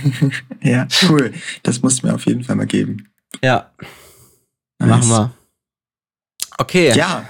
ja, 0.62 0.88
cool. 1.08 1.32
Das 1.64 1.82
musst 1.82 2.02
du 2.02 2.06
mir 2.06 2.14
auf 2.14 2.24
jeden 2.26 2.44
Fall 2.44 2.56
mal 2.56 2.66
geben. 2.66 3.08
Ja. 3.42 3.70
Nice. 4.78 4.88
Machen 4.88 5.08
wir. 5.08 5.34
Okay. 6.58 6.92
Ja. 6.96 7.24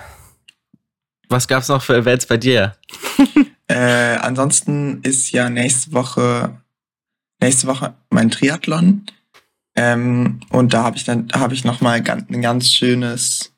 Was 1.32 1.48
gab's 1.48 1.68
noch 1.68 1.82
für 1.82 1.96
Events 1.96 2.26
bei 2.26 2.36
dir? 2.36 2.76
äh, 3.68 4.16
ansonsten 4.16 5.00
ist 5.02 5.32
ja 5.32 5.48
nächste 5.48 5.92
Woche 5.92 6.60
nächste 7.40 7.66
Woche 7.66 7.94
mein 8.10 8.30
Triathlon. 8.30 9.06
Ähm, 9.74 10.40
und 10.50 10.74
da 10.74 10.84
habe 10.84 10.96
ich 10.96 11.04
dann 11.04 11.28
habe 11.32 11.54
ich 11.54 11.64
noch 11.64 11.80
mal 11.80 12.02
ganz, 12.02 12.28
ein 12.30 12.42
ganz 12.42 12.70
schönes 12.70 13.52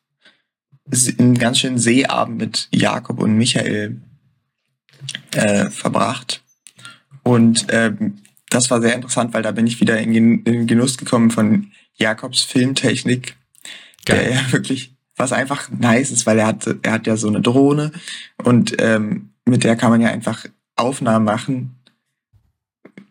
einen 1.18 1.38
ganz 1.38 1.58
schönen 1.58 1.78
Seeabend 1.78 2.38
mit 2.38 2.68
Jakob 2.72 3.18
und 3.18 3.36
Michael 3.36 4.00
äh, 5.32 5.70
verbracht. 5.70 6.42
Und 7.22 7.66
ähm, 7.70 8.18
das 8.50 8.70
war 8.70 8.80
sehr 8.80 8.94
interessant, 8.94 9.34
weil 9.34 9.42
da 9.42 9.50
bin 9.50 9.66
ich 9.66 9.80
wieder 9.80 9.98
in 9.98 10.44
den 10.44 10.66
Genuss 10.66 10.98
gekommen 10.98 11.30
von 11.30 11.72
Jakobs 11.94 12.42
Filmtechnik, 12.42 13.34
Geil. 14.04 14.18
der 14.18 14.34
ja 14.34 14.52
wirklich, 14.52 14.93
was 15.16 15.32
einfach 15.32 15.70
nice 15.70 16.10
ist, 16.10 16.26
weil 16.26 16.38
er 16.38 16.46
hat, 16.46 16.68
er 16.82 16.92
hat 16.92 17.06
ja 17.06 17.16
so 17.16 17.28
eine 17.28 17.40
Drohne 17.40 17.92
und 18.42 18.74
ähm, 18.80 19.30
mit 19.44 19.64
der 19.64 19.76
kann 19.76 19.90
man 19.90 20.00
ja 20.00 20.08
einfach 20.08 20.46
Aufnahmen 20.76 21.24
machen, 21.24 21.76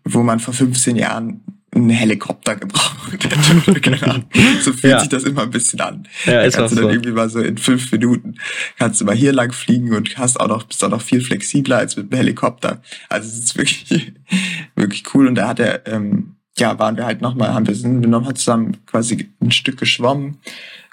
wo 0.04 0.24
man 0.24 0.40
vor 0.40 0.54
15 0.54 0.96
Jahren 0.96 1.42
einen 1.76 1.90
Helikopter 1.90 2.56
gebraucht 2.56 3.12
hätte. 3.12 3.30
so 4.64 4.74
fühlt 4.74 4.94
ja. 4.94 5.00
sich 5.00 5.10
das 5.10 5.24
immer 5.24 5.44
ein 5.44 5.50
bisschen 5.50 5.82
an. 5.82 6.08
Ja, 6.26 6.42
ist 6.42 6.56
da 6.56 6.62
kannst 6.62 6.74
du 6.74 6.82
dann 6.82 6.86
so. 6.86 6.90
irgendwie 6.92 7.12
mal 7.12 7.30
so 7.30 7.40
in 7.40 7.58
fünf 7.58 7.92
Minuten 7.92 8.36
kannst 8.78 9.02
du 9.02 9.06
mal 9.06 9.16
hier 9.16 9.34
lang 9.34 9.52
fliegen 9.52 9.94
und 9.94 10.18
hast 10.18 10.40
auch 10.40 10.48
noch, 10.48 10.64
bist 10.64 10.84
auch 10.84 10.90
noch 10.90 11.02
viel 11.02 11.22
flexibler 11.22 11.78
als 11.78 11.96
mit 11.96 12.12
einem 12.12 12.18
Helikopter. 12.18 12.82
Also 13.10 13.28
es 13.28 13.40
ist 13.40 13.58
wirklich, 13.58 14.14
wirklich 14.76 15.04
cool. 15.14 15.28
Und 15.28 15.36
da 15.36 15.48
hat 15.48 15.60
er, 15.60 15.88
ähm, 15.88 16.36
ja, 16.58 16.78
waren 16.78 16.98
wir 16.98 17.06
halt 17.06 17.22
nochmal, 17.22 17.54
haben 17.54 17.66
wir 17.66 17.76
sind 17.76 18.02
wir 18.02 18.10
nochmal 18.10 18.36
zusammen 18.36 18.78
quasi 18.86 19.30
ein 19.42 19.52
Stück 19.52 19.78
geschwommen 19.78 20.38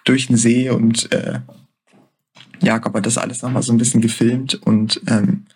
durch 0.05 0.27
den 0.27 0.37
See 0.37 0.71
und 0.71 1.11
äh, 1.13 1.41
Jakob 2.61 2.95
hat 2.95 3.07
das 3.07 3.19
alles 3.19 3.43
nochmal 3.43 3.63
so 3.63 3.73
ein 3.73 3.79
bisschen 3.79 4.01
gefilmt 4.01 4.55
und 4.55 5.01
ähm, 5.07 5.47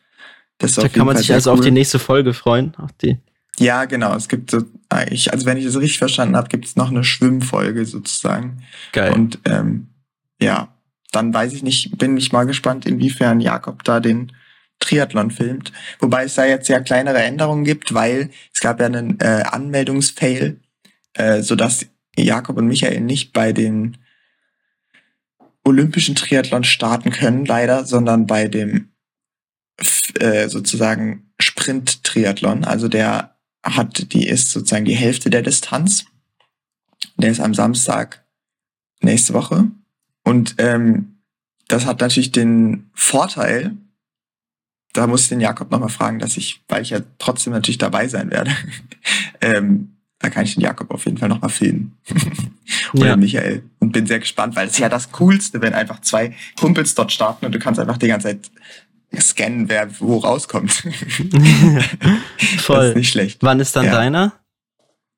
das 0.58 0.74
Da 0.74 0.88
kann 0.88 1.06
man 1.06 1.16
sich 1.16 1.32
also 1.32 1.50
cool. 1.50 1.58
auf 1.58 1.64
die 1.64 1.70
nächste 1.70 1.98
Folge 1.98 2.32
freuen, 2.32 2.74
auf 2.76 2.92
die 3.02 3.18
ja, 3.58 3.84
genau. 3.84 4.14
Es 4.16 4.28
gibt 4.28 4.50
so, 4.50 4.64
ich, 5.10 5.32
also 5.32 5.46
wenn 5.46 5.56
ich 5.56 5.64
das 5.64 5.78
richtig 5.78 5.98
verstanden 5.98 6.36
habe, 6.36 6.48
gibt 6.48 6.64
es 6.64 6.76
noch 6.76 6.90
eine 6.90 7.04
Schwimmfolge 7.04 7.86
sozusagen. 7.86 8.62
Geil. 8.92 9.12
Und 9.12 9.38
ähm, 9.44 9.88
ja, 10.40 10.74
dann 11.12 11.32
weiß 11.32 11.52
ich 11.52 11.62
nicht, 11.62 11.96
bin 11.96 12.16
ich 12.16 12.32
mal 12.32 12.44
gespannt, 12.44 12.86
inwiefern 12.86 13.40
Jakob 13.40 13.84
da 13.84 14.00
den 14.00 14.32
Triathlon 14.80 15.30
filmt. 15.30 15.72
Wobei 16.00 16.24
es 16.24 16.34
da 16.34 16.44
jetzt 16.44 16.68
ja 16.68 16.80
kleinere 16.80 17.22
Änderungen 17.22 17.64
gibt, 17.64 17.94
weil 17.94 18.30
es 18.52 18.60
gab 18.60 18.80
ja 18.80 18.86
einen 18.86 19.20
äh, 19.20 19.44
Anmeldungsfail, 19.46 20.60
äh, 21.14 21.42
sodass 21.42 21.86
Jakob 22.16 22.56
und 22.56 22.66
Michael 22.66 23.00
nicht 23.00 23.32
bei 23.32 23.52
den 23.52 23.98
Olympischen 25.64 26.14
Triathlon 26.14 26.64
starten 26.64 27.10
können, 27.10 27.44
leider, 27.44 27.84
sondern 27.84 28.26
bei 28.26 28.48
dem 28.48 28.92
äh, 30.20 30.48
sozusagen 30.48 31.32
Sprint-Triathlon, 31.40 32.64
also 32.64 32.88
der 32.88 33.36
hat, 33.64 34.12
die 34.12 34.28
ist 34.28 34.50
sozusagen 34.50 34.84
die 34.84 34.94
Hälfte 34.94 35.30
der 35.30 35.42
Distanz. 35.42 36.04
Der 37.16 37.30
ist 37.30 37.40
am 37.40 37.54
Samstag 37.54 38.24
nächste 39.00 39.34
Woche. 39.34 39.70
Und 40.22 40.56
ähm, 40.58 41.20
das 41.68 41.86
hat 41.86 42.00
natürlich 42.00 42.32
den 42.32 42.90
Vorteil, 42.94 43.76
da 44.92 45.06
muss 45.06 45.22
ich 45.22 45.28
den 45.28 45.40
Jakob 45.40 45.70
nochmal 45.70 45.88
fragen, 45.88 46.18
dass 46.18 46.36
ich, 46.36 46.62
weil 46.68 46.82
ich 46.82 46.90
ja 46.90 47.00
trotzdem 47.18 47.52
natürlich 47.52 47.78
dabei 47.78 48.08
sein 48.08 48.30
werde, 48.30 48.54
ähm, 49.40 49.93
da 50.24 50.30
kann 50.30 50.44
ich 50.44 50.54
den 50.54 50.62
Jakob 50.62 50.90
auf 50.90 51.04
jeden 51.04 51.18
Fall 51.18 51.28
nochmal 51.28 51.50
filmen. 51.50 51.98
Oder 52.94 53.08
ja. 53.08 53.16
Michael. 53.16 53.62
Und 53.78 53.92
bin 53.92 54.06
sehr 54.06 54.20
gespannt, 54.20 54.56
weil 54.56 54.68
es 54.68 54.72
ist 54.72 54.78
ja 54.78 54.88
das 54.88 55.12
Coolste, 55.12 55.60
wenn 55.60 55.74
einfach 55.74 56.00
zwei 56.00 56.34
Kumpels 56.58 56.94
dort 56.94 57.12
starten 57.12 57.44
und 57.44 57.52
du 57.52 57.58
kannst 57.58 57.78
einfach 57.78 57.98
die 57.98 58.08
ganze 58.08 58.28
Zeit 58.28 58.50
scannen, 59.20 59.68
wer 59.68 60.00
wo 60.00 60.16
rauskommt. 60.16 60.72
Voll. 62.58 62.76
Das 62.76 62.88
ist 62.88 62.96
nicht 62.96 63.10
schlecht. 63.10 63.42
Wann 63.42 63.60
ist 63.60 63.76
dann 63.76 63.84
ja. 63.84 63.92
deiner? 63.92 64.32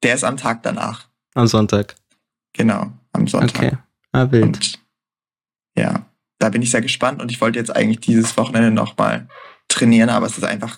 Der 0.02 0.16
ist 0.16 0.24
am 0.24 0.36
Tag 0.36 0.64
danach. 0.64 1.06
Am 1.34 1.46
Sonntag. 1.46 1.94
Genau, 2.52 2.90
am 3.12 3.28
Sonntag. 3.28 3.56
Okay. 3.56 3.78
Ah, 4.10 4.28
wild. 4.32 4.44
Und 4.44 4.80
ja, 5.78 6.04
da 6.40 6.48
bin 6.48 6.62
ich 6.62 6.72
sehr 6.72 6.82
gespannt 6.82 7.22
und 7.22 7.30
ich 7.30 7.40
wollte 7.40 7.60
jetzt 7.60 7.74
eigentlich 7.74 8.00
dieses 8.00 8.36
Wochenende 8.36 8.72
nochmal 8.72 9.28
trainieren, 9.68 10.08
aber 10.08 10.26
es 10.26 10.36
ist 10.36 10.44
einfach, 10.44 10.76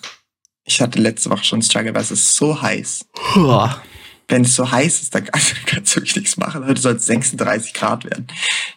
ich 0.65 0.81
hatte 0.81 0.99
letzte 0.99 1.31
Woche 1.31 1.45
schon 1.45 1.63
Struggle, 1.63 1.95
weil 1.95 2.03
es 2.03 2.11
ist 2.11 2.35
so 2.35 2.61
heiß. 2.61 3.07
Boah 3.33 3.81
wenn 4.29 4.43
es 4.43 4.55
so 4.55 4.71
heiß 4.71 5.01
ist, 5.01 5.13
dann 5.15 5.25
kannst 5.65 5.95
du 5.95 5.99
wirklich 5.99 6.15
nichts 6.15 6.37
machen. 6.37 6.65
Heute 6.65 6.79
soll 6.79 6.95
es 6.95 7.05
36 7.07 7.73
Grad 7.73 8.05
werden. 8.05 8.27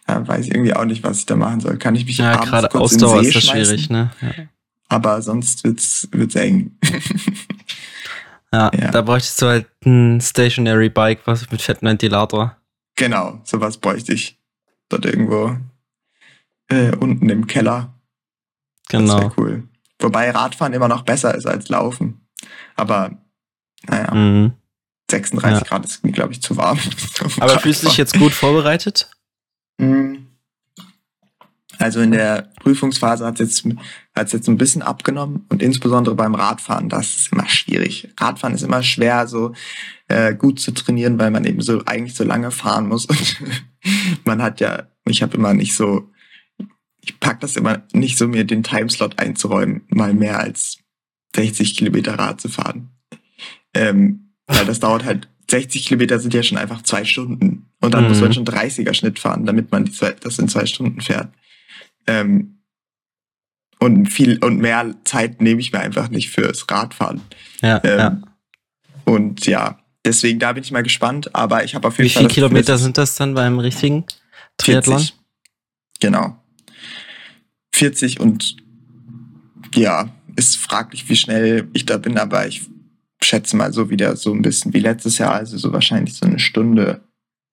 Da 0.07 0.27
weiß 0.27 0.47
ich 0.47 0.55
irgendwie 0.55 0.75
auch 0.75 0.85
nicht, 0.85 1.03
was 1.05 1.19
ich 1.19 1.27
da 1.27 1.37
machen 1.37 1.61
soll. 1.61 1.77
Kann 1.79 1.95
ich 1.95 2.07
mich 2.07 2.19
ja, 2.19 2.41
abends 2.41 2.71
kurz 2.71 2.75
Ausdauer 2.95 3.19
in 3.19 3.25
See 3.25 3.29
ist 3.29 3.37
das 3.37 3.45
schmeißen? 3.45 3.65
schwierig, 3.67 3.91
ne? 3.91 4.11
Ja. 4.21 4.33
Aber 4.89 5.23
sonst 5.23 5.65
wird's, 5.65 6.09
wird's 6.11 6.35
eng. 6.35 6.77
ja, 8.53 8.71
ja, 8.75 8.91
da 8.91 9.03
bräuchtest 9.03 9.41
du 9.41 9.47
halt 9.47 9.67
ein 9.85 10.21
Stationary 10.21 10.89
Bike, 10.89 11.21
was 11.27 11.51
mit 11.51 11.63
fetten 11.63 11.87
Ventilator. 11.87 12.57
Genau, 12.97 13.41
sowas 13.45 13.79
bräuchte 13.79 14.13
ich. 14.13 14.39
Dort 14.89 15.07
irgendwo 15.07 15.57
äh, 16.69 16.95
unten 16.97 17.29
im 17.31 17.47
Keller. 17.47 17.95
Genau. 18.89 19.21
Das 19.21 19.39
cool. 19.39 19.69
Wobei 19.99 20.31
Radfahren 20.31 20.75
immer 20.75 20.89
noch 20.89 21.03
besser 21.03 21.35
ist 21.35 21.47
als 21.47 21.69
Laufen. 21.69 22.27
Aber 22.77 23.13
naja, 23.87 24.15
Mhm. 24.15 24.53
36 25.13 25.63
Ja. 25.63 25.69
Grad 25.69 25.85
ist 25.85 26.05
mir, 26.05 26.13
glaube 26.13 26.33
ich, 26.33 26.43
zu 26.43 26.57
warm. 26.57 26.79
Aber 27.41 27.59
fühlst 27.61 27.83
du 27.83 27.87
dich 27.89 27.97
jetzt 27.97 28.19
gut 28.19 28.33
vorbereitet? 28.33 29.09
Mm. 29.79 30.17
Also 31.79 32.01
in 32.01 32.13
der 32.13 32.53
Prüfungsphase 32.61 33.27
hat 33.27 33.41
es 33.41 33.63
jetzt, 33.65 33.77
hat's 34.15 34.33
jetzt 34.33 34.49
ein 34.49 34.57
bisschen 34.57 34.83
abgenommen 34.83 35.47
und 35.49 35.63
insbesondere 35.63 36.15
beim 36.15 36.35
Radfahren, 36.35 36.89
das 36.89 37.17
ist 37.17 37.33
immer 37.33 37.49
schwierig. 37.49 38.09
Radfahren 38.21 38.55
ist 38.55 38.63
immer 38.63 38.85
schwer, 38.85 39.27
so 39.27 39.53
äh, 40.07 40.35
gut 40.35 40.61
zu 40.61 40.73
trainieren, 40.73 41.19
weil 41.19 41.33
man 41.33 41.45
eben 41.45 41.61
so 41.61 41.83
eigentlich 41.87 42.15
so 42.15 42.23
lange 42.23 42.53
fahren 42.53 42.87
muss. 42.87 43.07
Und 43.07 43.37
man 44.25 44.43
hat 44.43 44.61
ja, 44.61 44.89
ich 45.07 45.23
habe 45.23 45.37
immer 45.37 45.55
nicht 45.55 45.75
so, 45.75 46.09
ich 47.01 47.19
pack 47.19 47.41
das 47.41 47.57
immer 47.57 47.83
nicht 47.93 48.17
so, 48.17 48.29
mir 48.29 48.45
den 48.45 48.63
Timeslot 48.63 49.19
einzuräumen, 49.19 49.83
mal 49.89 50.15
mehr 50.15 50.39
als 50.39 50.79
60 51.35 51.77
Kilometer 51.77 52.17
Rad 52.17 52.41
zu 52.41 52.49
fahren. 52.49 52.91
Ähm, 53.75 54.22
weil 54.47 54.65
das 54.67 54.81
dauert 54.81 55.05
halt, 55.05 55.29
60 55.51 55.87
Kilometer 55.87 56.19
sind 56.19 56.33
ja 56.35 56.43
schon 56.43 56.59
einfach 56.59 56.83
zwei 56.83 57.05
Stunden. 57.05 57.67
Und 57.81 57.93
dann 57.95 58.05
Mhm. 58.05 58.09
muss 58.11 58.21
man 58.21 58.33
schon 58.33 58.45
30er 58.47 58.95
Schnitt 58.95 59.19
fahren, 59.19 59.45
damit 59.45 59.71
man 59.71 59.91
zwei, 59.93 60.13
das 60.13 60.39
in 60.39 60.49
zwei 60.49 60.67
Stunden 60.67 61.01
fährt. 61.01 61.29
Ähm, 62.07 62.59
und 63.79 64.07
viel 64.07 64.39
und 64.43 64.59
mehr 64.59 64.95
Zeit 65.05 65.41
nehme 65.43 65.61
ich 65.61 65.73
mir 65.73 65.81
einfach 65.81 66.09
nicht 66.09 66.31
fürs 66.31 66.65
Radfahren. 66.71 67.21
Ja, 67.61 67.81
Ähm, 67.85 67.99
ja. 67.99 68.23
Und 69.05 69.47
ja, 69.47 69.79
deswegen 70.05 70.39
da 70.39 70.53
bin 70.53 70.63
ich 70.63 70.71
mal 70.71 70.83
gespannt. 70.85 71.35
Aber 71.35 71.65
ich 71.65 71.75
habe 71.75 71.89
auf 71.89 71.99
jeden 71.99 72.09
Wie 72.09 72.13
Fall. 72.13 72.21
viele 72.21 72.29
das 72.29 72.35
Gefühl, 72.37 72.49
Kilometer 72.49 72.79
sind 72.79 72.97
das 72.99 73.17
dann 73.17 73.35
beim 73.35 73.59
richtigen 73.59 74.05
Triathlon? 74.57 74.99
40. 74.99 75.15
Genau. 76.01 76.37
40 77.75 78.21
und 78.21 78.57
ja, 79.75 80.09
ist 80.37 80.57
fraglich, 80.57 81.09
wie 81.09 81.17
schnell 81.17 81.69
ich 81.73 81.85
da 81.87 81.99
bin, 81.99 82.19
aber 82.19 82.47
ich 82.47 82.63
schätze 83.25 83.57
mal 83.57 83.73
so 83.73 83.91
wieder 83.91 84.17
so 84.17 84.33
ein 84.33 84.43
bisschen 84.43 84.73
wie 84.73 84.81
letztes 84.81 85.19
Jahr, 85.19 85.35
also 85.35 85.57
so 85.59 85.73
wahrscheinlich 85.73 86.15
so 86.15 86.27
eine 86.27 86.39
Stunde 86.39 87.01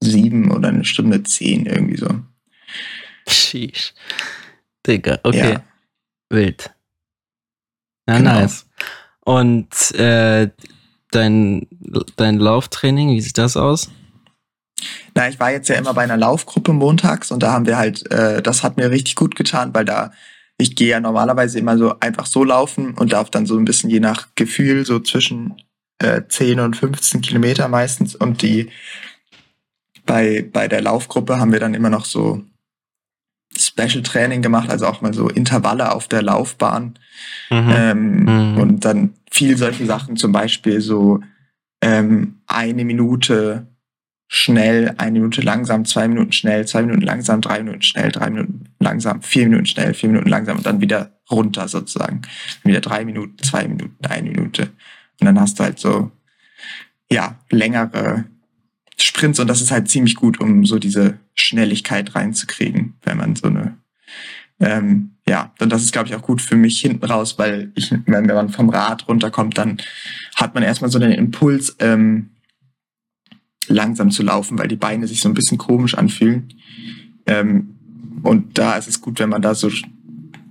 sieben 0.01 0.51
oder 0.51 0.69
eine 0.69 0.85
Stunde 0.85 1.23
zehn 1.23 1.65
irgendwie 1.65 1.97
so. 1.97 2.07
Sheesh. 3.27 3.93
Digga, 4.85 5.19
okay. 5.23 5.53
Ja. 5.53 5.63
Wild. 6.29 6.71
Ja, 8.07 8.17
Genau. 8.17 8.39
nice. 8.41 8.65
Und 9.25 9.91
äh, 9.91 10.49
dein, 11.11 11.67
dein 12.15 12.39
Lauftraining, 12.39 13.09
wie 13.11 13.21
sieht 13.21 13.37
das 13.37 13.57
aus? 13.57 13.89
Na, 15.13 15.27
ich 15.27 15.39
war 15.39 15.51
jetzt 15.51 15.67
ja 15.69 15.75
immer 15.75 15.93
bei 15.93 16.03
einer 16.03 16.17
Laufgruppe 16.17 16.73
montags 16.73 17.31
und 17.31 17.43
da 17.43 17.51
haben 17.51 17.65
wir 17.65 17.77
halt, 17.77 18.09
äh, 18.11 18.41
das 18.41 18.63
hat 18.63 18.77
mir 18.77 18.89
richtig 18.89 19.15
gut 19.15 19.35
getan, 19.35 19.73
weil 19.73 19.85
da, 19.85 20.11
ich 20.59 20.75
gehe 20.75 20.89
ja 20.89 20.99
normalerweise 20.99 21.57
immer 21.57 21.77
so 21.77 21.99
einfach 21.99 22.25
so 22.25 22.43
laufen 22.43 22.93
und 22.93 23.13
darf 23.13 23.29
dann 23.31 23.45
so 23.45 23.57
ein 23.57 23.65
bisschen 23.65 23.89
je 23.89 23.99
nach 23.99 24.27
Gefühl 24.35 24.85
so 24.85 24.99
zwischen 24.99 25.55
äh, 25.99 26.21
10 26.27 26.59
und 26.59 26.75
15 26.75 27.21
Kilometer 27.21 27.67
meistens 27.67 28.15
und 28.15 28.41
die 28.41 28.69
bei, 30.05 30.47
bei 30.51 30.67
der 30.67 30.81
Laufgruppe 30.81 31.39
haben 31.39 31.51
wir 31.51 31.59
dann 31.59 31.73
immer 31.73 31.89
noch 31.89 32.05
so 32.05 32.43
Special 33.57 34.03
Training 34.03 34.41
gemacht, 34.41 34.69
also 34.69 34.85
auch 34.85 35.01
mal 35.01 35.13
so 35.13 35.27
Intervalle 35.29 35.91
auf 35.91 36.07
der 36.07 36.21
Laufbahn. 36.21 36.99
Mhm. 37.49 37.73
Ähm, 37.73 38.49
Mhm. 38.49 38.57
Und 38.57 38.85
dann 38.85 39.13
viel 39.31 39.57
solche 39.57 39.85
Sachen, 39.85 40.17
zum 40.17 40.31
Beispiel 40.31 40.81
so 40.81 41.21
ähm, 41.81 42.39
eine 42.47 42.85
Minute 42.85 43.67
schnell, 44.31 44.93
eine 44.97 45.19
Minute 45.19 45.41
langsam, 45.41 45.85
zwei 45.85 46.07
Minuten 46.07 46.31
schnell, 46.31 46.65
zwei 46.67 46.83
Minuten 46.83 47.01
langsam, 47.01 47.41
drei 47.41 47.63
Minuten 47.63 47.81
schnell, 47.81 48.11
drei 48.11 48.29
Minuten 48.29 48.65
langsam, 48.79 49.23
vier 49.23 49.45
Minuten 49.49 49.65
schnell, 49.65 49.95
vier 49.95 50.09
Minuten 50.09 50.29
langsam 50.29 50.57
und 50.57 50.65
dann 50.67 50.81
wieder 50.81 51.19
runter 51.31 51.67
sozusagen. 51.67 52.21
Wieder 52.63 52.79
drei 52.79 53.05
Minuten, 53.05 53.37
zwei 53.39 53.67
Minuten, 53.67 53.97
eine 54.05 54.29
Minute. 54.29 54.69
Und 55.19 55.25
dann 55.25 55.39
hast 55.39 55.59
du 55.59 55.63
halt 55.63 55.79
so, 55.79 56.11
ja, 57.11 57.39
längere 57.49 58.25
Sprints 58.99 59.39
und 59.39 59.47
das 59.47 59.61
ist 59.61 59.71
halt 59.71 59.89
ziemlich 59.89 60.13
gut, 60.13 60.39
um 60.39 60.63
so 60.63 60.77
diese 60.77 61.17
Schnelligkeit 61.33 62.13
reinzukriegen, 62.13 62.93
wenn 63.03 63.17
man 63.17 63.35
so 63.35 63.47
eine 63.47 63.77
ähm, 64.59 65.11
ja, 65.27 65.53
und 65.59 65.71
das 65.71 65.83
ist, 65.83 65.93
glaube 65.93 66.09
ich, 66.09 66.15
auch 66.15 66.21
gut 66.21 66.41
für 66.41 66.55
mich 66.55 66.79
hinten 66.81 67.05
raus, 67.05 67.37
weil 67.37 67.71
ich, 67.75 67.91
wenn 68.05 68.25
man 68.25 68.49
vom 68.49 68.69
Rad 68.69 69.07
runterkommt, 69.07 69.57
dann 69.57 69.77
hat 70.35 70.53
man 70.53 70.63
erstmal 70.63 70.91
so 70.91 70.99
den 70.99 71.11
Impuls, 71.11 71.75
ähm, 71.79 72.31
langsam 73.69 74.11
zu 74.11 74.23
laufen, 74.23 74.57
weil 74.57 74.67
die 74.67 74.75
Beine 74.75 75.07
sich 75.07 75.21
so 75.21 75.29
ein 75.29 75.33
bisschen 75.33 75.57
komisch 75.57 75.95
anfühlen. 75.95 76.53
Ähm, 77.25 77.75
und 78.23 78.57
da 78.57 78.75
ist 78.75 78.87
es 78.87 79.01
gut, 79.01 79.19
wenn 79.19 79.29
man 79.29 79.41
da 79.41 79.55
so 79.55 79.69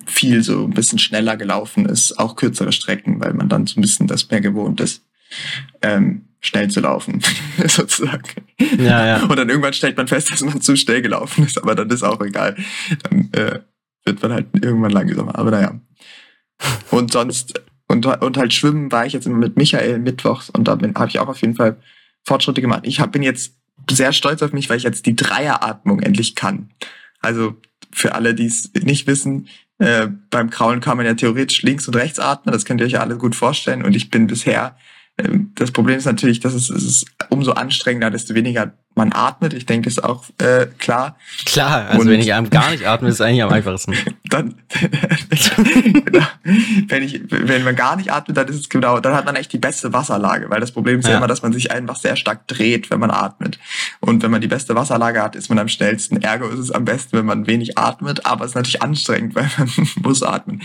viel 0.07 0.43
so 0.43 0.65
ein 0.65 0.71
bisschen 0.71 0.99
schneller 0.99 1.37
gelaufen 1.37 1.87
ist, 1.87 2.19
auch 2.19 2.37
kürzere 2.37 2.73
Strecken, 2.73 3.21
weil 3.21 3.35
man 3.35 3.49
dann 3.49 3.67
so 3.67 3.79
ein 3.79 3.83
bisschen 3.83 4.07
das 4.07 4.31
mehr 4.31 4.41
gewohnt 4.41 4.81
ist, 4.81 5.05
ähm, 5.83 6.23
schnell 6.41 6.71
zu 6.71 6.81
laufen, 6.81 7.21
sozusagen. 7.67 8.23
Ja, 8.79 9.07
ja. 9.07 9.23
Und 9.25 9.37
dann 9.37 9.49
irgendwann 9.49 9.73
stellt 9.73 9.97
man 9.97 10.09
fest, 10.09 10.33
dass 10.33 10.43
man 10.43 10.61
zu 10.61 10.77
schnell 10.77 11.03
gelaufen 11.03 11.45
ist, 11.45 11.61
aber 11.61 11.75
dann 11.75 11.91
ist 11.91 12.03
auch 12.03 12.21
egal. 12.23 12.57
Dann 13.03 13.29
äh, 13.33 13.61
wird 14.05 14.23
man 14.23 14.33
halt 14.33 14.47
irgendwann 14.55 14.93
langsamer. 14.93 15.39
Aber 15.39 15.51
naja. 15.51 15.79
Und 16.91 17.13
sonst, 17.13 17.61
und, 17.89 18.07
und 18.07 18.37
halt 18.37 18.53
schwimmen 18.55 18.91
war 18.91 19.07
ich 19.07 19.13
jetzt 19.13 19.27
immer 19.27 19.37
mit 19.37 19.57
Michael 19.57 19.99
mittwochs 19.99 20.51
und 20.51 20.67
da 20.67 20.73
habe 20.73 21.09
ich 21.09 21.19
auch 21.19 21.29
auf 21.29 21.41
jeden 21.41 21.55
Fall 21.55 21.77
Fortschritte 22.25 22.61
gemacht. 22.61 22.83
Ich 22.85 23.01
hab, 23.01 23.13
bin 23.13 23.23
jetzt 23.23 23.55
sehr 23.91 24.13
stolz 24.13 24.43
auf 24.43 24.53
mich, 24.53 24.69
weil 24.69 24.77
ich 24.77 24.83
jetzt 24.83 25.07
die 25.07 25.17
Dreieratmung 25.17 26.01
endlich 26.01 26.35
kann. 26.35 26.71
Also 27.21 27.57
für 27.93 28.15
alle, 28.15 28.35
die 28.35 28.47
es 28.47 28.73
nicht 28.75 29.07
wissen, 29.07 29.49
äh, 29.79 30.09
beim 30.31 30.51
Kraulen 30.51 30.81
kann 30.81 30.97
man 30.97 31.07
ja 31.07 31.15
theoretisch 31.15 31.63
links 31.63 31.87
und 31.87 31.97
rechts 31.97 32.19
atmen. 32.19 32.53
Das 32.53 32.65
könnt 32.65 32.81
ihr 32.81 32.87
euch 32.87 32.93
ja 32.93 33.01
alle 33.01 33.17
gut 33.17 33.37
vorstellen. 33.37 33.85
Und 33.85 33.95
ich 33.95 34.11
bin 34.11 34.27
bisher, 34.27 34.77
ähm, 35.17 35.53
das 35.55 35.71
Problem 35.71 35.97
ist 35.97 36.05
natürlich, 36.05 36.41
dass 36.41 36.55
es, 36.55 36.69
es 36.69 36.85
ist 36.85 37.07
umso 37.31 37.53
anstrengender, 37.53 38.11
desto 38.11 38.35
weniger 38.35 38.75
man 38.99 39.13
atmet. 39.15 39.55
Ich 39.55 39.65
denke, 39.65 39.89
ist 39.89 40.05
auch 40.05 40.25
äh, 40.39 40.67
klar. 40.79 41.17
Klar, 41.47 41.87
also 41.89 42.03
Und- 42.03 42.09
wenn 42.09 42.21
ich 42.21 42.27
gar 42.27 42.71
nicht 42.71 42.87
atme, 42.87 43.09
ist 43.09 43.21
eigentlich 43.23 43.43
am 43.43 43.51
einfachsten. 43.51 43.95
Dann, 44.29 44.57
genau, 46.05 46.27
wenn 46.89 47.03
ich, 47.03 47.23
wenn 47.31 47.65
man 47.65 47.75
gar 47.77 47.97
nicht 47.97 48.13
atmet, 48.13 48.37
dann 48.37 48.47
ist 48.49 48.57
es 48.57 48.69
genau, 48.69 49.01
dann 49.01 49.15
hat 49.15 49.25
man 49.25 49.37
echt 49.37 49.53
die 49.55 49.59
beste 49.59 49.93
Wasserlage, 49.95 50.51
weil 50.51 50.61
das 50.61 50.73
Problem 50.73 50.99
ist 50.99 51.07
ja, 51.07 51.13
Ja. 51.13 51.17
immer, 51.19 51.27
dass 51.27 51.41
man 51.43 51.53
sich 51.55 51.71
einfach 51.71 51.97
sehr 51.97 52.17
stark 52.17 52.47
dreht, 52.47 52.91
wenn 52.91 53.01
man 53.01 53.11
atmet. 53.11 53.59
Und 54.01 54.23
wenn 54.23 54.31
man 54.31 54.41
die 54.43 54.49
beste 54.49 54.75
Wasserlage 54.75 55.23
hat, 55.23 55.35
ist 55.35 55.49
man 55.49 55.59
am 55.59 55.69
schnellsten. 55.69 56.21
Ergo 56.21 56.47
ist 56.49 56.59
es 56.59 56.71
am 56.71 56.85
besten, 56.85 57.17
wenn 57.17 57.25
man 57.27 57.47
wenig 57.47 57.79
atmet, 57.79 58.27
aber 58.27 58.45
es 58.45 58.51
ist 58.51 58.55
natürlich 58.57 58.83
anstrengend, 58.83 59.35
weil 59.35 59.49
man 59.57 59.71
muss 60.03 60.23
atmen. 60.23 60.61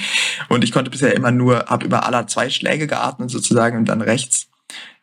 Und 0.50 0.64
ich 0.66 0.72
konnte 0.74 0.92
bisher 0.92 1.16
immer 1.16 1.32
nur, 1.32 1.66
habe 1.68 1.86
über 1.86 2.06
aller 2.06 2.28
zwei 2.28 2.50
Schläge 2.50 2.88
geatmet 2.88 3.30
sozusagen 3.32 3.78
und 3.78 3.86
dann 3.86 4.02
rechts. 4.02 4.48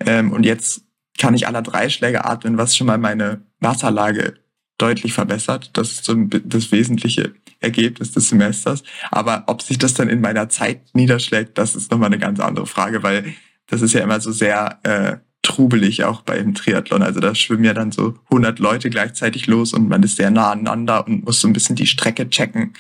Ähm, 0.05 0.33
und 0.33 0.45
jetzt 0.45 0.83
kann 1.21 1.35
ich 1.35 1.47
aller 1.47 1.63
drei 1.63 1.91
Schläge 1.91 2.25
atmen, 2.25 2.57
was 2.57 2.75
schon 2.75 2.87
mal 2.87 2.99
meine 2.99 3.43
Wasserlage 3.61 4.35
deutlich 4.79 5.13
verbessert. 5.13 5.71
Das 5.75 5.93
ist 5.93 6.05
so 6.07 6.15
das 6.15 6.73
wesentliche 6.73 7.35
Ergebnis 7.61 8.13
des 8.13 8.31
Semesters. 8.31 8.83
Aber 9.11 9.45
ob 9.47 9.61
sich 9.61 9.77
das 9.77 9.93
dann 9.93 10.09
in 10.09 10.23
meiner 10.23 10.49
Zeit 10.49 10.81
niederschlägt, 10.95 11.59
das 11.59 11.77
ist 11.77 11.91
nochmal 11.91 12.07
eine 12.07 12.19
ganz 12.19 12.41
andere 12.41 12.67
Frage, 12.67 13.03
weil 13.03 13.35
das 13.67 13.83
ist 13.83 13.93
ja 13.93 14.01
immer 14.01 14.19
so 14.21 14.33
sehr 14.33 14.81
äh, 14.83 15.19
trubelig 15.43 16.05
auch 16.05 16.23
beim 16.23 16.55
Triathlon. 16.55 17.03
Also 17.03 17.21
da 17.21 17.35
schwimmen 17.35 17.65
ja 17.65 17.75
dann 17.75 17.93
so 17.93 18.15
100 18.31 18.59
Leute 18.59 18.89
gleichzeitig 18.89 19.47
los 19.47 19.75
und 19.75 19.91
man 19.91 20.03
ist 20.03 20.17
sehr 20.17 20.31
nah 20.31 20.53
aneinander 20.53 21.07
und 21.07 21.27
muss 21.27 21.43
so 21.43 21.49
ein 21.49 21.53
bisschen 21.53 21.77
die 21.77 21.87
Strecke 21.87 22.31
checken. 22.31 22.73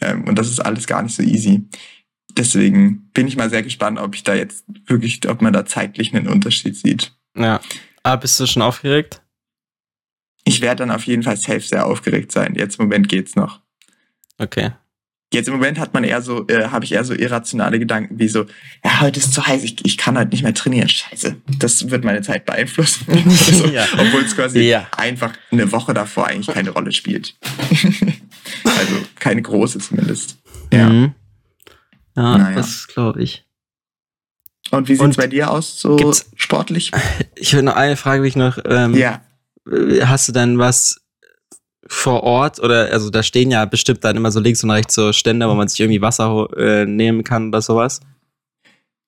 Ähm, 0.00 0.24
und 0.24 0.38
das 0.38 0.48
ist 0.48 0.60
alles 0.60 0.86
gar 0.86 1.02
nicht 1.02 1.14
so 1.14 1.22
easy. 1.22 1.68
Deswegen 2.34 3.10
bin 3.12 3.28
ich 3.28 3.36
mal 3.36 3.50
sehr 3.50 3.62
gespannt, 3.62 3.98
ob 3.98 4.14
ich 4.14 4.22
da 4.22 4.34
jetzt 4.34 4.64
wirklich, 4.86 5.28
ob 5.28 5.42
man 5.42 5.52
da 5.52 5.66
zeitlich 5.66 6.14
einen 6.14 6.28
Unterschied 6.28 6.74
sieht. 6.74 7.17
Ja. 7.38 7.60
Ah, 8.02 8.16
bist 8.16 8.38
du 8.40 8.46
schon 8.46 8.62
aufgeregt? 8.62 9.22
Ich 10.44 10.60
werde 10.60 10.80
dann 10.86 10.90
auf 10.90 11.04
jeden 11.06 11.22
Fall 11.22 11.36
safe 11.36 11.60
sehr 11.60 11.86
aufgeregt 11.86 12.32
sein. 12.32 12.54
Jetzt 12.54 12.78
im 12.78 12.86
Moment 12.86 13.08
geht's 13.08 13.36
noch. 13.36 13.60
Okay. 14.38 14.70
Jetzt 15.30 15.46
im 15.48 15.54
Moment 15.54 15.78
hat 15.78 15.92
man 15.92 16.04
eher 16.04 16.22
so, 16.22 16.46
äh, 16.48 16.68
habe 16.68 16.86
ich 16.86 16.92
eher 16.92 17.04
so 17.04 17.12
irrationale 17.12 17.78
Gedanken 17.78 18.18
wie 18.18 18.28
so, 18.28 18.46
ja, 18.82 19.00
heute 19.02 19.20
ist 19.20 19.34
zu 19.34 19.46
heiß, 19.46 19.62
ich, 19.62 19.84
ich 19.84 19.98
kann 19.98 20.16
heute 20.16 20.30
nicht 20.30 20.42
mehr 20.42 20.54
trainieren. 20.54 20.88
Scheiße, 20.88 21.36
das 21.58 21.90
wird 21.90 22.02
meine 22.02 22.22
Zeit 22.22 22.46
beeinflussen. 22.46 23.04
so, 23.28 23.66
Ja. 23.66 23.86
Obwohl 23.98 24.22
es 24.22 24.34
quasi 24.34 24.60
Ja. 24.60 24.88
einfach 24.96 25.34
eine 25.50 25.70
Woche 25.70 25.92
davor 25.92 26.28
eigentlich 26.28 26.46
keine 26.54 26.70
Rolle 26.70 26.92
spielt. 26.92 27.36
also 28.64 28.94
keine 29.16 29.42
große 29.42 29.80
zumindest. 29.80 30.38
Ja. 30.72 30.88
Mhm. 30.88 31.14
Ja, 32.16 32.38
Naja. 32.38 32.56
das 32.56 32.88
glaube 32.88 33.22
ich. 33.22 33.44
Und 34.70 34.88
wie 34.88 34.94
sieht's 34.94 35.04
Und 35.04 35.16
bei 35.16 35.26
dir 35.26 35.50
aus, 35.50 35.80
so 35.80 36.12
sportlich? 36.36 36.90
Ich 37.36 37.54
will 37.54 37.62
noch 37.62 37.76
eine 37.76 37.96
Frage, 37.96 38.22
will 38.22 38.28
ich 38.28 38.36
noch. 38.36 38.58
Ähm, 38.64 38.94
Ja. 38.94 39.22
Hast 40.02 40.28
du 40.28 40.32
dann 40.32 40.58
was 40.58 41.00
vor 41.86 42.22
Ort 42.22 42.60
oder 42.60 42.90
also 42.92 43.10
da 43.10 43.22
stehen 43.22 43.50
ja 43.50 43.64
bestimmt 43.64 44.04
dann 44.04 44.16
immer 44.16 44.30
so 44.30 44.40
links 44.40 44.62
und 44.64 44.70
rechts 44.70 44.94
so 44.94 45.12
Stände, 45.12 45.48
wo 45.48 45.54
man 45.54 45.68
sich 45.68 45.80
irgendwie 45.80 46.02
Wasser 46.02 46.48
äh, 46.56 46.84
nehmen 46.84 47.24
kann 47.24 47.48
oder 47.48 47.62
sowas? 47.62 48.00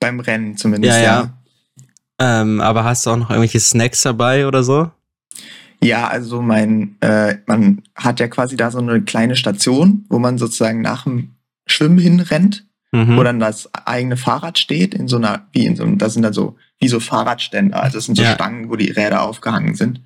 Beim 0.01 0.21
Rennen 0.21 0.57
zumindest, 0.57 0.97
Ja, 0.97 1.03
ja. 1.03 1.21
ja. 2.19 2.43
Ähm, 2.43 2.61
aber 2.61 2.85
hast 2.85 3.05
du 3.07 3.11
auch 3.11 3.17
noch 3.17 3.31
irgendwelche 3.31 3.61
Snacks 3.61 4.03
dabei 4.03 4.47
oder 4.47 4.63
so? 4.63 4.91
Ja, 5.83 6.09
also 6.09 6.43
mein, 6.43 6.97
äh, 7.01 7.37
man 7.47 7.83
hat 7.95 8.21
ja 8.21 8.29
quasi 8.29 8.57
da 8.57 8.71
so 8.71 8.79
eine 8.79 9.01
kleine 9.01 9.37
Station, 9.37 10.05
wo 10.11 10.19
man 10.19 10.37
sozusagen 10.37 10.83
nach 10.83 11.05
dem 11.05 11.31
Schwimmen 11.67 11.99
hinrennt. 11.99 12.67
Mhm. 12.93 13.17
wo 13.17 13.23
dann 13.23 13.41
das 13.41 13.73
eigene 13.75 14.17
Fahrrad 14.17 14.59
steht, 14.59 14.95
in 14.95 15.09
so 15.09 15.17
einer, 15.17 15.47
wie 15.53 15.67
in 15.67 15.77
so 15.77 15.83
einem, 15.83 15.99
das 15.99 16.15
sind 16.15 16.23
dann 16.23 16.33
so, 16.33 16.57
wie 16.79 16.89
so 16.89 17.01
Fahrradständer, 17.01 17.83
also 17.83 17.99
das 17.99 18.07
sind 18.07 18.17
so 18.17 18.23
ja. 18.23 18.35
Stangen, 18.35 18.71
wo 18.71 18.77
die 18.77 18.91
Räder 18.91 19.23
aufgehangen 19.23 19.75
sind. 19.75 20.01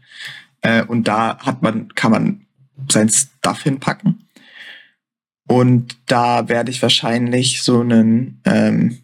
Äh, 0.61 0.85
und 0.85 1.09
da 1.09 1.39
hat 1.39 1.62
man, 1.62 1.89
kann 1.95 2.11
man 2.11 2.47
sein 2.91 3.09
Stuff 3.09 3.62
hinpacken. 3.62 4.24
Und 5.47 5.99
da 6.07 6.49
werde 6.49 6.70
ich 6.70 6.80
wahrscheinlich 6.80 7.62
so 7.62 7.80
einen, 7.80 8.41
ähm, 8.45 8.99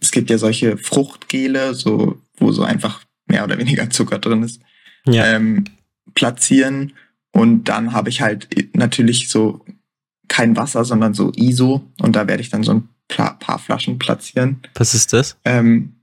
es 0.00 0.10
gibt 0.10 0.28
ja 0.28 0.38
solche 0.38 0.76
Fruchtgele, 0.76 1.74
so, 1.74 2.20
wo 2.36 2.52
so 2.52 2.64
einfach 2.64 3.04
mehr 3.26 3.44
oder 3.44 3.58
weniger 3.58 3.90
Zucker 3.90 4.18
drin 4.18 4.42
ist, 4.42 4.60
ja. 5.06 5.24
ähm, 5.26 5.64
platzieren. 6.14 6.94
Und 7.32 7.64
dann 7.64 7.92
habe 7.92 8.08
ich 8.08 8.20
halt 8.20 8.48
natürlich 8.74 9.28
so 9.28 9.64
kein 10.28 10.56
Wasser, 10.56 10.84
sondern 10.84 11.14
so 11.14 11.32
ISO. 11.36 11.82
Und 12.00 12.16
da 12.16 12.26
werde 12.26 12.42
ich 12.42 12.50
dann 12.50 12.62
so 12.62 12.72
ein 12.72 12.88
paar 13.08 13.58
Flaschen 13.58 13.98
platzieren. 13.98 14.60
Was 14.74 14.94
ist 14.94 15.12
das? 15.12 15.36
Ähm, 15.44 15.96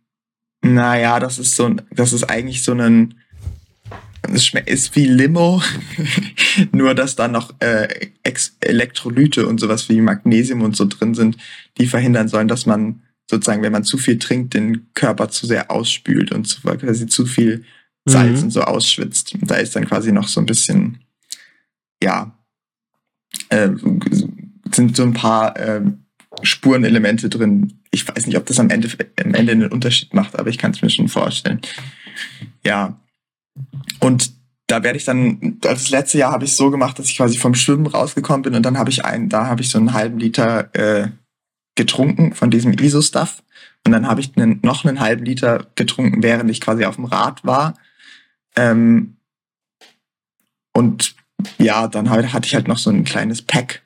naja, 0.62 1.20
das 1.20 1.40
ist 1.40 1.56
so, 1.56 1.76
das 1.92 2.14
ist 2.14 2.24
eigentlich 2.24 2.64
so 2.64 2.74
ein, 2.74 3.16
es 4.22 4.54
ist 4.66 4.96
wie 4.96 5.06
Limo, 5.06 5.62
nur 6.72 6.96
dass 6.96 7.16
da 7.16 7.28
noch 7.28 7.54
äh, 7.60 8.12
Elektrolyte 8.62 9.46
und 9.48 9.60
sowas 9.60 9.90
wie 9.90 10.00
Magnesium 10.00 10.62
und 10.62 10.76
so 10.78 10.86
drin 10.86 11.14
sind, 11.14 11.38
die 11.78 11.88
verhindern 11.88 12.30
sollen, 12.30 12.48
dass 12.48 12.66
man 12.66 13.02
sozusagen, 13.30 13.62
wenn 13.62 13.74
man 13.74 13.84
zu 13.84 13.98
viel 13.98 14.20
trinkt, 14.20 14.54
den 14.54 14.88
Körper 14.94 15.30
zu 15.30 15.46
sehr 15.46 15.70
ausspült 15.70 16.32
und 16.32 16.46
zu, 16.46 16.62
quasi 16.62 17.08
zu 17.08 17.26
viel 17.26 17.66
Salz 18.06 18.40
mhm. 18.40 18.44
und 18.46 18.52
so 18.52 18.62
ausschwitzt. 18.62 19.34
Und 19.34 19.50
da 19.50 19.56
ist 19.56 19.76
dann 19.76 19.86
quasi 19.86 20.12
noch 20.12 20.28
so 20.28 20.40
ein 20.40 20.46
bisschen, 20.46 21.00
ja, 22.02 22.38
äh, 23.50 23.70
sind 24.72 24.96
so 24.96 25.04
ein 25.04 25.14
paar 25.14 25.58
äh, 25.58 25.82
Spurenelemente 26.42 27.30
drin. 27.30 27.80
Ich 27.92 28.08
weiß 28.08 28.26
nicht, 28.26 28.38
ob 28.38 28.46
das 28.46 28.60
am 28.60 28.70
Ende, 28.70 28.90
am 29.24 29.34
Ende 29.34 29.52
einen 29.52 29.72
Unterschied 29.72 30.14
macht, 30.14 30.38
aber 30.38 30.50
ich 30.50 30.58
kann 30.58 30.72
es 30.72 30.82
mir 30.82 30.90
schon 30.90 31.08
vorstellen. 31.08 31.62
Ja. 32.66 33.00
Und 34.00 34.32
da 34.68 34.82
werde 34.84 34.98
ich 34.98 35.06
dann, 35.06 35.58
das 35.62 35.90
letzte 35.90 36.18
Jahr 36.18 36.32
habe 36.32 36.46
ich 36.46 36.56
so 36.56 36.72
gemacht, 36.72 36.98
dass 36.98 37.08
ich 37.08 37.18
quasi 37.18 37.38
vom 37.38 37.54
Schwimmen 37.54 37.86
rausgekommen 37.86 38.42
bin 38.42 38.56
und 38.56 38.64
dann 38.64 38.78
habe 38.78 38.90
ich 38.90 39.06
einen, 39.06 39.30
da 39.30 39.46
habe 39.46 39.62
ich 39.62 39.70
so 39.70 39.78
einen 39.78 39.94
halben 39.94 40.20
Liter 40.20 40.74
äh, 40.74 41.10
getrunken 41.76 42.34
von 42.34 42.50
diesem 42.50 42.74
ISO-Stuff. 42.74 43.44
Und 43.86 43.92
dann 43.92 44.08
habe 44.08 44.22
ich 44.22 44.36
einen, 44.38 44.60
noch 44.64 44.86
einen 44.86 45.00
halben 45.00 45.26
Liter 45.26 45.68
getrunken, 45.76 46.24
während 46.24 46.50
ich 46.50 46.62
quasi 46.62 46.86
auf 46.86 46.96
dem 46.96 47.06
Rad 47.06 47.44
war. 47.44 47.74
Ähm, 48.56 49.18
und 50.74 51.16
ja, 51.58 51.88
dann 51.88 52.10
hatte 52.10 52.46
ich 52.46 52.56
halt 52.56 52.68
noch 52.68 52.78
so 52.78 52.90
ein 52.90 53.04
kleines 53.04 53.42
Pack 53.42 53.84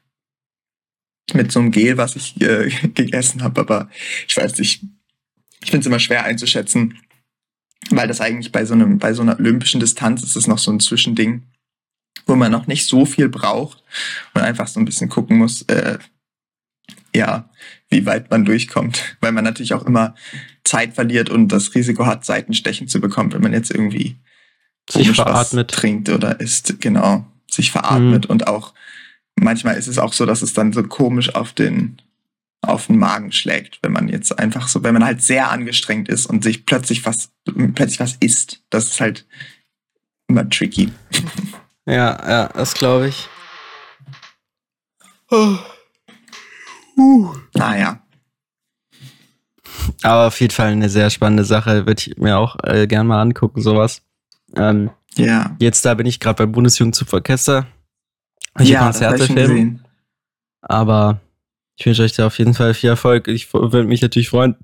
mit 1.33 1.51
so 1.51 1.59
einem 1.59 1.71
Gel, 1.71 1.97
was 1.97 2.15
ich 2.15 2.39
äh, 2.41 2.69
gegessen 2.93 3.43
habe. 3.43 3.61
Aber 3.61 3.89
ich 4.27 4.35
weiß 4.35 4.57
nicht, 4.59 4.83
ich 5.61 5.71
finde 5.71 5.81
es 5.81 5.87
immer 5.87 5.99
schwer 5.99 6.23
einzuschätzen, 6.23 6.99
weil 7.89 8.07
das 8.07 8.21
eigentlich 8.21 8.51
bei 8.51 8.65
so 8.65 8.73
einem, 8.73 8.99
bei 8.99 9.13
so 9.13 9.21
einer 9.21 9.37
olympischen 9.39 9.79
Distanz 9.79 10.23
ist 10.23 10.35
es 10.35 10.47
noch 10.47 10.57
so 10.57 10.71
ein 10.71 10.79
Zwischending, 10.79 11.43
wo 12.25 12.35
man 12.35 12.51
noch 12.51 12.67
nicht 12.67 12.85
so 12.85 13.05
viel 13.05 13.29
braucht 13.29 13.83
und 14.33 14.41
einfach 14.41 14.67
so 14.67 14.79
ein 14.79 14.85
bisschen 14.85 15.09
gucken 15.09 15.37
muss, 15.37 15.63
äh, 15.63 15.97
ja, 17.15 17.49
wie 17.89 18.05
weit 18.05 18.29
man 18.29 18.45
durchkommt, 18.45 19.17
weil 19.21 19.31
man 19.31 19.43
natürlich 19.43 19.73
auch 19.73 19.85
immer 19.85 20.15
Zeit 20.63 20.95
verliert 20.95 21.29
und 21.29 21.49
das 21.49 21.73
Risiko 21.75 22.05
hat, 22.05 22.25
Seitenstechen 22.25 22.87
zu 22.87 22.99
bekommen, 22.99 23.33
wenn 23.33 23.41
man 23.41 23.53
jetzt 23.53 23.71
irgendwie 23.71 24.17
sich 24.89 25.11
veratmet. 25.11 25.69
trinkt 25.69 26.09
oder 26.09 26.39
isst, 26.39 26.79
genau, 26.79 27.25
sich 27.57 27.71
veratmet 27.71 28.25
mhm. 28.25 28.31
und 28.31 28.47
auch 28.47 28.73
manchmal 29.35 29.75
ist 29.75 29.87
es 29.87 29.99
auch 29.99 30.13
so, 30.13 30.25
dass 30.25 30.41
es 30.41 30.53
dann 30.53 30.73
so 30.73 30.83
komisch 30.83 31.35
auf 31.35 31.53
den 31.53 32.01
auf 32.61 32.87
den 32.87 32.97
Magen 32.97 33.31
schlägt, 33.31 33.79
wenn 33.83 33.91
man 33.91 34.09
jetzt 34.09 34.39
einfach 34.39 34.67
so, 34.67 34.83
wenn 34.83 34.93
man 34.93 35.05
halt 35.05 35.21
sehr 35.21 35.51
angestrengt 35.51 36.09
ist 36.09 36.25
und 36.25 36.43
sich 36.43 36.65
plötzlich 36.65 37.05
was 37.05 37.31
plötzlich 37.75 37.99
was 37.99 38.15
isst, 38.19 38.63
das 38.69 38.85
ist 38.85 39.01
halt 39.01 39.25
immer 40.27 40.49
tricky. 40.49 40.91
Ja, 41.89 42.19
ja, 42.29 42.49
das 42.49 42.73
glaube 42.73 43.07
ich. 43.07 43.29
Oh. 45.31 45.57
Uh. 46.97 47.33
Naja. 47.53 48.01
Aber 50.03 50.27
auf 50.27 50.41
jeden 50.41 50.53
Fall 50.53 50.67
eine 50.67 50.89
sehr 50.89 51.09
spannende 51.09 51.45
Sache. 51.45 51.85
Würde 51.87 52.03
ich 52.05 52.17
mir 52.17 52.37
auch 52.37 52.57
äh, 52.63 52.87
gern 52.87 53.07
mal 53.07 53.21
angucken, 53.21 53.61
sowas. 53.61 54.01
Ähm, 54.57 54.89
ja. 55.17 55.55
Jetzt 55.59 55.85
da 55.85 55.93
bin 55.93 56.05
ich 56.05 56.19
gerade 56.19 56.37
beim 56.37 56.51
Bundesjugendzugorchester. 56.51 57.67
Ich 58.59 58.69
ja, 58.69 58.83
Konzerte 58.83 59.25
filmen. 59.25 59.83
Aber 60.61 61.21
ich 61.77 61.85
wünsche 61.85 62.03
euch 62.03 62.13
da 62.13 62.27
auf 62.27 62.37
jeden 62.39 62.53
Fall 62.53 62.73
viel 62.73 62.89
Erfolg. 62.89 63.27
Ich 63.27 63.53
würde 63.53 63.83
mich 63.83 64.01
natürlich 64.01 64.29
freuen, 64.29 64.55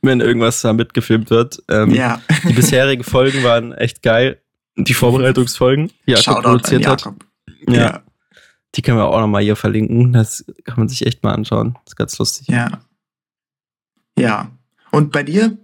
wenn 0.00 0.20
irgendwas 0.20 0.62
da 0.62 0.72
mitgefilmt 0.72 1.30
wird. 1.30 1.62
Ähm, 1.68 1.94
ja. 1.94 2.20
Die 2.48 2.54
bisherigen 2.54 3.04
Folgen 3.04 3.42
waren 3.44 3.72
echt 3.72 4.02
geil. 4.02 4.40
Die 4.76 4.94
Vorbereitungsfolgen, 4.94 5.92
die 6.06 6.12
Jakob 6.12 6.42
produziert 6.42 6.86
hat. 6.86 7.06
Ja. 7.68 7.74
ja. 7.74 8.02
Die 8.74 8.80
können 8.80 8.96
wir 8.96 9.04
auch 9.04 9.20
nochmal 9.20 9.42
hier 9.42 9.54
verlinken. 9.54 10.14
Das 10.14 10.46
kann 10.64 10.78
man 10.78 10.88
sich 10.88 11.04
echt 11.04 11.22
mal 11.22 11.34
anschauen. 11.34 11.74
Das 11.84 11.92
ist 11.92 11.96
ganz 11.96 12.18
lustig. 12.18 12.48
Ja. 12.48 12.80
Ja. 14.18 14.50
Und 14.90 15.12
bei 15.12 15.24
dir? 15.24 15.58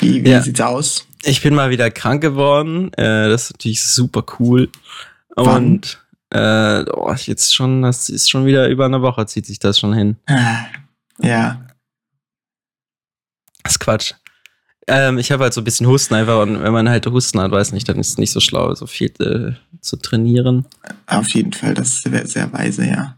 Wie, 0.00 0.24
wie 0.24 0.30
ja. 0.30 0.40
sieht's 0.40 0.62
aus? 0.62 1.06
Ich 1.26 1.42
bin 1.42 1.54
mal 1.54 1.70
wieder 1.70 1.90
krank 1.90 2.22
geworden. 2.22 2.92
Äh, 2.92 3.28
das 3.28 3.44
ist 3.44 3.54
natürlich 3.54 3.84
super 3.84 4.24
cool. 4.38 4.70
Wann? 5.34 5.64
Und 5.64 6.06
äh, 6.30 6.84
oh, 6.92 7.12
jetzt 7.14 7.52
schon, 7.52 7.82
das 7.82 8.08
ist 8.08 8.30
schon 8.30 8.46
wieder 8.46 8.68
über 8.68 8.84
eine 8.84 9.02
Woche, 9.02 9.26
zieht 9.26 9.44
sich 9.44 9.58
das 9.58 9.80
schon 9.80 9.92
hin. 9.92 10.16
Ja. 11.20 11.66
Das 13.64 13.72
ist 13.72 13.78
Quatsch. 13.80 14.14
Ähm, 14.86 15.18
ich 15.18 15.32
habe 15.32 15.42
halt 15.42 15.52
so 15.52 15.60
ein 15.62 15.64
bisschen 15.64 15.88
Husten 15.88 16.14
einfach 16.14 16.40
und 16.42 16.62
wenn 16.62 16.72
man 16.72 16.88
halt 16.88 17.04
Husten 17.06 17.40
hat, 17.40 17.50
weiß 17.50 17.72
nicht, 17.72 17.88
dann 17.88 17.98
ist 17.98 18.10
es 18.10 18.18
nicht 18.18 18.30
so 18.30 18.38
schlau, 18.38 18.72
so 18.76 18.86
viel 18.86 19.12
äh, 19.18 19.80
zu 19.80 19.96
trainieren. 19.96 20.64
Auf 21.06 21.30
jeden 21.30 21.52
Fall, 21.52 21.74
das 21.74 21.88
ist 21.88 22.02
sehr, 22.04 22.26
sehr 22.28 22.52
weise, 22.52 22.86
ja. 22.86 23.16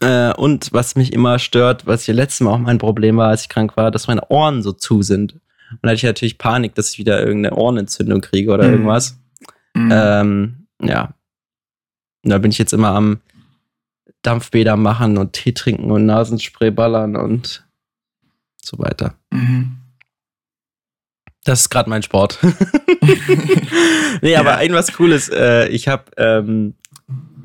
Äh, 0.00 0.34
und 0.34 0.72
was 0.72 0.96
mich 0.96 1.12
immer 1.12 1.38
stört, 1.38 1.86
was 1.86 2.02
hier 2.02 2.14
letztes 2.14 2.40
Mal 2.40 2.50
auch 2.50 2.58
mein 2.58 2.78
Problem 2.78 3.18
war, 3.18 3.28
als 3.28 3.42
ich 3.42 3.48
krank 3.48 3.76
war, 3.76 3.92
dass 3.92 4.08
meine 4.08 4.28
Ohren 4.30 4.64
so 4.64 4.72
zu 4.72 5.02
sind. 5.02 5.36
Und 5.76 5.80
da 5.82 5.90
hatte 5.90 5.96
ich 5.96 6.02
natürlich 6.04 6.38
Panik, 6.38 6.74
dass 6.74 6.92
ich 6.92 6.98
wieder 6.98 7.24
irgendeine 7.24 7.56
Ohrenentzündung 7.56 8.20
kriege 8.20 8.52
oder 8.52 8.64
mhm. 8.64 8.72
irgendwas. 8.72 9.18
Mhm. 9.74 9.90
Ähm, 9.92 10.66
ja. 10.82 11.14
Und 12.24 12.30
da 12.30 12.38
bin 12.38 12.50
ich 12.50 12.58
jetzt 12.58 12.72
immer 12.72 12.88
am 12.88 13.20
Dampfbäder 14.22 14.76
machen 14.76 15.18
und 15.18 15.34
Tee 15.34 15.52
trinken 15.52 15.90
und 15.90 16.06
Nasenspray 16.06 16.70
ballern 16.70 17.16
und 17.16 17.64
so 18.62 18.78
weiter. 18.78 19.14
Mhm. 19.30 19.76
Das 21.44 21.60
ist 21.60 21.70
gerade 21.70 21.88
mein 21.88 22.02
Sport. 22.02 22.40
nee, 24.20 24.32
ja. 24.32 24.40
aber 24.40 24.56
ein 24.56 24.72
was 24.72 24.92
Cooles. 24.92 25.28
Äh, 25.28 25.68
ich 25.68 25.86
habe, 25.86 26.04
ähm, 26.16 26.74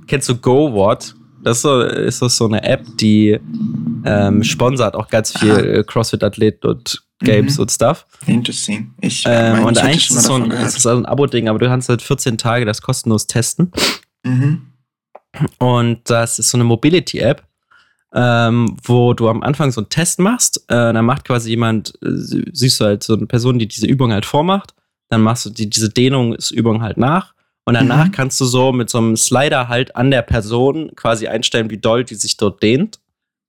kennst 0.08 0.28
du 0.28 0.36
GoWatt? 0.36 1.14
Das 1.44 1.58
ist, 1.58 1.62
so, 1.64 1.82
ist 1.82 2.22
das 2.22 2.38
so 2.38 2.46
eine 2.48 2.64
App, 2.64 2.84
die 2.98 3.40
ähm, 4.06 4.44
sponsert 4.44 4.96
auch 4.96 5.08
ganz 5.08 5.38
viel 5.38 5.84
CrossFit-Athleten 5.84 6.68
und 6.68 7.04
Games 7.22 7.58
mhm. 7.58 7.64
und 7.64 7.72
Stuff. 7.72 8.06
Interesting. 8.26 8.94
Ich, 9.02 9.24
ähm, 9.26 9.54
mein, 9.54 9.64
und 9.64 9.78
ich 9.78 9.84
eigentlich 9.84 10.10
ist 10.10 10.18
es 10.18 10.24
so 10.24 10.36
ein, 10.36 10.52
ist 10.52 10.86
ein 10.86 11.06
Abo-Ding, 11.06 11.48
aber 11.48 11.60
du 11.60 11.68
kannst 11.68 11.90
halt 11.90 12.02
14 12.02 12.38
Tage 12.38 12.66
das 12.66 12.82
kostenlos 12.82 13.28
testen. 13.28 13.72
Mhm. 14.24 14.68
Und 15.60 16.10
das 16.10 16.40
ist 16.40 16.50
so 16.50 16.58
eine 16.58 16.66
Mobility-App 16.66 17.44
ähm, 18.14 18.76
wo 18.84 19.14
du 19.14 19.30
am 19.30 19.42
Anfang 19.42 19.72
so 19.72 19.82
einen 19.82 19.90
Test 19.90 20.20
machst. 20.20 20.66
Äh, 20.68 20.94
dann 20.94 21.06
macht 21.06 21.26
quasi 21.26 21.50
jemand, 21.52 21.94
äh, 22.04 22.10
siehst 22.52 22.80
du 22.80 22.86
halt 22.86 23.04
so 23.04 23.16
eine 23.16 23.26
Person, 23.26 23.60
die 23.60 23.68
diese 23.68 23.88
Übung 23.88 24.12
halt 24.12 24.26
vormacht. 24.26 24.74
Dann 25.10 25.22
machst 25.22 25.46
du 25.46 25.50
die, 25.50 25.70
diese 25.70 25.90
Dehnungsübung 25.90 26.82
halt 26.82 26.98
nach. 26.98 27.34
Und 27.64 27.76
danach 27.76 28.08
mhm. 28.08 28.12
kannst 28.12 28.42
du 28.42 28.46
so 28.46 28.72
mit 28.72 28.90
so 28.90 28.98
einem 28.98 29.16
Slider 29.16 29.68
halt 29.68 29.96
an 29.96 30.12
der 30.12 30.24
Person 30.24 30.92
quasi 30.96 31.28
einstellen, 31.28 31.70
wie 31.70 31.78
doll 31.78 32.04
die 32.04 32.16
sich 32.16 32.38
dort 32.38 32.62
dehnt. 32.62 33.00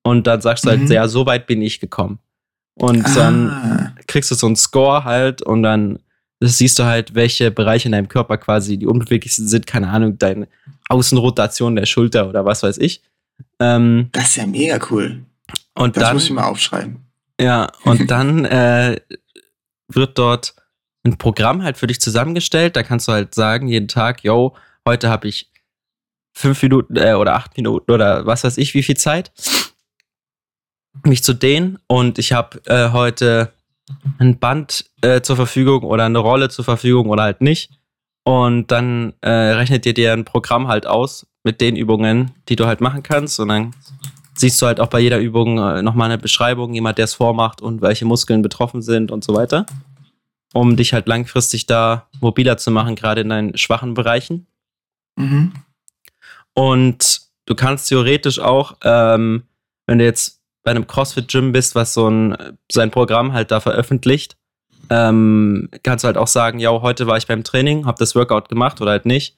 Und 0.04 0.26
dann 0.26 0.40
sagst 0.40 0.64
du 0.64 0.70
halt, 0.70 0.82
mhm. 0.82 0.92
ja, 0.92 1.08
so 1.08 1.26
weit 1.26 1.46
bin 1.46 1.62
ich 1.62 1.80
gekommen. 1.80 2.18
Und 2.74 3.04
ah. 3.04 3.14
dann 3.14 3.96
kriegst 4.06 4.30
du 4.30 4.34
so 4.34 4.46
einen 4.46 4.56
Score 4.56 5.04
halt 5.04 5.42
und 5.42 5.62
dann 5.62 5.98
siehst 6.40 6.78
du 6.78 6.84
halt, 6.84 7.14
welche 7.14 7.50
Bereiche 7.50 7.86
in 7.88 7.92
deinem 7.92 8.08
Körper 8.08 8.38
quasi 8.38 8.78
die 8.78 8.86
unbeweglichsten 8.86 9.46
sind. 9.46 9.66
Keine 9.66 9.88
Ahnung, 9.88 10.18
deine 10.18 10.48
Außenrotation 10.88 11.76
der 11.76 11.86
Schulter 11.86 12.28
oder 12.28 12.44
was 12.44 12.62
weiß 12.62 12.78
ich. 12.78 13.02
Ähm, 13.60 14.08
das 14.12 14.30
ist 14.30 14.36
ja 14.36 14.46
mega 14.46 14.78
cool. 14.90 15.22
Und 15.74 15.96
das 15.96 16.04
dann, 16.04 16.14
muss 16.14 16.24
ich 16.24 16.30
mal 16.30 16.44
aufschreiben. 16.44 16.98
Ja, 17.40 17.68
und 17.84 18.10
dann 18.10 18.44
äh, 18.44 19.00
wird 19.88 20.18
dort 20.18 20.54
ein 21.04 21.18
Programm 21.18 21.62
halt 21.62 21.78
für 21.78 21.86
dich 21.86 22.00
zusammengestellt. 22.00 22.76
Da 22.76 22.82
kannst 22.82 23.08
du 23.08 23.12
halt 23.12 23.34
sagen, 23.34 23.68
jeden 23.68 23.88
Tag, 23.88 24.22
yo, 24.24 24.54
heute 24.86 25.08
habe 25.08 25.28
ich 25.28 25.50
fünf 26.34 26.62
Minuten 26.62 26.96
äh, 26.96 27.14
oder 27.14 27.34
acht 27.34 27.56
Minuten 27.56 27.90
oder 27.90 28.26
was 28.26 28.44
weiß 28.44 28.58
ich, 28.58 28.74
wie 28.74 28.82
viel 28.82 28.96
Zeit, 28.96 29.32
mich 31.04 31.22
zu 31.22 31.34
dehnen. 31.34 31.78
Und 31.86 32.18
ich 32.18 32.32
habe 32.32 32.60
äh, 32.66 32.90
heute 32.90 33.52
ein 34.18 34.38
Band 34.38 34.84
äh, 35.00 35.20
zur 35.20 35.36
Verfügung 35.36 35.82
oder 35.82 36.04
eine 36.04 36.18
Rolle 36.18 36.48
zur 36.48 36.64
Verfügung 36.64 37.08
oder 37.08 37.24
halt 37.24 37.40
nicht. 37.40 37.70
Und 38.24 38.70
dann 38.70 39.14
äh, 39.20 39.30
rechnet 39.30 39.84
dir 39.84 39.94
dir 39.94 40.12
ein 40.12 40.24
Programm 40.24 40.68
halt 40.68 40.86
aus, 40.86 41.26
mit 41.42 41.60
den 41.60 41.76
Übungen, 41.76 42.30
die 42.48 42.56
du 42.56 42.66
halt 42.66 42.80
machen 42.80 43.02
kannst. 43.02 43.40
Und 43.40 43.48
dann 43.48 43.74
siehst 44.34 44.60
du 44.62 44.66
halt 44.66 44.80
auch 44.80 44.88
bei 44.88 45.00
jeder 45.00 45.18
Übung 45.18 45.58
äh, 45.58 45.82
nochmal 45.82 46.10
eine 46.10 46.18
Beschreibung, 46.18 46.72
jemand, 46.72 46.98
der 46.98 47.06
es 47.06 47.14
vormacht 47.14 47.60
und 47.60 47.82
welche 47.82 48.04
Muskeln 48.04 48.42
betroffen 48.42 48.82
sind 48.82 49.10
und 49.10 49.24
so 49.24 49.34
weiter. 49.34 49.66
Um 50.54 50.76
dich 50.76 50.92
halt 50.92 51.08
langfristig 51.08 51.66
da 51.66 52.08
mobiler 52.20 52.58
zu 52.58 52.70
machen, 52.70 52.94
gerade 52.94 53.22
in 53.22 53.30
deinen 53.30 53.56
schwachen 53.56 53.94
Bereichen. 53.94 54.46
Mhm. 55.16 55.52
Und 56.54 57.22
du 57.46 57.54
kannst 57.54 57.88
theoretisch 57.88 58.38
auch, 58.38 58.76
ähm, 58.84 59.44
wenn 59.86 59.98
du 59.98 60.04
jetzt 60.04 60.41
bei 60.62 60.70
einem 60.70 60.86
CrossFit-Gym 60.86 61.52
bist, 61.52 61.74
was 61.74 61.94
so 61.94 62.08
ein 62.08 62.36
sein 62.70 62.90
Programm 62.90 63.32
halt 63.32 63.50
da 63.50 63.60
veröffentlicht, 63.60 64.36
ähm, 64.90 65.70
kannst 65.82 66.04
du 66.04 66.06
halt 66.06 66.18
auch 66.18 66.28
sagen, 66.28 66.58
ja, 66.58 66.70
heute 66.70 67.06
war 67.06 67.16
ich 67.16 67.26
beim 67.26 67.44
Training, 67.44 67.86
habe 67.86 67.98
das 67.98 68.14
Workout 68.14 68.48
gemacht 68.48 68.80
oder 68.80 68.92
halt 68.92 69.04
nicht. 69.06 69.36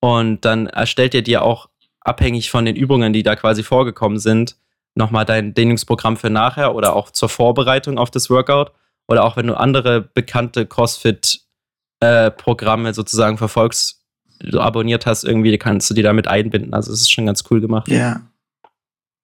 Und 0.00 0.44
dann 0.44 0.66
erstellt 0.66 1.14
er 1.14 1.22
dir 1.22 1.42
auch 1.42 1.68
abhängig 2.00 2.50
von 2.50 2.64
den 2.64 2.74
Übungen, 2.76 3.12
die 3.12 3.22
da 3.22 3.36
quasi 3.36 3.62
vorgekommen 3.62 4.18
sind, 4.18 4.56
nochmal 4.94 5.24
dein 5.24 5.54
Dehnungsprogramm 5.54 6.16
für 6.16 6.30
nachher 6.30 6.74
oder 6.74 6.96
auch 6.96 7.10
zur 7.10 7.28
Vorbereitung 7.28 7.98
auf 7.98 8.10
das 8.10 8.30
Workout. 8.30 8.72
Oder 9.08 9.22
auch 9.24 9.36
wenn 9.36 9.46
du 9.46 9.54
andere 9.54 10.00
bekannte 10.00 10.66
CrossFit-Programme 10.66 12.88
äh, 12.88 12.94
sozusagen 12.94 13.38
verfolgst, 13.38 14.02
du 14.40 14.60
abonniert 14.60 15.06
hast, 15.06 15.22
irgendwie 15.24 15.56
kannst 15.58 15.88
du 15.90 15.94
die 15.94 16.02
damit 16.02 16.26
einbinden. 16.26 16.74
Also 16.74 16.92
es 16.92 17.02
ist 17.02 17.10
schon 17.10 17.26
ganz 17.26 17.44
cool 17.50 17.60
gemacht. 17.60 17.86
Ja. 17.88 18.22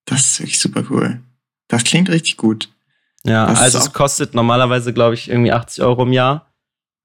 Das 0.05 0.20
ist 0.20 0.38
wirklich 0.40 0.61
super 0.61 0.84
cool. 0.90 1.22
Das 1.73 1.85
klingt 1.85 2.11
richtig 2.11 2.37
gut. 2.37 2.68
Ja, 3.25 3.47
das 3.47 3.61
also 3.61 3.79
es 3.79 3.95
kostet 3.95 4.35
normalerweise, 4.35 4.93
glaube 4.93 5.14
ich, 5.14 5.31
irgendwie 5.31 5.53
80 5.53 5.83
Euro 5.83 6.03
im 6.03 6.12
Jahr. 6.12 6.53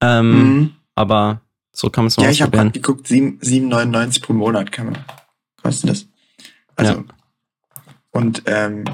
Ähm, 0.02 0.30
mhm. 0.30 0.70
Aber 0.94 1.40
so 1.72 1.88
kann 1.88 2.04
man 2.04 2.08
es 2.08 2.18
mal 2.18 2.24
Ja, 2.24 2.30
ich 2.30 2.42
habe 2.42 2.54
gerade 2.54 2.70
geguckt, 2.72 3.06
7,99 3.06 4.22
pro 4.22 4.34
Monat 4.34 4.70
kann 4.70 4.90
man, 4.90 4.98
kostet 5.62 5.88
das. 5.88 6.06
Also, 6.76 6.92
ja. 6.92 7.04
und, 8.10 8.42
ähm, 8.44 8.84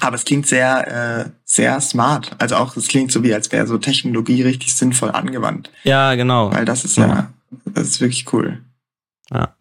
aber 0.00 0.16
es 0.16 0.26
klingt 0.26 0.46
sehr, 0.46 1.24
äh, 1.24 1.30
sehr 1.46 1.80
smart. 1.80 2.36
Also 2.38 2.56
auch, 2.56 2.76
es 2.76 2.88
klingt 2.88 3.12
so 3.12 3.22
wie, 3.22 3.32
als 3.32 3.50
wäre 3.50 3.66
so 3.66 3.78
Technologie 3.78 4.42
richtig 4.42 4.76
sinnvoll 4.76 5.10
angewandt. 5.12 5.70
Ja, 5.84 6.14
genau. 6.16 6.52
Weil 6.52 6.66
das 6.66 6.84
ist 6.84 6.98
ja, 6.98 7.06
ja 7.06 7.32
das 7.64 7.88
ist 7.88 8.00
wirklich 8.02 8.30
cool. 8.34 8.62
Ja. 9.30 9.56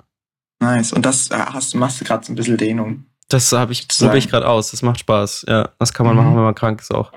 Nice. 0.60 0.92
Und 0.92 1.06
das 1.06 1.32
äh, 1.32 1.38
hast, 1.38 1.74
machst 1.76 2.02
du 2.02 2.06
gerade 2.06 2.26
so 2.26 2.34
ein 2.34 2.36
bisschen 2.36 2.58
Dehnung. 2.58 3.06
Das 3.32 3.52
habe 3.54 3.72
ich, 3.72 3.88
probiere 3.88 4.18
ich 4.18 4.30
gerade 4.30 4.48
aus. 4.48 4.72
Das 4.72 4.82
macht 4.82 5.00
Spaß. 5.00 5.46
Ja, 5.48 5.70
das 5.80 5.94
kann 5.94 6.06
man 6.06 6.16
mhm. 6.16 6.24
machen, 6.24 6.36
wenn 6.36 6.44
man 6.44 6.56
krank 6.56 6.82
ist 6.82 6.94
auch. 6.94 7.14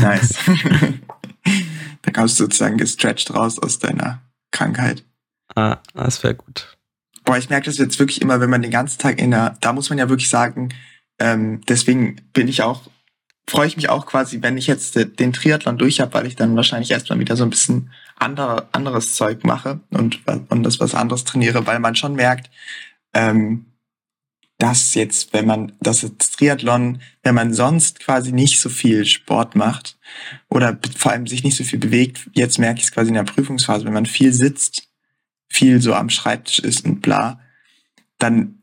Nice. 0.00 0.36
da 2.02 2.10
kommst 2.12 2.38
du 2.38 2.44
sozusagen 2.44 2.78
gestretched 2.78 3.34
raus 3.34 3.58
aus 3.58 3.78
deiner 3.80 4.22
Krankheit. 4.52 5.04
Ah, 5.56 5.78
das 5.94 6.22
wäre 6.22 6.34
gut. 6.34 6.76
Boah, 7.24 7.36
ich 7.38 7.50
merke 7.50 7.66
das 7.66 7.78
jetzt 7.78 7.98
wirklich 7.98 8.20
immer, 8.22 8.40
wenn 8.40 8.50
man 8.50 8.62
den 8.62 8.70
ganzen 8.70 8.98
Tag 8.98 9.20
in 9.20 9.32
der, 9.32 9.56
da 9.60 9.72
muss 9.72 9.90
man 9.90 9.98
ja 9.98 10.08
wirklich 10.08 10.30
sagen, 10.30 10.70
ähm, 11.18 11.60
deswegen 11.68 12.20
bin 12.32 12.48
ich 12.48 12.62
auch, 12.62 12.82
freue 13.48 13.66
ich 13.66 13.76
mich 13.76 13.88
auch 13.88 14.06
quasi, 14.06 14.42
wenn 14.42 14.56
ich 14.56 14.66
jetzt 14.66 14.96
den 14.96 15.32
Triathlon 15.32 15.78
durch 15.78 16.00
habe, 16.00 16.14
weil 16.14 16.26
ich 16.26 16.36
dann 16.36 16.56
wahrscheinlich 16.56 16.90
erstmal 16.90 17.18
wieder 17.18 17.36
so 17.36 17.44
ein 17.44 17.50
bisschen 17.50 17.90
andere, 18.16 18.68
anderes 18.72 19.14
Zeug 19.14 19.44
mache 19.44 19.80
und, 19.90 20.20
und 20.26 20.62
das 20.62 20.80
was 20.80 20.94
anderes 20.94 21.24
trainiere, 21.24 21.66
weil 21.66 21.80
man 21.80 21.96
schon 21.96 22.14
merkt, 22.14 22.50
ähm, 23.14 23.66
dass 24.62 24.94
jetzt, 24.94 25.32
wenn 25.32 25.44
man, 25.44 25.72
das 25.80 26.08
Triathlon, 26.36 27.02
wenn 27.24 27.34
man 27.34 27.52
sonst 27.52 27.98
quasi 27.98 28.30
nicht 28.30 28.60
so 28.60 28.68
viel 28.68 29.04
Sport 29.04 29.56
macht 29.56 29.98
oder 30.48 30.78
vor 30.96 31.10
allem 31.10 31.26
sich 31.26 31.42
nicht 31.42 31.56
so 31.56 31.64
viel 31.64 31.80
bewegt, 31.80 32.30
jetzt 32.34 32.60
merke 32.60 32.78
ich 32.78 32.84
es 32.84 32.92
quasi 32.92 33.08
in 33.08 33.16
der 33.16 33.24
Prüfungsphase, 33.24 33.84
wenn 33.84 33.92
man 33.92 34.06
viel 34.06 34.32
sitzt, 34.32 34.88
viel 35.48 35.82
so 35.82 35.94
am 35.94 36.10
Schreibtisch 36.10 36.60
ist 36.60 36.84
und 36.84 37.00
bla, 37.00 37.40
dann 38.18 38.62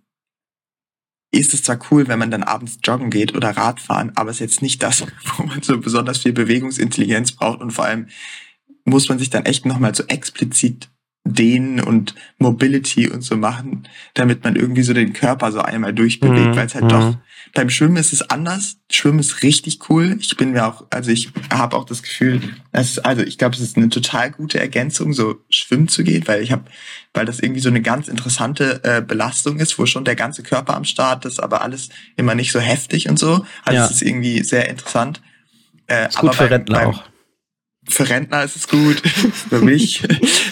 ist 1.31 1.53
es 1.53 1.63
zwar 1.63 1.79
cool, 1.91 2.07
wenn 2.07 2.19
man 2.19 2.31
dann 2.31 2.43
abends 2.43 2.79
joggen 2.81 3.09
geht 3.09 3.35
oder 3.35 3.49
Radfahren, 3.49 4.15
aber 4.15 4.29
es 4.29 4.37
ist 4.37 4.39
jetzt 4.39 4.61
nicht 4.61 4.81
das, 4.81 5.05
wo 5.37 5.43
man 5.43 5.61
so 5.61 5.77
besonders 5.81 6.19
viel 6.19 6.31
Bewegungsintelligenz 6.31 7.33
braucht 7.33 7.59
und 7.59 7.71
vor 7.71 7.83
allem 7.83 8.07
muss 8.85 9.09
man 9.09 9.19
sich 9.19 9.31
dann 9.31 9.43
echt 9.43 9.65
nochmal 9.65 9.93
so 9.93 10.05
explizit 10.05 10.89
Dehnen 11.23 11.79
und 11.79 12.15
Mobility 12.37 13.09
und 13.09 13.21
so 13.21 13.37
machen, 13.37 13.87
damit 14.13 14.43
man 14.43 14.55
irgendwie 14.55 14.83
so 14.83 14.93
den 14.93 15.13
Körper 15.13 15.51
so 15.51 15.59
einmal 15.59 15.93
durchbewegt, 15.93 16.47
mhm. 16.47 16.55
weil 16.55 16.65
es 16.65 16.75
halt 16.75 16.85
mhm. 16.85 16.89
doch 16.89 17.17
beim 17.53 17.69
Schwimmen 17.69 17.97
ist 17.97 18.13
es 18.13 18.29
anders. 18.29 18.77
Schwimmen 18.91 19.19
ist 19.19 19.43
richtig 19.43 19.89
cool. 19.89 20.17
Ich 20.19 20.35
bin 20.37 20.51
mir 20.51 20.67
auch, 20.67 20.85
also 20.89 21.11
ich 21.11 21.31
habe 21.51 21.75
auch 21.75 21.85
das 21.85 22.03
Gefühl, 22.03 22.41
es, 22.71 22.99
also 22.99 23.21
ich 23.23 23.37
glaube, 23.37 23.55
es 23.55 23.61
ist 23.61 23.77
eine 23.77 23.89
total 23.89 24.31
gute 24.31 24.59
Ergänzung, 24.59 25.13
so 25.13 25.37
schwimmen 25.49 25.87
zu 25.87 26.03
gehen, 26.03 26.27
weil 26.27 26.41
ich 26.41 26.51
habe, 26.51 26.65
weil 27.13 27.25
das 27.25 27.39
irgendwie 27.39 27.61
so 27.61 27.69
eine 27.69 27.81
ganz 27.81 28.07
interessante 28.07 28.83
äh, 28.83 29.01
Belastung 29.01 29.57
ist, 29.59 29.79
wo 29.79 29.85
schon 29.85 30.05
der 30.05 30.15
ganze 30.15 30.43
Körper 30.43 30.75
am 30.75 30.85
Start 30.85 31.25
ist, 31.25 31.41
aber 31.41 31.61
alles 31.61 31.89
immer 32.17 32.35
nicht 32.35 32.51
so 32.51 32.59
heftig 32.59 33.09
und 33.09 33.17
so. 33.17 33.45
Also 33.63 33.79
ja. 33.79 33.85
es 33.85 33.91
ist 33.91 34.01
irgendwie 34.01 34.43
sehr 34.43 34.69
interessant. 34.69 35.21
Äh, 35.87 36.07
ist 36.07 36.17
gut 36.19 36.35
für 36.35 36.49
Rentner 36.49 36.79
beim, 36.79 36.89
auch 36.89 37.03
für 37.89 38.09
Rentner 38.09 38.43
ist 38.43 38.55
es 38.55 38.67
gut, 38.67 38.99
für 39.49 39.61
mich. 39.61 40.03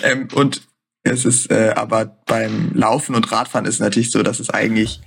ähm, 0.03 0.27
und 0.33 0.61
es 1.03 1.25
ist, 1.25 1.51
äh, 1.51 1.73
aber 1.75 2.05
beim 2.25 2.71
Laufen 2.73 3.15
und 3.15 3.31
Radfahren 3.31 3.65
ist 3.65 3.75
es 3.75 3.79
natürlich 3.79 4.11
so, 4.11 4.23
dass 4.23 4.39
es 4.39 4.49
eigentlich, 4.49 5.01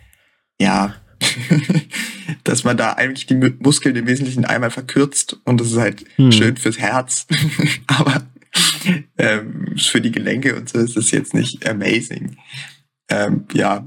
ja, 0.61 0.95
dass 2.45 2.65
man 2.65 2.77
da 2.77 2.95
eigentlich 2.95 3.27
die 3.27 3.35
Muskeln 3.35 3.97
im 3.97 4.07
Wesentlichen 4.07 4.45
einmal 4.45 4.71
verkürzt 4.71 5.39
und 5.45 5.61
das 5.61 5.73
ist 5.73 5.79
halt 5.79 6.05
hm. 6.17 6.33
schön 6.33 6.57
fürs 6.57 6.79
Herz. 6.79 7.27
aber 7.87 8.23
ähm, 9.19 9.77
für 9.77 10.01
die 10.01 10.13
Gelenke 10.13 10.57
und 10.57 10.69
so 10.69 10.79
ist 10.79 10.97
es 10.97 11.11
jetzt 11.11 11.35
nicht 11.35 11.69
amazing. 11.69 12.37
Ähm, 13.09 13.45
ja, 13.53 13.87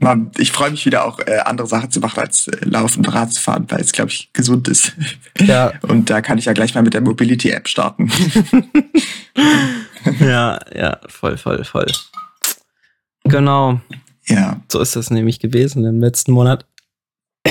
man, 0.00 0.30
ich 0.38 0.52
freue 0.52 0.70
mich 0.70 0.86
wieder 0.86 1.04
auch 1.04 1.18
äh, 1.20 1.38
andere 1.44 1.66
Sachen 1.66 1.90
zu 1.90 2.00
machen 2.00 2.20
als 2.20 2.48
äh, 2.48 2.64
Laufen 2.64 3.04
Rad 3.04 3.32
zu 3.32 3.42
fahren, 3.42 3.66
weil 3.68 3.80
es, 3.80 3.92
glaube 3.92 4.10
ich, 4.10 4.32
gesund 4.32 4.68
ist. 4.68 4.92
Ja. 5.40 5.72
Und 5.82 6.10
da 6.10 6.20
kann 6.20 6.38
ich 6.38 6.44
ja 6.44 6.52
gleich 6.52 6.74
mal 6.74 6.82
mit 6.82 6.94
der 6.94 7.00
Mobility-App 7.00 7.68
starten. 7.68 8.04
ja, 10.20 10.58
ja, 10.74 11.00
voll, 11.08 11.36
voll, 11.36 11.64
voll. 11.64 11.86
Genau. 13.24 13.80
Ja. 14.26 14.60
So 14.70 14.80
ist 14.80 14.96
das 14.96 15.10
nämlich 15.10 15.40
gewesen 15.40 15.84
im 15.84 16.00
letzten 16.00 16.32
Monat. 16.32 16.66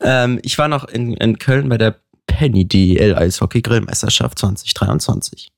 ähm, 0.00 0.40
ich 0.42 0.58
war 0.58 0.68
noch 0.68 0.84
in, 0.84 1.14
in 1.14 1.38
Köln 1.38 1.68
bei 1.68 1.78
der 1.78 2.00
Penny 2.26 2.66
DL 2.66 3.16
Eishockey 3.16 3.62
Grillmeisterschaft 3.62 4.38
2023. 4.38 5.48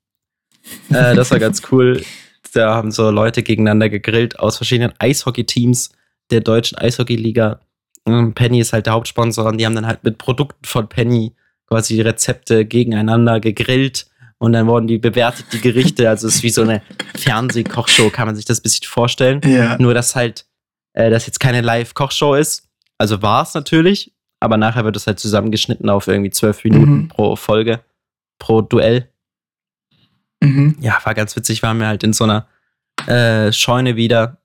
Äh, 0.90 1.14
das 1.14 1.30
war 1.30 1.38
ganz 1.38 1.62
cool 1.72 2.02
da 2.52 2.74
haben 2.74 2.90
so 2.90 3.10
Leute 3.10 3.42
gegeneinander 3.42 3.88
gegrillt 3.88 4.38
aus 4.38 4.56
verschiedenen 4.56 4.92
Eishockey-Teams 4.98 5.90
der 6.30 6.40
deutschen 6.40 6.78
Eishockey-Liga. 6.78 7.60
Penny 8.04 8.60
ist 8.60 8.72
halt 8.72 8.86
der 8.86 8.94
Hauptsponsor 8.94 9.46
und 9.46 9.58
die 9.58 9.66
haben 9.66 9.74
dann 9.74 9.86
halt 9.86 10.02
mit 10.04 10.18
Produkten 10.18 10.64
von 10.64 10.88
Penny 10.88 11.34
quasi 11.66 11.94
die 11.94 12.00
Rezepte 12.00 12.64
gegeneinander 12.64 13.40
gegrillt 13.40 14.06
und 14.38 14.54
dann 14.54 14.66
wurden 14.66 14.86
die 14.86 14.98
bewertet, 14.98 15.46
die 15.52 15.60
Gerichte. 15.60 16.08
Also 16.08 16.26
es 16.26 16.36
ist 16.36 16.42
wie 16.42 16.50
so 16.50 16.62
eine 16.62 16.82
Fernsehkochshow, 17.16 18.10
kann 18.10 18.26
man 18.26 18.36
sich 18.36 18.46
das 18.46 18.60
ein 18.60 18.62
bisschen 18.62 18.86
vorstellen. 18.86 19.40
Ja. 19.44 19.76
Nur, 19.78 19.92
dass 19.92 20.16
halt 20.16 20.46
äh, 20.94 21.10
das 21.10 21.26
jetzt 21.26 21.40
keine 21.40 21.60
Live-Kochshow 21.60 22.34
ist. 22.34 22.68
Also 22.96 23.22
war 23.22 23.42
es 23.42 23.54
natürlich, 23.54 24.12
aber 24.40 24.56
nachher 24.56 24.84
wird 24.84 24.96
es 24.96 25.06
halt 25.06 25.18
zusammengeschnitten 25.18 25.90
auf 25.90 26.08
irgendwie 26.08 26.30
zwölf 26.30 26.64
Minuten 26.64 26.92
mhm. 26.92 27.08
pro 27.08 27.36
Folge, 27.36 27.80
pro 28.38 28.62
Duell. 28.62 29.09
Mhm. 30.40 30.76
Ja, 30.80 30.98
war 31.04 31.14
ganz 31.14 31.36
witzig, 31.36 31.62
waren 31.62 31.78
wir 31.78 31.86
halt 31.86 32.02
in 32.02 32.12
so 32.12 32.24
einer 32.24 32.46
äh, 33.06 33.52
Scheune 33.52 33.96
wieder, 33.96 34.38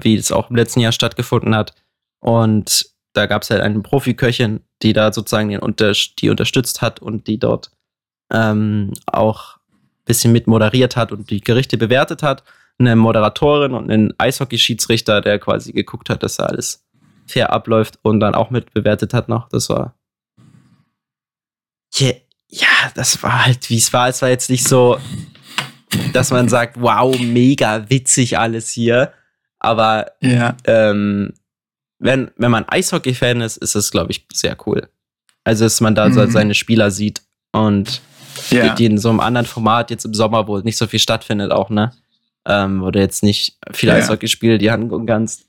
wie 0.00 0.14
es 0.14 0.32
auch 0.32 0.50
im 0.50 0.56
letzten 0.56 0.80
Jahr 0.80 0.92
stattgefunden 0.92 1.54
hat. 1.54 1.74
Und 2.20 2.86
da 3.12 3.26
gab 3.26 3.42
es 3.42 3.50
halt 3.50 3.60
eine 3.60 3.80
Profiköchin, 3.80 4.60
die 4.82 4.92
da 4.92 5.12
sozusagen 5.12 5.50
den 5.50 5.60
unter, 5.60 5.92
die 6.18 6.30
unterstützt 6.30 6.80
hat 6.80 7.00
und 7.00 7.26
die 7.26 7.38
dort 7.38 7.70
ähm, 8.32 8.92
auch 9.06 9.56
ein 9.56 10.04
bisschen 10.06 10.32
mit 10.32 10.46
moderiert 10.46 10.96
hat 10.96 11.12
und 11.12 11.30
die 11.30 11.40
Gerichte 11.40 11.76
bewertet 11.76 12.22
hat. 12.22 12.42
Eine 12.78 12.96
Moderatorin 12.96 13.74
und 13.74 13.90
einen 13.90 14.14
Eishockey-Schiedsrichter, 14.18 15.20
der 15.20 15.38
quasi 15.38 15.72
geguckt 15.72 16.08
hat, 16.08 16.22
dass 16.22 16.36
da 16.36 16.46
alles 16.46 16.84
fair 17.26 17.52
abläuft 17.52 17.98
und 18.02 18.20
dann 18.20 18.34
auch 18.34 18.50
mit 18.50 18.72
bewertet 18.72 19.14
hat 19.14 19.28
noch. 19.28 19.48
Das 19.48 19.68
war. 19.68 19.94
Yeah, 22.00 22.14
ja, 22.48 22.68
das 22.94 23.22
war 23.22 23.44
halt, 23.44 23.68
wie 23.68 23.76
es 23.76 23.92
war. 23.92 24.08
Es 24.08 24.22
war 24.22 24.30
jetzt 24.30 24.48
nicht 24.48 24.66
so, 24.66 24.98
dass 26.12 26.30
man 26.30 26.48
sagt, 26.48 26.80
wow, 26.80 27.18
mega 27.18 27.88
witzig 27.88 28.38
alles 28.38 28.70
hier. 28.70 29.12
Aber 29.58 30.12
ja. 30.20 30.56
ähm, 30.64 31.32
wenn, 31.98 32.30
wenn 32.36 32.50
man 32.50 32.68
Eishockey-Fan 32.68 33.40
ist, 33.40 33.58
ist 33.58 33.74
es, 33.74 33.90
glaube 33.90 34.10
ich, 34.10 34.26
sehr 34.32 34.56
cool. 34.66 34.88
Also, 35.44 35.64
dass 35.64 35.80
man 35.80 35.94
da 35.94 36.08
mhm. 36.08 36.14
so 36.14 36.26
seine 36.26 36.54
Spieler 36.54 36.90
sieht 36.90 37.22
und 37.52 38.00
ja. 38.50 38.74
die 38.74 38.86
in 38.86 38.98
so 38.98 39.10
einem 39.10 39.20
anderen 39.20 39.46
Format 39.46 39.90
jetzt 39.90 40.04
im 40.04 40.14
Sommer, 40.14 40.48
wo 40.48 40.58
nicht 40.58 40.76
so 40.76 40.86
viel 40.86 40.98
stattfindet, 40.98 41.52
auch, 41.52 41.70
ne? 41.70 41.92
Ähm, 42.44 42.82
wo 42.82 42.90
du 42.90 42.98
jetzt 42.98 43.22
nicht 43.22 43.56
viele 43.72 43.92
ja. 43.92 43.98
Eishockey-Spiele 43.98 44.58
die 44.58 44.70
Hand 44.70 44.92
und 44.92 45.06
kannst, 45.06 45.44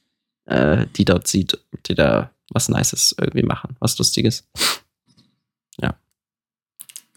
äh, 0.45 0.85
die 0.95 1.05
dort 1.05 1.27
sieht, 1.27 1.57
die 1.87 1.95
da 1.95 2.29
was 2.49 2.69
Nices 2.69 3.15
irgendwie 3.19 3.43
machen, 3.43 3.75
was 3.79 3.97
Lustiges. 3.97 4.47
Ja. 5.81 5.95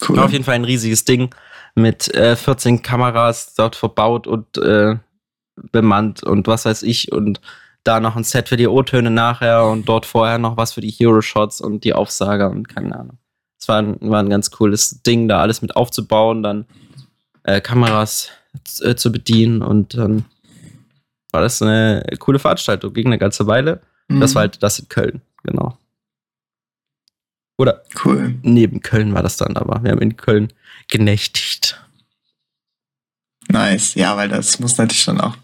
Cool. 0.09 0.19
Auf 0.19 0.33
jeden 0.33 0.45
Fall 0.45 0.55
ein 0.55 0.65
riesiges 0.65 1.05
Ding 1.05 1.35
mit 1.77 2.13
äh, 2.15 2.35
14 2.35 2.83
Kameras 2.83 3.55
dort 3.55 3.77
verbaut 3.77 4.27
und 4.27 4.59
äh, 4.59 4.97
bemannt 5.71 6.25
und 6.25 6.47
was 6.49 6.65
weiß 6.65 6.83
ich 6.83 7.13
und 7.13 7.41
da 7.85 8.01
noch 8.01 8.17
ein 8.17 8.25
Set 8.25 8.49
für 8.49 8.57
die 8.57 8.67
O-Töne 8.67 9.11
nachher 9.11 9.67
und 9.67 9.89
dort 9.89 10.07
vorher 10.07 10.39
noch 10.39 10.57
was 10.57 10.73
für 10.73 10.81
die 10.81 10.91
Hero-Shots 10.91 11.61
und 11.61 11.85
die 11.85 11.95
Aufsager 11.95 12.51
und 12.51 12.69
keine 12.69 12.99
Ahnung. 12.99 13.19
Es 13.61 13.69
war 13.69 13.79
ein, 13.79 13.99
war 14.01 14.21
ein 14.21 14.31
ganz 14.31 14.51
cooles 14.51 15.03
Ding, 15.03 15.29
da 15.29 15.41
alles 15.41 15.63
mit 15.63 15.77
aufzubauen, 15.77 16.43
dann 16.43 16.67
äh, 17.45 17.61
Kameras 17.61 18.31
äh, 18.81 18.97
zu 18.97 19.13
bedienen 19.13 19.63
und 19.63 19.95
dann 19.95 20.25
war 21.31 21.43
das 21.43 21.63
eine 21.63 22.05
coole 22.19 22.39
Veranstaltung, 22.39 22.93
ging 22.93 23.07
eine 23.07 23.19
ganze 23.19 23.47
Weile. 23.47 23.83
Mhm. 24.09 24.21
Das 24.21 24.35
war 24.35 24.41
halt 24.41 24.63
das 24.63 24.79
in 24.79 24.89
Köln, 24.89 25.21
genau. 25.43 25.79
Oder 27.59 27.83
cool. 28.05 28.35
neben 28.43 28.83
Köln 28.83 29.15
war 29.15 29.23
das 29.23 29.37
dann, 29.37 29.57
aber 29.57 29.83
wir 29.83 29.93
haben 29.93 30.03
in 30.03 30.17
Köln 30.17 30.53
genächtigt. 30.89 31.81
Nice, 33.49 33.95
ja, 33.95 34.17
weil 34.17 34.29
das 34.29 34.59
muss 34.59 34.77
natürlich 34.77 35.03
schon 35.03 35.21
auch 35.21 35.37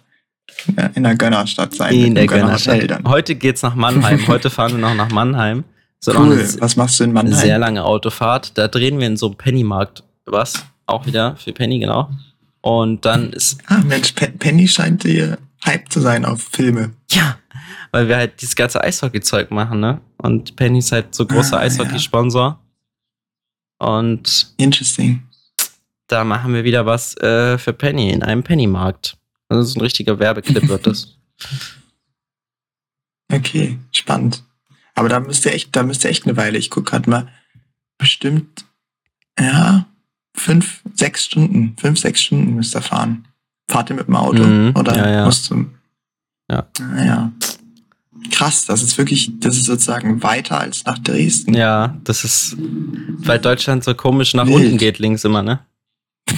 in 0.94 1.02
der 1.02 1.16
Gönnerstadt 1.16 1.74
sein. 1.74 1.94
In 1.94 2.14
der 2.14 2.26
Gönnerstadt. 2.26 3.04
Heute 3.04 3.34
geht's 3.34 3.62
nach 3.62 3.74
Mannheim. 3.74 4.26
Heute 4.28 4.50
fahren 4.50 4.72
wir 4.72 4.78
noch 4.78 4.94
nach 4.94 5.10
Mannheim. 5.10 5.64
So 6.00 6.12
cool. 6.18 6.46
Was 6.58 6.76
machst 6.76 6.98
du 7.00 7.04
in 7.04 7.12
Mannheim? 7.12 7.32
Eine 7.32 7.42
sehr 7.42 7.58
lange 7.58 7.84
Autofahrt. 7.84 8.58
Da 8.58 8.68
drehen 8.68 8.98
wir 8.98 9.06
in 9.06 9.16
so 9.16 9.26
einem 9.26 9.36
Pennymarkt 9.36 10.02
was. 10.24 10.64
Auch 10.86 11.06
wieder 11.06 11.36
für 11.36 11.52
Penny, 11.52 11.78
genau. 11.78 12.10
Und 12.60 13.04
dann 13.04 13.32
ist. 13.32 13.58
Ah, 13.66 13.78
Mensch, 13.78 14.12
Penny 14.12 14.68
scheint 14.68 15.04
dir 15.04 15.38
Hype 15.64 15.90
zu 15.90 16.00
sein 16.00 16.24
auf 16.24 16.42
Filme. 16.42 16.90
Ja, 17.10 17.38
weil 17.92 18.08
wir 18.08 18.16
halt 18.16 18.40
dieses 18.40 18.56
ganze 18.56 18.82
Eishockey-Zeug 18.82 19.50
machen, 19.50 19.80
ne? 19.80 20.00
Und 20.16 20.56
Penny 20.56 20.78
ist 20.78 20.92
halt 20.92 21.14
so 21.14 21.26
großer 21.26 21.58
ah, 21.58 21.60
Eishockey-Sponsor. 21.60 22.58
Ja. 23.80 23.86
Und. 23.86 24.54
Interesting. 24.56 25.22
Da 26.08 26.24
machen 26.24 26.52
wir 26.52 26.64
wieder 26.64 26.84
was 26.84 27.16
äh, 27.18 27.58
für 27.58 27.72
Penny 27.72 28.10
in 28.10 28.22
einem 28.22 28.42
Pennymarkt. 28.42 29.16
Also 29.48 29.62
so 29.62 29.78
ein 29.78 29.82
richtiger 29.82 30.18
Werbeclip 30.18 30.68
wird 30.68 30.86
das. 30.86 31.16
Okay, 33.34 33.78
spannend. 33.92 34.44
Aber 34.94 35.08
da 35.08 35.18
müsst 35.18 35.46
ihr 35.46 35.54
echt, 35.54 35.74
da 35.74 35.84
müsst 35.84 36.04
ihr 36.04 36.10
echt 36.10 36.26
eine 36.26 36.36
Weile. 36.36 36.58
Ich 36.58 36.68
gucke 36.68 36.90
gerade 36.90 37.08
mal. 37.08 37.28
Bestimmt, 37.96 38.66
ja, 39.40 39.86
fünf, 40.34 40.82
sechs 40.94 41.24
Stunden, 41.24 41.74
fünf, 41.78 41.98
sechs 41.98 42.20
Stunden 42.20 42.56
müsst 42.56 42.74
ihr 42.76 42.82
fahren. 42.82 43.26
Fahrt 43.70 43.88
ihr 43.88 43.96
mit 43.96 44.08
dem 44.08 44.16
Auto? 44.16 44.42
Mhm, 44.42 44.74
oder 44.76 44.96
ja, 44.96 45.10
ja. 45.10 45.24
musst 45.24 45.50
du. 45.50 45.64
Ja. 46.50 46.66
Naja. 46.78 47.32
Krass, 48.30 48.64
das 48.64 48.82
ist 48.82 48.98
wirklich, 48.98 49.32
das 49.40 49.56
ist 49.56 49.64
sozusagen 49.64 50.22
weiter 50.22 50.60
als 50.60 50.84
nach 50.84 50.98
Dresden. 50.98 51.54
Ja, 51.54 51.98
das 52.04 52.24
ist, 52.24 52.56
weil 52.58 53.38
Deutschland 53.38 53.84
so 53.84 53.94
komisch 53.94 54.34
nach 54.34 54.46
Wild. 54.46 54.56
unten 54.56 54.78
geht 54.78 54.98
links 54.98 55.24
immer, 55.24 55.42
ne? 55.42 55.60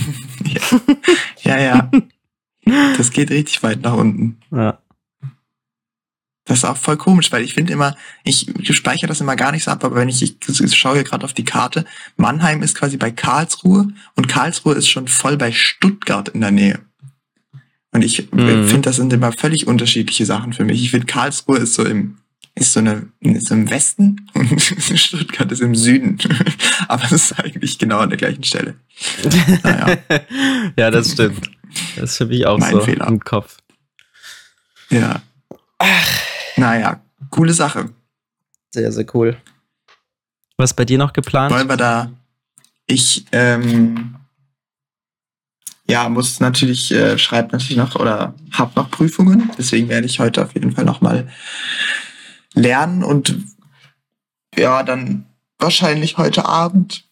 ja, 1.43 1.59
ja. 1.59 1.59
ja. 1.59 1.91
Das 2.97 3.11
geht 3.11 3.31
richtig 3.31 3.63
weit 3.63 3.83
nach 3.83 3.93
unten. 3.93 4.39
Ja. 4.51 4.79
Das 6.47 6.59
ist 6.59 6.65
auch 6.65 6.77
voll 6.77 6.97
komisch, 6.97 7.33
weil 7.33 7.43
ich 7.43 7.55
finde 7.55 7.73
immer, 7.73 7.97
ich 8.23 8.47
speichere 8.71 9.07
das 9.07 9.21
immer 9.21 9.37
gar 9.37 9.51
nicht 9.53 9.65
so 9.65 9.71
ab, 9.71 9.83
aber 9.83 9.97
wenn 9.97 10.11
ich, 10.11 10.23
ich 10.23 10.77
schaue 10.77 10.95
hier 10.95 11.05
gerade 11.05 11.25
auf 11.25 11.33
die 11.33 11.45
Karte, 11.45 11.87
Mannheim 12.17 12.63
ist 12.63 12.75
quasi 12.75 12.99
bei 12.99 13.11
Karlsruhe 13.11 13.89
und 14.15 14.29
Karlsruhe 14.29 14.75
ist 14.75 14.89
schon 14.89 15.09
voll 15.09 15.39
bei 15.39 15.53
Stuttgart 15.53 16.29
in 16.29 16.43
der 16.43 16.51
Nähe. 16.51 16.81
Und 17.95 18.05
ich 18.05 18.31
mhm. 18.33 18.67
finde, 18.67 18.83
das 18.83 18.97
sind 18.97 19.13
immer 19.13 19.31
völlig 19.31 19.69
unterschiedliche 19.69 20.27
Sachen 20.27 20.53
für 20.53 20.65
mich. 20.65 20.83
Ich 20.83 20.91
finde, 20.91 21.07
Karlsruhe 21.07 21.59
ist 21.59 21.75
so 21.75 21.85
im, 21.85 22.19
ist 22.57 22.73
so, 22.73 22.81
eine, 22.81 23.07
ist 23.21 23.47
so 23.47 23.55
im 23.55 23.71
Westen 23.71 24.29
und 24.35 24.61
Stuttgart 24.97 25.51
ist 25.53 25.63
im 25.63 25.77
Süden. 25.77 26.19
aber 26.89 27.05
es 27.05 27.13
ist 27.13 27.39
eigentlich 27.39 27.79
genau 27.79 28.01
an 28.01 28.11
der 28.11 28.19
gleichen 28.19 28.43
Stelle. 28.43 28.75
Naja. 29.63 29.97
ja, 30.77 30.91
das 30.91 31.13
stimmt. 31.13 31.49
Das 31.95 32.11
ist 32.11 32.17
für 32.17 32.27
mich 32.27 32.45
auch 32.47 32.59
mein 32.59 32.73
so 32.73 32.81
Fehler. 32.81 33.07
im 33.07 33.21
Kopf. 33.21 33.59
Ja. 34.91 35.23
Ach. 35.79 36.21
Naja, 36.57 37.01
coole 37.31 37.53
Sache. 37.53 37.91
Sehr, 38.71 38.91
sehr 38.91 39.07
cool. 39.15 39.37
Was 40.57 40.71
ist 40.71 40.75
bei 40.75 40.85
dir 40.85 40.99
noch 40.99 41.13
geplant? 41.13 41.55
Wollen 41.55 41.69
wir 41.69 41.77
da. 41.77 42.11
Ich, 42.87 43.25
ähm, 43.31 44.17
ja, 45.87 46.09
muss 46.09 46.41
natürlich, 46.41 46.91
äh, 46.93 47.19
schreibt 47.19 47.53
natürlich 47.53 47.77
noch 47.77 47.95
oder 47.97 48.35
hab 48.53 48.75
noch 48.77 48.91
Prüfungen. 48.91 49.51
Deswegen 49.59 49.89
werde 49.89 50.07
ich 50.07 50.19
heute 50.19 50.43
auf 50.43 50.55
jeden 50.55 50.73
Fall 50.73 50.85
nochmal 50.85 51.29
lernen 52.55 53.03
und 53.03 53.37
ja, 54.57 54.83
dann 54.83 55.27
wahrscheinlich 55.59 56.17
heute 56.17 56.47
Abend 56.47 57.05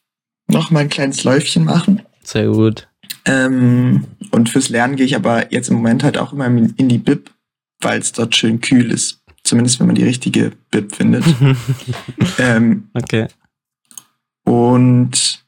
noch 0.47 0.71
mal 0.71 0.81
ein 0.81 0.89
kleines 0.89 1.25
Läufchen 1.25 1.65
machen. 1.65 2.03
Sehr 2.23 2.47
gut. 2.47 2.89
Ähm, 3.25 4.07
und 4.31 4.49
fürs 4.49 4.69
Lernen 4.69 4.97
gehe 4.97 5.07
ich 5.07 5.17
aber 5.17 5.53
jetzt 5.53 5.69
im 5.69 5.77
Moment 5.77 6.03
halt 6.03 6.19
auch 6.19 6.33
immer 6.33 6.47
in 6.47 6.89
die 6.89 6.99
Bib, 6.99 7.31
weil 7.81 8.01
es 8.01 8.13
dort 8.13 8.35
schön 8.35 8.61
kühl 8.61 8.91
ist. 8.91 9.21
Zumindest 9.45 9.81
wenn 9.81 9.87
man 9.87 9.97
die 9.97 10.05
richtige 10.05 10.53
Bib 10.71 10.95
findet. 10.95 11.25
ähm, 12.39 12.89
okay. 12.95 13.27
Und 14.45 15.42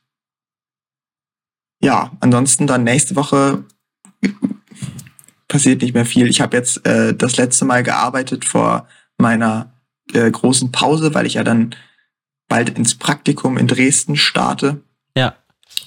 ja, 1.84 2.12
ansonsten 2.20 2.66
dann 2.66 2.84
nächste 2.84 3.14
Woche 3.14 3.64
passiert 5.48 5.82
nicht 5.82 5.94
mehr 5.94 6.06
viel. 6.06 6.28
Ich 6.28 6.40
habe 6.40 6.56
jetzt 6.56 6.86
äh, 6.86 7.14
das 7.14 7.36
letzte 7.36 7.64
Mal 7.64 7.82
gearbeitet 7.82 8.44
vor 8.44 8.88
meiner 9.18 9.72
äh, 10.12 10.30
großen 10.30 10.72
Pause, 10.72 11.14
weil 11.14 11.26
ich 11.26 11.34
ja 11.34 11.44
dann 11.44 11.74
bald 12.48 12.70
ins 12.70 12.94
Praktikum 12.94 13.58
in 13.58 13.66
Dresden 13.66 14.16
starte. 14.16 14.80
Ja. 15.16 15.36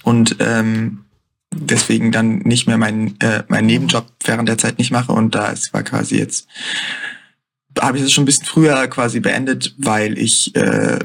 Und 0.03 0.37
ähm, 0.39 1.05
deswegen 1.53 2.11
dann 2.11 2.39
nicht 2.39 2.67
mehr 2.67 2.77
meinen 2.77 3.19
äh, 3.19 3.43
meinen 3.47 3.65
Nebenjob 3.65 4.05
während 4.23 4.47
der 4.47 4.57
Zeit 4.57 4.77
nicht 4.77 4.91
mache 4.91 5.11
und 5.11 5.33
da 5.33 5.47
ist 5.47 5.73
war 5.73 5.83
quasi 5.83 6.17
jetzt 6.17 6.47
habe 7.79 7.97
ich 7.97 8.03
es 8.03 8.11
schon 8.11 8.23
ein 8.23 8.25
bisschen 8.25 8.45
früher 8.45 8.87
quasi 8.87 9.19
beendet, 9.19 9.73
weil 9.77 10.17
ich 10.17 10.55
äh, 10.55 10.99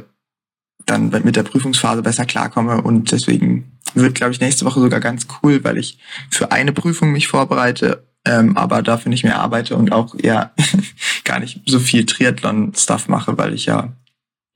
dann 0.86 1.11
mit 1.24 1.36
der 1.36 1.43
Prüfungsphase 1.43 2.03
besser 2.03 2.24
klarkomme 2.24 2.82
und 2.82 3.12
deswegen 3.12 3.72
wird 3.95 4.14
glaube 4.14 4.32
ich 4.32 4.40
nächste 4.40 4.64
Woche 4.64 4.80
sogar 4.80 5.01
ganz 5.01 5.26
cool, 5.43 5.62
weil 5.64 5.78
ich 5.78 5.99
für 6.30 6.53
eine 6.53 6.72
Prüfung 6.72 7.12
mich 7.12 7.28
vorbereite, 7.28 8.07
ähm, 8.24 8.57
aber 8.57 8.82
dafür 8.82 9.11
nicht 9.11 9.24
mehr 9.24 9.40
arbeite 9.40 9.76
und 9.76 9.93
auch 9.93 10.14
ja 10.20 10.53
gar 11.24 11.40
nicht 11.40 11.61
so 11.66 11.78
viel 11.80 12.07
Triathlon-Stuff 12.07 13.09
mache, 13.09 13.36
weil 13.38 13.55
ich 13.55 13.66
ja 13.66 13.93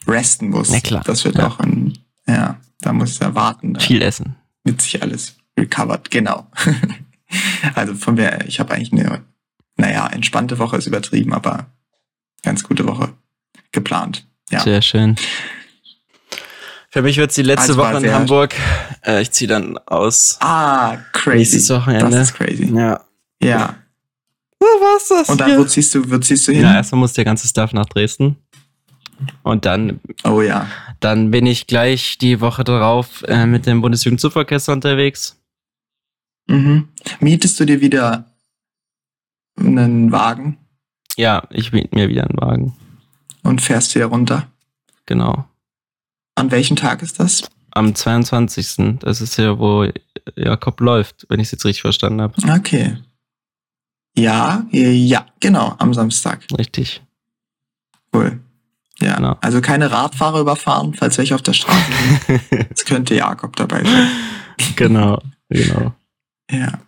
resten 0.07 0.51
muss. 0.51 0.71
Ja, 0.71 0.81
klar. 0.81 1.03
Das 1.05 1.25
wird 1.25 1.37
ja. 1.37 1.47
auch 1.47 1.59
ein, 1.59 1.99
ja, 2.27 2.61
da 2.81 2.93
muss 2.93 3.13
ich 3.13 3.21
erwarten. 3.21 3.79
Viel 3.81 4.03
essen. 4.03 4.37
Mit 4.65 4.81
sich 4.83 5.03
alles 5.03 5.37
recovered, 5.59 6.11
genau. 6.11 6.47
also 7.75 7.95
von 7.95 8.15
mir, 8.15 8.45
ich 8.47 8.61
habe 8.61 8.75
eigentlich 8.75 8.93
eine, 8.93 9.23
naja, 9.77 10.07
entspannte 10.09 10.59
Woche 10.59 10.77
ist 10.77 10.87
übertrieben, 10.87 11.33
aber 11.33 11.67
ganz 12.43 12.63
gute 12.63 12.87
Woche 12.87 13.15
geplant. 13.73 14.27
Ja. 14.51 14.61
Sehr 14.61 14.83
schön. 14.83 15.17
Für 16.97 17.03
mich 17.03 17.19
wird 17.19 17.29
es 17.29 17.35
die 17.35 17.43
letzte 17.43 17.77
Woche 17.77 17.99
in 17.99 18.11
Hamburg. 18.11 18.55
Äh, 19.05 19.21
ich 19.21 19.31
ziehe 19.31 19.47
dann 19.47 19.77
aus. 19.77 20.39
Ah, 20.41 20.97
crazy. 21.13 21.37
Nächstes 21.37 21.69
Wochenende. 21.69 22.11
Das 22.11 22.31
ist 22.31 22.35
crazy. 22.35 22.75
Ja. 22.75 23.05
Ja. 23.43 23.77
Wo 24.59 24.65
war's 24.65 25.09
das? 25.09 25.29
Und 25.29 25.39
dann, 25.39 25.51
hier? 25.51 25.59
wo 25.59 25.65
ziehst 25.65 25.95
du, 25.95 26.11
wo 26.11 26.17
ziehst 26.17 26.49
du 26.49 26.53
hin? 26.53 26.63
Ja, 26.63 26.75
erstmal 26.75 27.01
muss 27.01 27.13
der 27.13 27.27
ganze 27.27 27.47
Stuff 27.49 27.75
nach 27.75 27.85
Dresden. 27.85 28.37
Und 29.43 29.67
dann, 29.67 30.01
oh 30.25 30.41
ja, 30.41 30.71
dann 30.99 31.31
bin 31.31 31.45
ich 31.45 31.67
gleich 31.67 32.17
die 32.17 32.41
Woche 32.41 32.65
darauf 32.65 33.23
äh, 33.25 33.45
mit 33.45 33.67
dem 33.67 33.83
Bundesjugendzugorchester 33.83 34.73
unterwegs. 34.73 35.39
Mhm. 36.47 36.89
Mietest 37.21 37.61
du 37.61 37.67
dir 37.67 37.83
wieder 37.83 38.25
einen 39.59 40.13
Wagen? 40.13 40.57
Ja, 41.19 41.47
ich 41.51 41.73
miete 41.73 41.95
mir 41.95 42.09
wieder 42.09 42.27
einen 42.27 42.41
Wagen. 42.41 42.75
Und 43.43 43.61
fährst 43.61 43.93
hier 43.93 44.07
runter? 44.07 44.47
Genau. 45.05 45.47
An 46.37 46.51
welchem 46.51 46.77
Tag 46.77 47.03
ist 47.03 47.19
das? 47.19 47.49
Am 47.73 47.95
22. 47.95 48.99
Das 49.01 49.21
ist 49.21 49.37
ja, 49.37 49.59
wo 49.59 49.87
Jakob 50.37 50.81
läuft, 50.81 51.27
wenn 51.29 51.41
ich 51.41 51.49
es 51.49 51.53
jetzt 51.53 51.65
richtig 51.65 51.83
verstanden 51.83 52.21
habe. 52.21 52.35
Okay. 52.59 52.97
Ja, 54.17 54.65
ja, 54.71 55.27
genau, 55.41 55.75
am 55.79 55.93
Samstag. 55.93 56.47
Richtig. 56.57 57.03
Cool. 58.15 58.41
Ja, 58.99 59.17
genau. 59.17 59.37
also 59.43 59.61
keine 59.61 59.91
Radfahrer 59.91 60.41
überfahren, 60.41 60.95
falls 60.95 61.19
welche 61.19 61.35
auf 61.35 61.43
der 61.43 61.53
Straße 61.53 61.85
sind. 62.27 62.41
Es 62.71 62.85
könnte 62.85 63.15
Jakob 63.15 63.57
dabei 63.57 63.85
sein. 63.85 64.11
Genau, 64.77 65.21
genau. 65.51 65.93
Ja. 66.51 66.79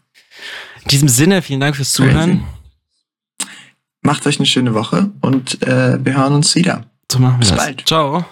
In 0.83 0.89
diesem 0.91 1.09
Sinne, 1.09 1.43
vielen 1.43 1.61
Dank 1.61 1.77
fürs 1.77 1.93
Zuhören. 1.93 2.45
Macht 4.01 4.27
euch 4.27 4.39
eine 4.39 4.47
schöne 4.47 4.73
Woche 4.73 5.11
und 5.21 5.61
äh, 5.63 6.03
wir 6.03 6.17
hören 6.17 6.33
uns 6.33 6.55
wieder. 6.55 6.87
So 7.13 7.19
machen 7.19 7.35
wir 7.35 7.41
Bis 7.41 7.49
das. 7.51 7.59
bald. 7.59 7.87
Ciao. 7.87 8.25